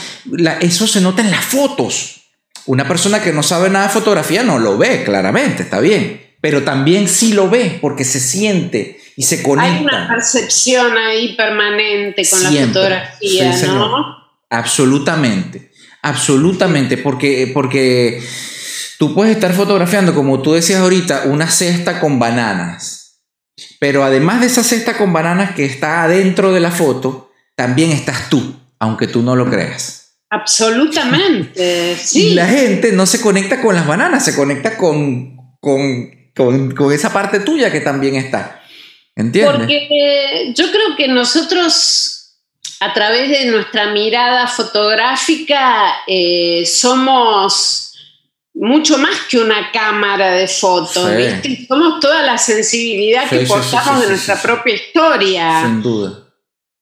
[0.60, 2.20] eso se nota en las fotos.
[2.66, 6.34] Una persona que no sabe nada de fotografía no lo ve, claramente, está bien.
[6.42, 9.76] Pero también sí lo ve porque se siente y se conecta.
[9.76, 14.16] Hay una percepción ahí permanente con la fotografía, ¿no?
[14.50, 15.72] Absolutamente,
[16.02, 18.22] absolutamente, porque, porque
[18.98, 23.22] tú puedes estar fotografiando, como tú decías ahorita, una cesta con bananas,
[23.80, 28.28] pero además de esa cesta con bananas que está adentro de la foto, también estás
[28.28, 30.18] tú, aunque tú no lo creas.
[30.28, 32.28] Absolutamente, sí.
[32.28, 36.92] Y la gente no se conecta con las bananas, se conecta con, con, con, con
[36.92, 38.60] esa parte tuya que también está.
[39.16, 42.36] Porque eh, yo creo que nosotros,
[42.80, 47.94] a través de nuestra mirada fotográfica, eh, somos
[48.52, 51.10] mucho más que una cámara de fotos,
[51.66, 55.62] Somos toda la sensibilidad que portamos de nuestra propia historia.
[55.62, 56.22] Sin duda.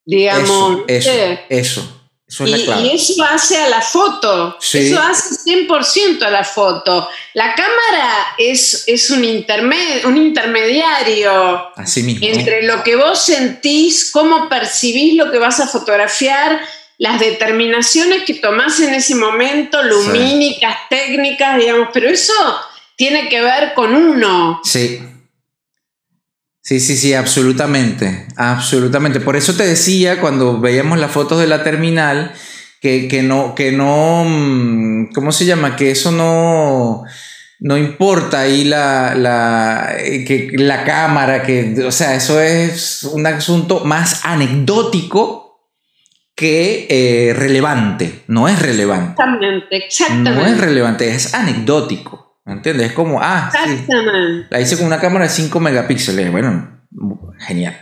[0.04, 0.80] Digamos.
[0.88, 1.10] eso,
[1.48, 1.93] eso
[2.40, 7.08] y, eso hace a la foto, eso hace 100% a la foto.
[7.34, 9.24] La cámara es, es un,
[10.04, 11.72] un intermediario
[12.20, 16.60] entre lo que vos sentís, cómo percibís lo que vas a fotografiar,
[16.98, 22.32] las determinaciones que tomás en ese momento, lumínicas, técnicas, digamos, pero eso
[22.96, 24.60] tiene que ver con uno.
[24.64, 25.00] Sí.
[26.64, 29.20] Sí, sí, sí, absolutamente, absolutamente.
[29.20, 32.32] Por eso te decía cuando veíamos las fotos de la terminal
[32.80, 35.76] que, no, que no, mm, ¿cómo se llama?
[35.76, 37.04] Que eso no,
[37.60, 43.26] no importa ahí la, la, eh, que la cámara, que, o sea, eso es un
[43.26, 45.68] asunto más anecdótico
[46.34, 48.22] que eh, relevante.
[48.26, 49.12] No es relevante.
[49.12, 50.30] Exactamente, exactamente.
[50.40, 52.23] No es relevante, es anecdótico.
[52.44, 52.88] ¿Me entiendes?
[52.88, 53.86] Es como, ah, sí,
[54.50, 56.30] la hice con una cámara de 5 megapíxeles.
[56.30, 56.82] Bueno,
[57.38, 57.80] genial.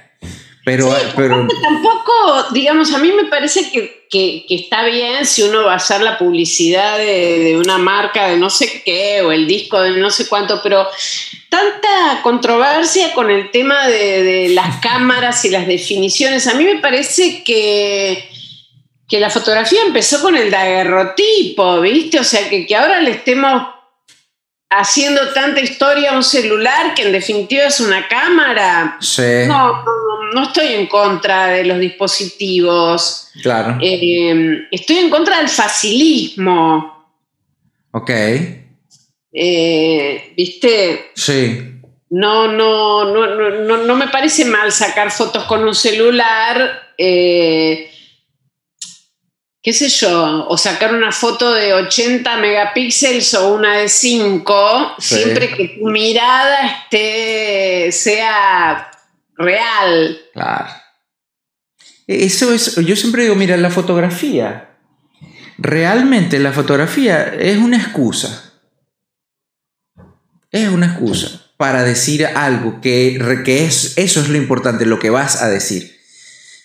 [0.65, 1.49] Pero, pero...
[1.61, 6.03] tampoco, digamos, a mí me parece que, que, está bien si uno va a hacer
[6.03, 10.09] la publicidad de, de, una marca de no sé qué o el disco de no
[10.09, 10.87] sé cuánto, pero
[11.49, 16.47] tanta controversia con el tema de, de las cámaras y las definiciones.
[16.47, 18.31] A mí me parece que,
[19.09, 22.21] que la fotografía empezó con el daguerrotipo, ¿viste?
[22.21, 23.65] O sea, que, que ahora le estemos
[24.79, 28.97] haciendo tanta historia a un celular que en definitiva es una cámara.
[29.01, 29.47] Sí.
[29.47, 29.85] No,
[30.35, 33.29] no, estoy en contra de los dispositivos.
[33.43, 33.79] Claro.
[33.81, 37.07] Eh, estoy en contra del facilismo.
[37.93, 38.11] Ok.
[39.33, 41.11] Eh, ¿Viste?
[41.15, 41.69] Sí.
[42.11, 46.93] No, no, no, no, no, me parece mal sacar fotos con un celular.
[46.99, 47.91] Eh,
[49.63, 55.55] qué sé yo, o sacar una foto de 80 megapíxeles o una de 5, siempre
[55.55, 58.91] que tu mirada esté, sea
[59.37, 60.21] real.
[60.33, 60.67] Claro.
[62.09, 64.77] Eso es, yo siempre digo, mira, la fotografía,
[65.59, 68.53] realmente la fotografía es una excusa.
[70.51, 75.11] es una excusa para decir algo que, que es, eso es lo importante, lo que
[75.11, 75.97] vas a decir.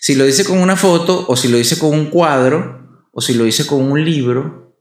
[0.00, 2.77] Si lo dice con una foto, o si lo dice con un cuadro,
[3.18, 4.76] o si lo dice con un libro,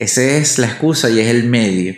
[0.00, 1.94] esa es la excusa y es el medio.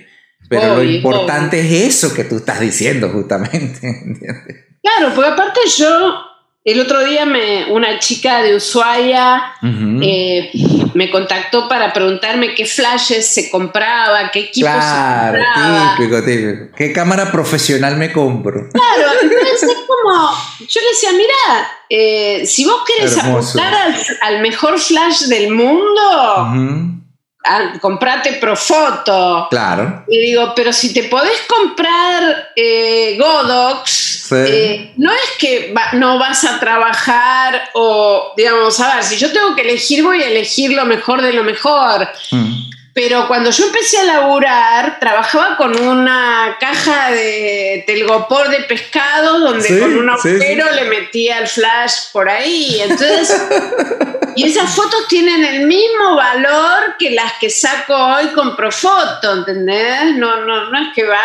[0.51, 3.81] Pero lo importante es eso que tú estás diciendo justamente.
[4.83, 6.23] Claro, porque aparte yo
[6.63, 9.55] el otro día me, una chica de Ushuaia
[10.03, 10.51] eh,
[10.93, 15.97] me contactó para preguntarme qué flashes se compraba, qué equipos claro, se compraba.
[15.97, 16.77] típico, típico.
[16.77, 18.69] ¿Qué cámara profesional me compro?
[18.73, 20.31] Claro, entonces es como,
[20.69, 27.00] yo le decía, mira, eh, si vos querés apostar al, mejor flash del mundo,
[27.43, 29.47] Ah, comprate Profoto.
[29.51, 30.05] Claro.
[30.09, 36.45] Y digo, pero si te podés comprar eh, Godox, eh, no es que no vas
[36.45, 40.85] a trabajar o, digamos, a ver, si yo tengo que elegir, voy a elegir lo
[40.85, 42.09] mejor de lo mejor.
[42.31, 42.71] Mm.
[42.93, 49.81] Pero cuando yo empecé a laburar, trabajaba con una caja de telgopor de pescado donde
[49.81, 52.81] con un agujero le metía el flash por ahí.
[52.81, 53.43] Entonces,
[54.41, 60.17] y esas fotos tienen el mismo valor que las que saco hoy con Profoto, ¿entendés?
[60.17, 61.19] No, no, no es que va.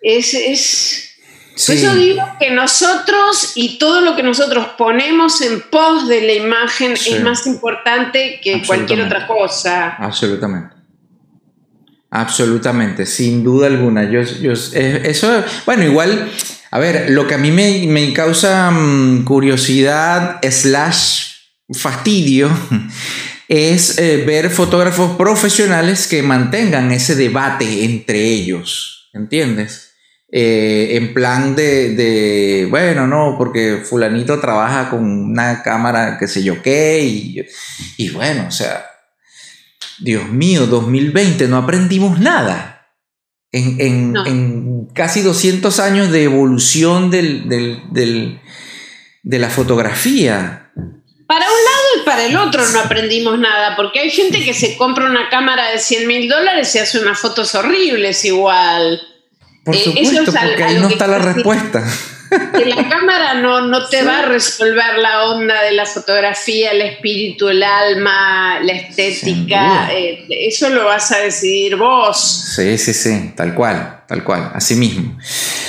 [0.00, 1.18] Es, es
[1.66, 6.32] por eso digo que nosotros y todo lo que nosotros ponemos en pos de la
[6.32, 9.96] imagen es más importante que cualquier otra cosa.
[9.98, 10.74] Absolutamente.
[12.08, 14.10] Absolutamente, sin duda alguna.
[14.10, 16.30] Yo, yo, eso, bueno, igual,
[16.70, 21.35] a ver, lo que a mí me, me causa mm, curiosidad slash
[21.72, 22.50] fastidio
[23.48, 29.92] es eh, ver fotógrafos profesionales que mantengan ese debate entre ellos, ¿entiendes?
[30.28, 36.60] Eh, en plan de, bueno, no, porque fulanito trabaja con una cámara que sé yo
[36.62, 37.46] qué,
[37.96, 38.84] y, bueno, o sea,
[40.00, 42.72] Dios mío, 2020, no aprendimos nada.
[43.52, 47.48] En, casi 200 años de evolución del,
[49.22, 50.65] de la fotografía.
[51.26, 54.76] Para un lado y para el otro no aprendimos nada, porque hay gente que se
[54.76, 59.00] compra una cámara de 100 mil dólares y hace unas fotos horribles igual.
[59.64, 61.84] Por eh, supuesto, porque ahí no está la respuesta.
[62.56, 66.82] Que la cámara no, no te va a resolver la onda de la fotografía, el
[66.82, 69.92] espíritu, el alma, la estética.
[69.92, 72.52] Eh, eso lo vas a decidir vos.
[72.54, 75.18] Sí, sí, sí, tal cual, tal cual, así mismo.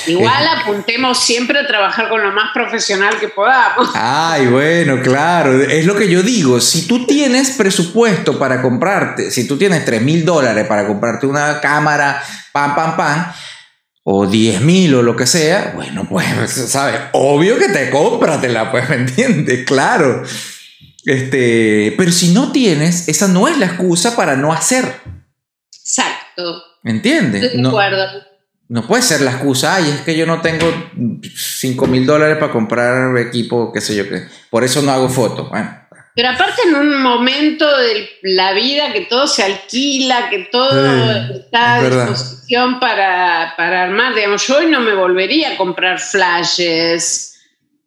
[0.08, 3.90] Igual eh, apuntemos siempre a trabajar con lo más profesional que podamos.
[3.94, 6.60] Ay, bueno, claro, es lo que yo digo.
[6.60, 11.60] Si tú tienes presupuesto para comprarte, si tú tienes 3 mil dólares para comprarte una
[11.60, 13.34] cámara, pam, pam, pam
[14.10, 16.26] o 10 mil o lo que sea, bueno, pues,
[16.70, 16.98] ¿sabes?
[17.12, 19.66] Obvio que te cómpratela, pues, ¿me entiendes?
[19.68, 20.24] Claro.
[21.04, 25.02] Este, pero si no tienes, esa no es la excusa para no hacer.
[25.74, 26.64] Exacto.
[26.84, 27.44] ¿Me entiendes?
[27.44, 28.06] Estoy de acuerdo.
[28.70, 30.68] No, puede ser la excusa, ay, es que yo no tengo
[31.36, 34.24] 5 mil dólares para comprar equipo, qué sé yo qué.
[34.50, 35.50] Por eso no hago fotos.
[35.50, 35.70] Bueno,
[36.18, 40.72] pero aparte en un momento de la vida que todo se alquila, que todo
[41.32, 47.40] está a disposición para, armar, digamos, yo hoy no me volvería a comprar flashes,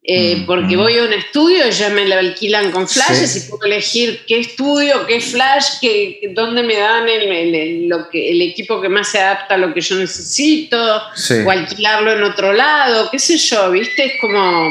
[0.05, 0.79] eh, mm, porque mm.
[0.79, 4.39] voy a un estudio y ya me lo alquilan con flashes y puedo elegir qué
[4.39, 9.19] estudio, qué flash, qué, dónde me dan el, lo que, el equipo que más se
[9.19, 11.03] adapta a lo que yo necesito,
[11.45, 14.05] o alquilarlo en otro lado, qué sé yo, ¿viste?
[14.05, 14.71] Es como,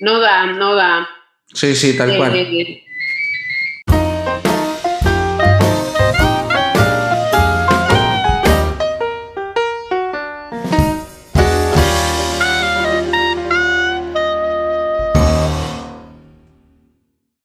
[0.00, 1.08] no da, no da.
[1.52, 2.34] Sí, sí, tal cual.
[2.34, 2.81] Eh,